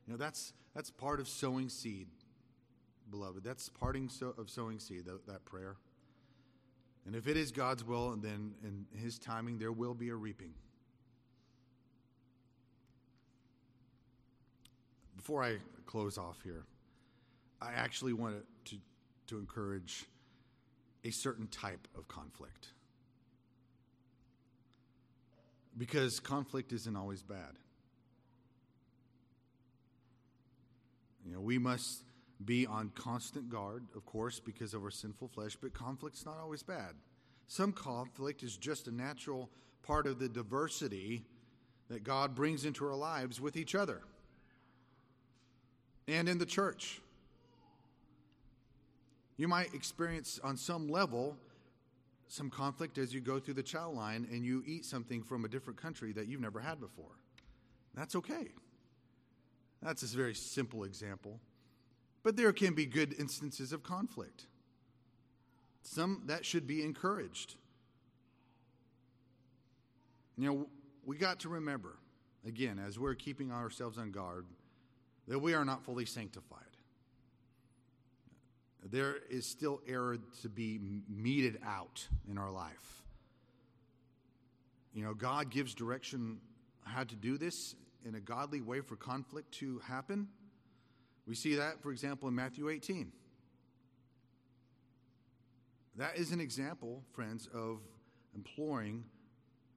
You 0.06 0.12
know, 0.12 0.18
that's, 0.18 0.52
that's 0.74 0.90
part 0.90 1.20
of 1.20 1.28
sowing 1.28 1.68
seed, 1.68 2.08
beloved. 3.10 3.42
That's 3.42 3.68
parting 3.68 4.08
so, 4.08 4.34
of 4.36 4.50
sowing 4.50 4.78
seed, 4.78 5.06
that, 5.06 5.26
that 5.26 5.44
prayer. 5.44 5.76
And 7.06 7.16
if 7.16 7.26
it 7.26 7.38
is 7.38 7.50
God's 7.50 7.82
will, 7.82 8.12
and 8.12 8.22
then 8.22 8.52
in 8.62 8.84
His 9.00 9.18
timing, 9.18 9.58
there 9.58 9.72
will 9.72 9.94
be 9.94 10.10
a 10.10 10.14
reaping. 10.14 10.52
before 15.28 15.44
I 15.44 15.56
close 15.84 16.16
off 16.16 16.38
here, 16.42 16.64
I 17.60 17.72
actually 17.74 18.14
want 18.14 18.36
to, 18.64 18.76
to 19.26 19.36
encourage 19.36 20.06
a 21.04 21.10
certain 21.10 21.46
type 21.48 21.86
of 21.94 22.08
conflict. 22.08 22.68
Because 25.78 26.20
conflict 26.20 26.72
isn't 26.72 26.96
always 26.96 27.22
bad. 27.22 27.54
You 31.24 31.32
know, 31.32 31.40
we 31.40 31.58
must 31.58 32.02
be 32.44 32.66
on 32.66 32.90
constant 32.94 33.48
guard, 33.48 33.84
of 33.94 34.04
course, 34.04 34.40
because 34.40 34.74
of 34.74 34.82
our 34.82 34.90
sinful 34.90 35.28
flesh, 35.28 35.56
but 35.60 35.72
conflict's 35.72 36.24
not 36.26 36.38
always 36.38 36.62
bad. 36.62 36.94
Some 37.46 37.72
conflict 37.72 38.42
is 38.42 38.56
just 38.56 38.88
a 38.88 38.94
natural 38.94 39.48
part 39.82 40.06
of 40.06 40.18
the 40.18 40.28
diversity 40.28 41.24
that 41.88 42.04
God 42.04 42.34
brings 42.34 42.64
into 42.64 42.84
our 42.86 42.94
lives 42.96 43.40
with 43.40 43.56
each 43.56 43.74
other 43.74 44.02
and 46.06 46.28
in 46.28 46.38
the 46.38 46.46
church. 46.46 47.00
You 49.36 49.48
might 49.48 49.72
experience 49.72 50.40
on 50.42 50.56
some 50.56 50.88
level 50.88 51.36
some 52.28 52.50
conflict 52.50 52.98
as 52.98 53.12
you 53.12 53.20
go 53.20 53.38
through 53.38 53.54
the 53.54 53.62
chow 53.62 53.90
line 53.90 54.28
and 54.30 54.44
you 54.44 54.62
eat 54.66 54.84
something 54.84 55.22
from 55.22 55.44
a 55.44 55.48
different 55.48 55.80
country 55.80 56.12
that 56.12 56.28
you've 56.28 56.40
never 56.40 56.60
had 56.60 56.80
before. 56.80 57.18
That's 57.94 58.14
okay. 58.16 58.48
That's 59.82 60.02
a 60.02 60.16
very 60.16 60.34
simple 60.34 60.84
example. 60.84 61.40
But 62.22 62.36
there 62.36 62.52
can 62.52 62.74
be 62.74 62.84
good 62.84 63.14
instances 63.18 63.72
of 63.72 63.82
conflict. 63.82 64.46
Some 65.82 66.22
that 66.26 66.44
should 66.44 66.66
be 66.66 66.82
encouraged. 66.82 67.54
You 70.36 70.46
know, 70.46 70.66
we 71.04 71.16
got 71.16 71.40
to 71.40 71.48
remember, 71.48 71.96
again, 72.46 72.78
as 72.78 72.98
we're 72.98 73.14
keeping 73.14 73.50
ourselves 73.50 73.98
on 73.98 74.12
guard, 74.12 74.44
that 75.26 75.38
we 75.38 75.54
are 75.54 75.64
not 75.64 75.82
fully 75.84 76.04
sanctified. 76.04 76.67
There 78.90 79.16
is 79.28 79.44
still 79.46 79.80
error 79.86 80.18
to 80.42 80.48
be 80.48 80.80
meted 81.08 81.58
out 81.64 82.06
in 82.30 82.38
our 82.38 82.50
life. 82.50 83.02
You 84.94 85.04
know, 85.04 85.14
God 85.14 85.50
gives 85.50 85.74
direction 85.74 86.38
how 86.84 87.04
to 87.04 87.14
do 87.14 87.36
this 87.36 87.74
in 88.06 88.14
a 88.14 88.20
godly 88.20 88.60
way 88.60 88.80
for 88.80 88.96
conflict 88.96 89.52
to 89.52 89.80
happen. 89.80 90.28
We 91.26 91.34
see 91.34 91.56
that, 91.56 91.82
for 91.82 91.92
example, 91.92 92.28
in 92.28 92.34
Matthew 92.34 92.70
18. 92.70 93.12
That 95.96 96.16
is 96.16 96.32
an 96.32 96.40
example, 96.40 97.02
friends, 97.12 97.48
of 97.52 97.80
employing, 98.34 99.04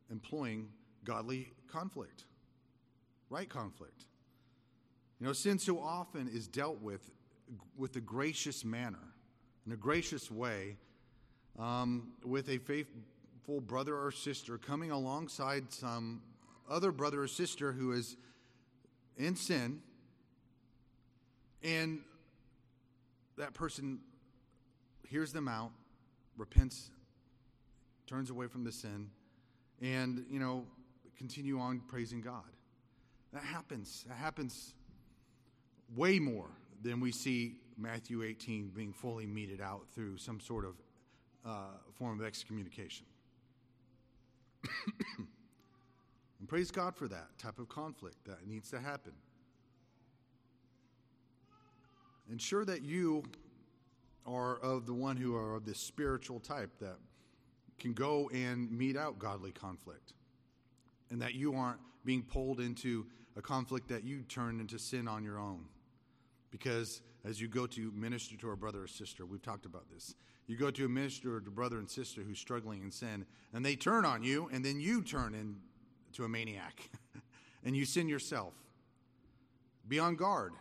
employing 0.10 0.70
godly 1.04 1.52
conflict, 1.68 2.26
right 3.30 3.50
conflict. 3.50 4.06
You 5.20 5.28
know, 5.28 5.34
sin 5.34 5.60
so 5.60 5.80
often 5.80 6.30
is 6.30 6.48
dealt 6.48 6.82
with 6.82 7.12
with 7.78 7.96
a 7.96 8.02
gracious 8.02 8.64
manner, 8.64 9.14
in 9.66 9.72
a 9.72 9.78
gracious 9.78 10.32
way, 10.32 10.78
um, 11.60 12.14
with 12.24 12.50
a 12.50 12.58
faithful 12.60 13.62
brother 13.62 13.96
or 13.96 14.12
sister 14.12 14.58
coming 14.58 14.92
alongside 14.92 15.72
some 15.72 16.22
other 16.70 16.92
brother 16.92 17.24
or 17.24 17.28
sister 17.28 17.72
who 17.72 17.92
is 17.92 18.16
in 19.18 19.36
sin, 19.36 19.82
and 21.64 22.00
that 23.38 23.54
person 23.54 24.00
hears 25.08 25.34
them 25.34 25.48
out, 25.48 25.72
repents, 26.38 26.92
turns 28.08 28.30
away 28.30 28.48
from 28.48 28.64
the 28.64 28.72
sin, 28.72 29.10
and, 29.82 30.26
you 30.30 30.40
know, 30.40 30.66
continue 31.18 31.60
on 31.60 31.82
praising 31.88 32.22
God. 32.22 32.44
That 33.34 33.44
happens. 33.44 34.06
That 34.08 34.18
happens 34.18 34.74
way 35.96 36.20
more 36.20 36.50
than 36.82 37.00
we 37.00 37.12
see 37.12 37.58
Matthew 37.78 38.24
18 38.24 38.70
being 38.70 38.94
fully 38.94 39.26
meted 39.26 39.62
out 39.62 39.88
through 39.94 40.18
some 40.18 40.40
sort 40.40 40.66
of 40.66 40.76
uh, 41.46 41.78
form 41.94 42.20
of 42.20 42.26
excommunication. 42.26 43.06
and 45.18 46.48
praise 46.48 46.72
God 46.72 46.96
for 46.96 47.08
that 47.08 47.38
type 47.38 47.60
of 47.60 47.70
conflict 47.70 48.18
that 48.26 48.48
needs 48.48 48.70
to 48.72 48.80
happen. 48.80 49.14
Ensure 52.32 52.66
that 52.66 52.84
you 52.84 53.24
are 54.26 54.58
of 54.60 54.86
the 54.86 54.94
one 54.94 55.18
who 55.18 55.36
are 55.36 55.56
of 55.56 55.66
this 55.66 55.80
spiritual 55.80 56.40
type 56.40 56.70
that 56.80 56.98
can 57.80 57.94
go 57.94 58.30
and 58.34 58.72
mete 58.72 58.96
out 58.96 59.18
godly 59.18 59.52
conflict 59.52 60.14
and 61.10 61.20
that 61.22 61.34
you 61.34 61.56
aren't 61.56 61.80
being 62.06 62.22
pulled 62.22 62.60
into 62.60 63.08
a 63.36 63.42
conflict 63.42 63.90
that 63.90 64.04
you 64.04 64.22
turn 64.22 64.60
into 64.60 64.78
sin 64.78 65.08
on 65.08 65.24
your 65.24 65.40
own 65.40 65.66
because 66.52 67.02
as 67.26 67.40
you 67.40 67.48
go 67.48 67.66
to 67.66 67.92
minister 67.92 68.38
to 68.38 68.52
a 68.52 68.56
brother 68.56 68.84
or 68.84 68.88
sister 68.88 69.26
we've 69.26 69.42
talked 69.42 69.66
about 69.66 69.90
this 69.90 70.16
you 70.48 70.58
go 70.58 70.70
to 70.70 70.86
a 70.86 70.90
minister 70.90 71.36
or 71.36 71.38
a 71.38 71.42
brother 71.42 71.80
and 71.80 71.90
sister 71.90 72.22
who's 72.22 72.40
struggling 72.40 72.82
in 72.82 72.92
sin 72.92 73.26
and 73.54 73.66
they 73.66 73.76
turn 73.76 74.06
on 74.06 74.24
you 74.24 74.50
and 74.52 74.64
then 74.64 74.80
you 74.80 75.02
turn 75.02 75.34
into 75.34 76.24
a 76.24 76.30
maniac 76.30 76.90
and 77.66 77.76
you 77.76 77.86
sin 77.86 78.08
yourself 78.08 78.54
be 79.88 79.98
on 80.00 80.16
guard 80.16 80.54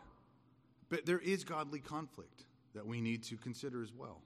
but 0.90 1.06
there 1.06 1.20
is 1.20 1.44
godly 1.44 1.78
conflict 1.78 2.44
that 2.74 2.86
we 2.86 3.00
need 3.00 3.22
to 3.24 3.36
consider 3.36 3.82
as 3.82 3.92
well. 3.92 4.20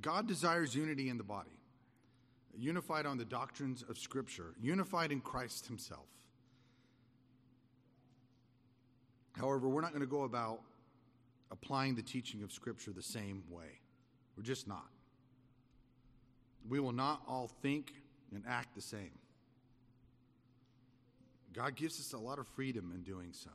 God 0.00 0.26
desires 0.26 0.74
unity 0.74 1.08
in 1.08 1.18
the 1.18 1.24
body, 1.24 1.58
unified 2.56 3.06
on 3.06 3.18
the 3.18 3.24
doctrines 3.24 3.84
of 3.88 3.98
Scripture, 3.98 4.54
unified 4.60 5.12
in 5.12 5.20
Christ 5.20 5.66
Himself. 5.66 6.06
However, 9.38 9.68
we're 9.68 9.80
not 9.80 9.90
going 9.90 10.02
to 10.02 10.06
go 10.06 10.22
about 10.22 10.60
applying 11.50 11.94
the 11.94 12.02
teaching 12.02 12.42
of 12.42 12.52
Scripture 12.52 12.92
the 12.92 13.02
same 13.02 13.42
way. 13.50 13.80
We're 14.36 14.44
just 14.44 14.66
not. 14.66 14.88
We 16.68 16.80
will 16.80 16.92
not 16.92 17.22
all 17.28 17.50
think 17.62 17.92
and 18.32 18.42
act 18.48 18.74
the 18.74 18.82
same. 18.82 19.10
God 21.52 21.76
gives 21.76 22.00
us 22.00 22.12
a 22.12 22.18
lot 22.18 22.38
of 22.38 22.48
freedom 22.48 22.90
in 22.94 23.02
doing 23.02 23.28
so. 23.32 23.50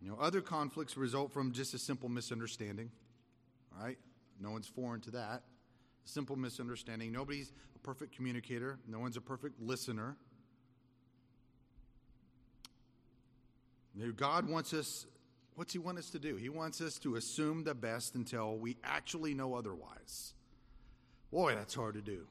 You 0.00 0.10
know, 0.10 0.18
other 0.20 0.40
conflicts 0.40 0.96
result 0.96 1.32
from 1.32 1.52
just 1.52 1.74
a 1.74 1.78
simple 1.78 2.08
misunderstanding. 2.08 2.90
All 3.76 3.84
right? 3.84 3.98
No 4.40 4.50
one's 4.50 4.68
foreign 4.68 5.00
to 5.02 5.10
that. 5.12 5.42
Simple 6.04 6.36
misunderstanding. 6.36 7.10
Nobody's 7.10 7.52
a 7.74 7.78
perfect 7.78 8.14
communicator, 8.14 8.78
no 8.86 9.00
one's 9.00 9.16
a 9.16 9.20
perfect 9.20 9.60
listener. 9.60 10.16
God 14.16 14.48
wants 14.48 14.72
us, 14.72 15.06
what's 15.54 15.72
He 15.72 15.78
want 15.78 15.98
us 15.98 16.10
to 16.10 16.18
do? 16.18 16.36
He 16.36 16.48
wants 16.48 16.80
us 16.80 16.98
to 16.98 17.16
assume 17.16 17.64
the 17.64 17.74
best 17.74 18.14
until 18.14 18.56
we 18.56 18.76
actually 18.84 19.34
know 19.34 19.54
otherwise. 19.54 20.34
Boy, 21.30 21.54
that's 21.54 21.74
hard 21.74 21.94
to 21.94 22.02
do 22.02 22.26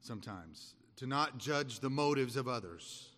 sometimes, 0.00 0.74
to 0.96 1.06
not 1.06 1.38
judge 1.38 1.80
the 1.80 1.90
motives 1.90 2.36
of 2.36 2.48
others. 2.48 3.08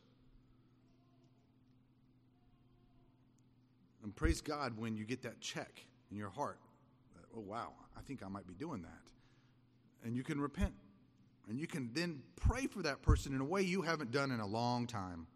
And 4.03 4.14
praise 4.14 4.41
God 4.41 4.76
when 4.76 4.97
you 4.97 5.05
get 5.05 5.22
that 5.22 5.41
check 5.41 5.85
in 6.11 6.16
your 6.16 6.30
heart. 6.30 6.59
oh, 7.37 7.41
wow, 7.41 7.72
I 7.97 8.01
think 8.01 8.22
I 8.22 8.28
might 8.28 8.47
be 8.47 8.55
doing 8.55 8.83
that. 8.83 10.07
And 10.07 10.16
you 10.16 10.24
can 10.24 10.41
repent. 10.41 10.74
And 11.49 11.59
you 11.59 11.66
can 11.66 11.91
then 11.93 12.22
pray 12.37 12.66
for 12.66 12.83
that 12.83 13.03
person 13.03 13.35
in 13.35 13.41
a 13.41 13.45
way 13.45 13.62
you 13.62 13.83
haven't 13.83 14.11
done 14.11 14.30
in 14.30 14.41
a 14.41 14.47
long 14.47 14.87
time. 14.87 15.26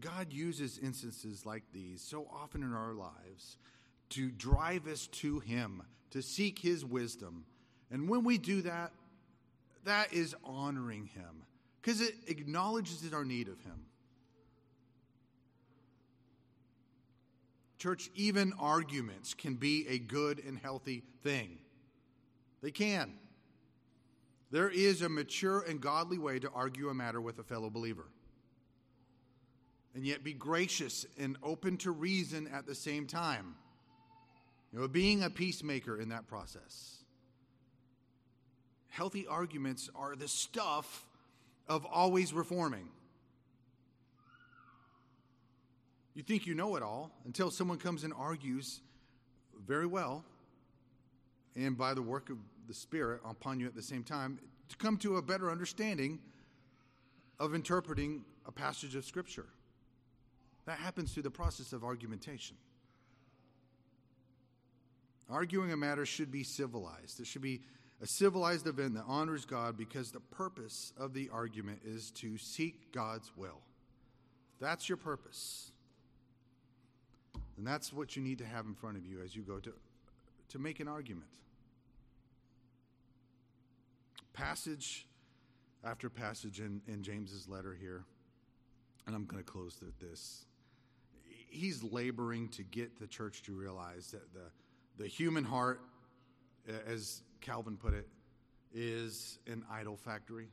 God 0.00 0.32
uses 0.32 0.78
instances 0.78 1.44
like 1.44 1.64
these 1.72 2.00
so 2.00 2.26
often 2.32 2.62
in 2.62 2.72
our 2.72 2.94
lives 2.94 3.56
to 4.10 4.30
drive 4.30 4.86
us 4.86 5.06
to 5.08 5.40
Him, 5.40 5.82
to 6.10 6.22
seek 6.22 6.58
His 6.58 6.84
wisdom. 6.84 7.44
And 7.90 8.08
when 8.08 8.24
we 8.24 8.38
do 8.38 8.62
that, 8.62 8.92
that 9.84 10.12
is 10.12 10.34
honoring 10.44 11.06
Him 11.06 11.44
because 11.80 12.00
it 12.00 12.14
acknowledges 12.26 13.12
our 13.12 13.24
need 13.24 13.48
of 13.48 13.60
Him. 13.60 13.86
Church, 17.78 18.10
even 18.14 18.52
arguments 18.60 19.32
can 19.32 19.54
be 19.54 19.86
a 19.88 19.98
good 19.98 20.42
and 20.46 20.58
healthy 20.58 21.02
thing. 21.22 21.58
They 22.62 22.70
can. 22.70 23.14
There 24.50 24.68
is 24.68 25.00
a 25.00 25.08
mature 25.08 25.60
and 25.60 25.80
godly 25.80 26.18
way 26.18 26.38
to 26.40 26.50
argue 26.50 26.90
a 26.90 26.94
matter 26.94 27.20
with 27.20 27.38
a 27.38 27.42
fellow 27.42 27.70
believer, 27.70 28.06
and 29.94 30.06
yet 30.06 30.22
be 30.22 30.32
gracious 30.32 31.06
and 31.18 31.36
open 31.42 31.76
to 31.78 31.90
reason 31.90 32.48
at 32.52 32.66
the 32.66 32.74
same 32.74 33.06
time. 33.06 33.54
You 34.72 34.80
know, 34.80 34.88
being 34.88 35.22
a 35.22 35.30
peacemaker 35.30 36.00
in 36.00 36.10
that 36.10 36.28
process. 36.28 36.96
Healthy 38.88 39.26
arguments 39.26 39.88
are 39.94 40.14
the 40.14 40.28
stuff 40.28 41.06
of 41.68 41.84
always 41.86 42.32
reforming. 42.32 42.88
You 46.14 46.22
think 46.22 46.46
you 46.46 46.54
know 46.54 46.76
it 46.76 46.82
all 46.82 47.12
until 47.24 47.50
someone 47.50 47.78
comes 47.78 48.04
and 48.04 48.12
argues 48.12 48.80
very 49.66 49.86
well, 49.86 50.24
and 51.56 51.78
by 51.78 51.94
the 51.94 52.02
work 52.02 52.30
of 52.30 52.36
the 52.68 52.74
Spirit 52.74 53.20
upon 53.24 53.60
you 53.60 53.66
at 53.66 53.74
the 53.74 53.82
same 53.82 54.02
time, 54.02 54.38
to 54.68 54.76
come 54.76 54.96
to 54.98 55.16
a 55.16 55.22
better 55.22 55.50
understanding 55.50 56.18
of 57.38 57.54
interpreting 57.54 58.24
a 58.46 58.52
passage 58.52 58.94
of 58.94 59.04
Scripture. 59.04 59.46
That 60.66 60.78
happens 60.78 61.12
through 61.12 61.24
the 61.24 61.30
process 61.30 61.72
of 61.72 61.84
argumentation. 61.84 62.56
Arguing 65.28 65.72
a 65.72 65.76
matter 65.76 66.04
should 66.04 66.30
be 66.30 66.42
civilized. 66.42 67.20
It 67.20 67.26
should 67.26 67.42
be 67.42 67.60
a 68.02 68.06
civilized 68.06 68.66
event 68.66 68.94
that 68.94 69.04
honors 69.06 69.44
God 69.44 69.76
because 69.76 70.10
the 70.10 70.20
purpose 70.20 70.92
of 70.98 71.12
the 71.12 71.28
argument 71.32 71.80
is 71.84 72.10
to 72.16 72.38
seek 72.38 72.92
God's 72.92 73.30
will. 73.36 73.60
That's 74.58 74.88
your 74.88 74.96
purpose. 74.96 75.70
And 77.56 77.66
that's 77.66 77.92
what 77.92 78.16
you 78.16 78.22
need 78.22 78.38
to 78.38 78.46
have 78.46 78.66
in 78.66 78.74
front 78.74 78.96
of 78.96 79.04
you 79.04 79.20
as 79.22 79.36
you 79.36 79.42
go 79.42 79.58
to, 79.58 79.72
to 80.48 80.58
make 80.58 80.80
an 80.80 80.88
argument. 80.88 81.28
Passage 84.32 85.06
after 85.84 86.08
passage 86.08 86.60
in, 86.60 86.80
in 86.88 87.02
James's 87.02 87.48
letter 87.48 87.76
here, 87.78 88.04
and 89.06 89.14
I'm 89.14 89.26
going 89.26 89.42
to 89.42 89.50
close 89.50 89.76
with 89.80 89.98
this. 89.98 90.46
He's 91.50 91.82
laboring 91.82 92.48
to 92.50 92.62
get 92.62 92.98
the 92.98 93.06
church 93.06 93.42
to 93.42 93.52
realize 93.52 94.12
that 94.12 94.32
the, 94.32 95.02
the 95.02 95.08
human 95.08 95.44
heart, 95.44 95.80
as 96.86 97.22
Calvin 97.40 97.76
put 97.76 97.92
it, 97.92 98.06
is 98.72 99.38
an 99.46 99.64
idol 99.70 99.96
factory. 99.96 100.48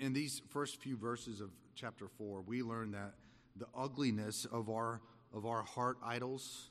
In 0.00 0.12
these 0.12 0.42
first 0.50 0.80
few 0.82 0.96
verses 0.96 1.40
of 1.40 1.50
chapter 1.74 2.08
4, 2.08 2.42
we 2.42 2.62
learn 2.62 2.90
that 2.90 3.14
the 3.56 3.66
ugliness 3.76 4.44
of 4.44 4.68
our, 4.68 5.00
of 5.32 5.46
our 5.46 5.62
heart 5.62 5.96
idols 6.04 6.70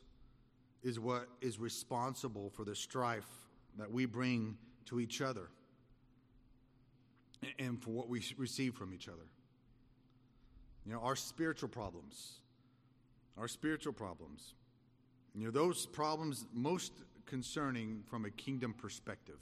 is 0.83 0.99
what 0.99 1.27
is 1.41 1.59
responsible 1.59 2.49
for 2.49 2.63
the 2.63 2.75
strife 2.75 3.47
that 3.77 3.91
we 3.91 4.05
bring 4.05 4.57
to 4.85 4.99
each 4.99 5.21
other 5.21 5.49
and 7.59 7.81
for 7.81 7.91
what 7.91 8.09
we 8.09 8.23
receive 8.38 8.75
from 8.75 8.93
each 8.93 9.07
other. 9.07 9.25
You 10.88 10.93
know, 10.93 11.01
our 11.01 11.17
spiritual 11.17 11.67
problems, 11.67 12.35
our 13.38 13.49
spiritual 13.49 13.91
problems, 13.91 14.53
you 15.35 15.43
know, 15.43 15.51
those 15.51 15.85
problems 15.85 16.45
most 16.53 16.93
concerning 17.25 18.03
from 18.09 18.23
a 18.23 18.29
kingdom 18.29 18.73
perspective. 18.73 19.35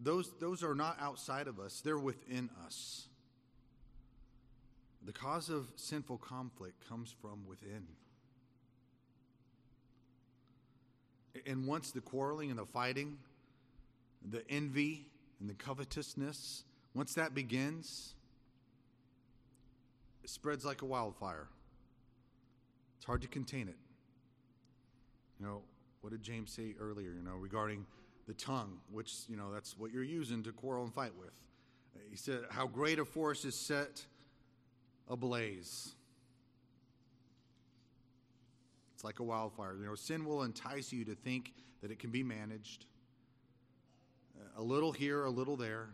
Those, 0.00 0.30
those 0.38 0.62
are 0.62 0.76
not 0.76 0.96
outside 1.00 1.48
of 1.48 1.58
us, 1.58 1.80
they're 1.80 1.98
within 1.98 2.50
us. 2.64 3.08
The 5.04 5.12
cause 5.12 5.48
of 5.48 5.66
sinful 5.74 6.18
conflict 6.18 6.88
comes 6.88 7.12
from 7.20 7.44
within. 7.48 7.82
And 11.46 11.66
once 11.66 11.90
the 11.90 12.00
quarreling 12.00 12.50
and 12.50 12.60
the 12.60 12.66
fighting, 12.66 13.18
the 14.30 14.48
envy 14.48 15.06
and 15.40 15.50
the 15.50 15.54
covetousness, 15.54 16.62
once 16.94 17.14
that 17.14 17.34
begins, 17.34 18.14
spreads 20.30 20.64
like 20.64 20.82
a 20.82 20.86
wildfire. 20.86 21.48
It's 22.96 23.04
hard 23.04 23.22
to 23.22 23.28
contain 23.28 23.68
it. 23.68 23.76
You 25.38 25.46
know, 25.46 25.62
what 26.00 26.10
did 26.10 26.22
James 26.22 26.50
say 26.50 26.74
earlier, 26.78 27.10
you 27.10 27.22
know, 27.22 27.36
regarding 27.36 27.86
the 28.26 28.34
tongue, 28.34 28.78
which, 28.90 29.14
you 29.28 29.36
know, 29.36 29.52
that's 29.52 29.76
what 29.78 29.92
you're 29.92 30.04
using 30.04 30.42
to 30.44 30.52
quarrel 30.52 30.84
and 30.84 30.94
fight 30.94 31.12
with? 31.18 31.32
He 32.10 32.16
said, 32.16 32.42
How 32.50 32.66
great 32.66 32.98
a 32.98 33.04
force 33.04 33.44
is 33.44 33.54
set 33.54 34.04
ablaze. 35.10 35.92
It's 38.94 39.04
like 39.04 39.18
a 39.18 39.24
wildfire. 39.24 39.74
You 39.78 39.86
know, 39.86 39.94
sin 39.94 40.24
will 40.24 40.44
entice 40.44 40.92
you 40.92 41.04
to 41.06 41.14
think 41.14 41.52
that 41.82 41.90
it 41.90 41.98
can 41.98 42.10
be 42.10 42.22
managed. 42.22 42.86
A 44.56 44.62
little 44.62 44.92
here, 44.92 45.24
a 45.24 45.30
little 45.30 45.56
there. 45.56 45.88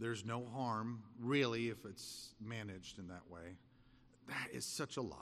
There's 0.00 0.24
no 0.24 0.46
harm, 0.54 1.02
really, 1.20 1.68
if 1.68 1.84
it's 1.84 2.30
managed 2.40 2.98
in 2.98 3.08
that 3.08 3.30
way. 3.30 3.58
That 4.28 4.48
is 4.50 4.64
such 4.64 4.96
a 4.96 5.02
lie. 5.02 5.16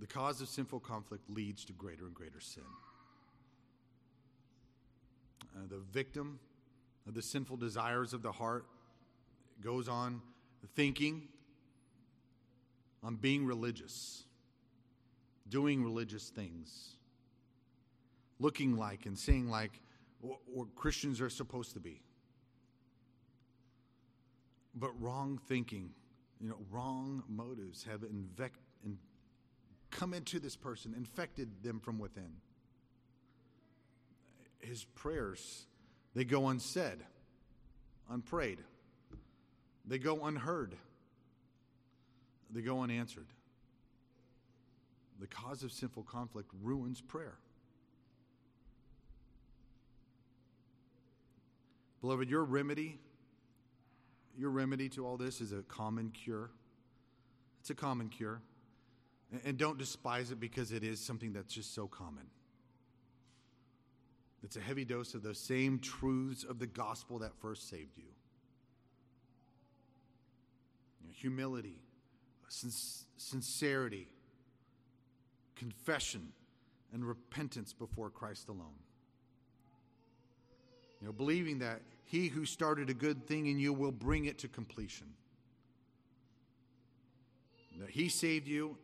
The 0.00 0.06
cause 0.06 0.40
of 0.40 0.48
sinful 0.48 0.80
conflict 0.80 1.28
leads 1.28 1.62
to 1.66 1.74
greater 1.74 2.06
and 2.06 2.14
greater 2.14 2.40
sin. 2.40 2.62
Uh, 5.54 5.66
the 5.68 5.82
victim 5.92 6.40
of 7.06 7.12
the 7.12 7.20
sinful 7.20 7.58
desires 7.58 8.14
of 8.14 8.22
the 8.22 8.32
heart 8.32 8.64
goes 9.60 9.86
on 9.86 10.22
thinking, 10.74 11.28
on 13.02 13.16
being 13.16 13.44
religious, 13.44 14.24
doing 15.50 15.84
religious 15.84 16.30
things, 16.30 16.96
looking 18.38 18.78
like 18.78 19.04
and 19.04 19.18
saying 19.18 19.50
like 19.50 19.72
what 20.20 20.74
Christians 20.74 21.20
are 21.20 21.30
supposed 21.30 21.74
to 21.74 21.80
be. 21.80 22.02
But 24.74 24.90
wrong 25.00 25.40
thinking, 25.48 25.90
you 26.40 26.48
know, 26.48 26.56
wrong 26.70 27.22
motives 27.28 27.84
have 27.84 28.00
invec- 28.00 28.50
in, 28.84 28.98
come 29.90 30.14
into 30.14 30.38
this 30.38 30.56
person, 30.56 30.94
infected 30.96 31.62
them 31.62 31.80
from 31.80 31.98
within. 31.98 32.32
His 34.60 34.84
prayers, 34.84 35.66
they 36.14 36.24
go 36.24 36.48
unsaid, 36.48 36.98
unprayed. 38.10 38.58
They 39.86 39.98
go 39.98 40.26
unheard, 40.26 40.76
they 42.50 42.60
go 42.60 42.82
unanswered. 42.82 43.26
The 45.18 45.26
cause 45.26 45.62
of 45.62 45.72
sinful 45.72 46.04
conflict 46.04 46.50
ruins 46.62 47.00
prayer. 47.00 47.38
Beloved, 52.00 52.30
your 52.30 52.44
remedy, 52.44 52.98
your 54.36 54.50
remedy 54.50 54.88
to 54.90 55.06
all 55.06 55.16
this 55.16 55.40
is 55.40 55.52
a 55.52 55.62
common 55.62 56.10
cure. 56.10 56.50
It's 57.60 57.70
a 57.70 57.74
common 57.74 58.08
cure. 58.08 58.40
And 59.44 59.56
don't 59.56 59.78
despise 59.78 60.30
it 60.30 60.40
because 60.40 60.72
it 60.72 60.82
is 60.82 60.98
something 60.98 61.32
that's 61.32 61.52
just 61.52 61.74
so 61.74 61.86
common. 61.86 62.24
It's 64.42 64.56
a 64.56 64.60
heavy 64.60 64.84
dose 64.84 65.14
of 65.14 65.22
those 65.22 65.38
same 65.38 65.78
truths 65.78 66.44
of 66.44 66.58
the 66.58 66.66
gospel 66.66 67.18
that 67.18 67.32
first 67.40 67.68
saved 67.68 67.96
you 67.96 68.04
humility, 71.20 71.82
sincerity, 72.48 74.08
confession, 75.54 76.32
and 76.92 77.04
repentance 77.04 77.72
before 77.72 78.08
Christ 78.08 78.48
alone. 78.48 78.78
You 81.00 81.06
know, 81.06 81.12
believing 81.12 81.60
that 81.60 81.80
he 82.04 82.28
who 82.28 82.44
started 82.44 82.90
a 82.90 82.94
good 82.94 83.26
thing 83.26 83.46
in 83.46 83.58
you 83.58 83.72
will 83.72 83.92
bring 83.92 84.26
it 84.26 84.38
to 84.38 84.48
completion. 84.48 85.06
That 87.78 87.88
he 87.88 88.08
saved 88.10 88.46
you, 88.46 88.76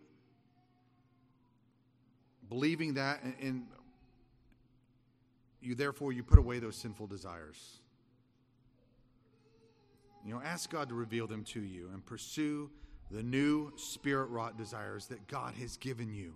believing 2.48 2.94
that, 2.94 3.22
and, 3.22 3.34
and 3.42 3.66
you 5.60 5.74
therefore 5.74 6.12
you 6.12 6.22
put 6.22 6.38
away 6.38 6.60
those 6.60 6.76
sinful 6.76 7.08
desires. 7.08 7.80
You 10.24 10.34
know, 10.34 10.40
ask 10.42 10.70
God 10.70 10.88
to 10.88 10.94
reveal 10.94 11.26
them 11.26 11.44
to 11.44 11.60
you 11.60 11.90
and 11.92 12.04
pursue 12.04 12.70
the 13.10 13.22
new 13.22 13.72
spirit 13.76 14.26
wrought 14.26 14.56
desires 14.56 15.06
that 15.06 15.26
God 15.28 15.54
has 15.54 15.76
given 15.76 16.12
you. 16.12 16.34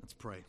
Let's 0.00 0.14
pray. 0.14 0.44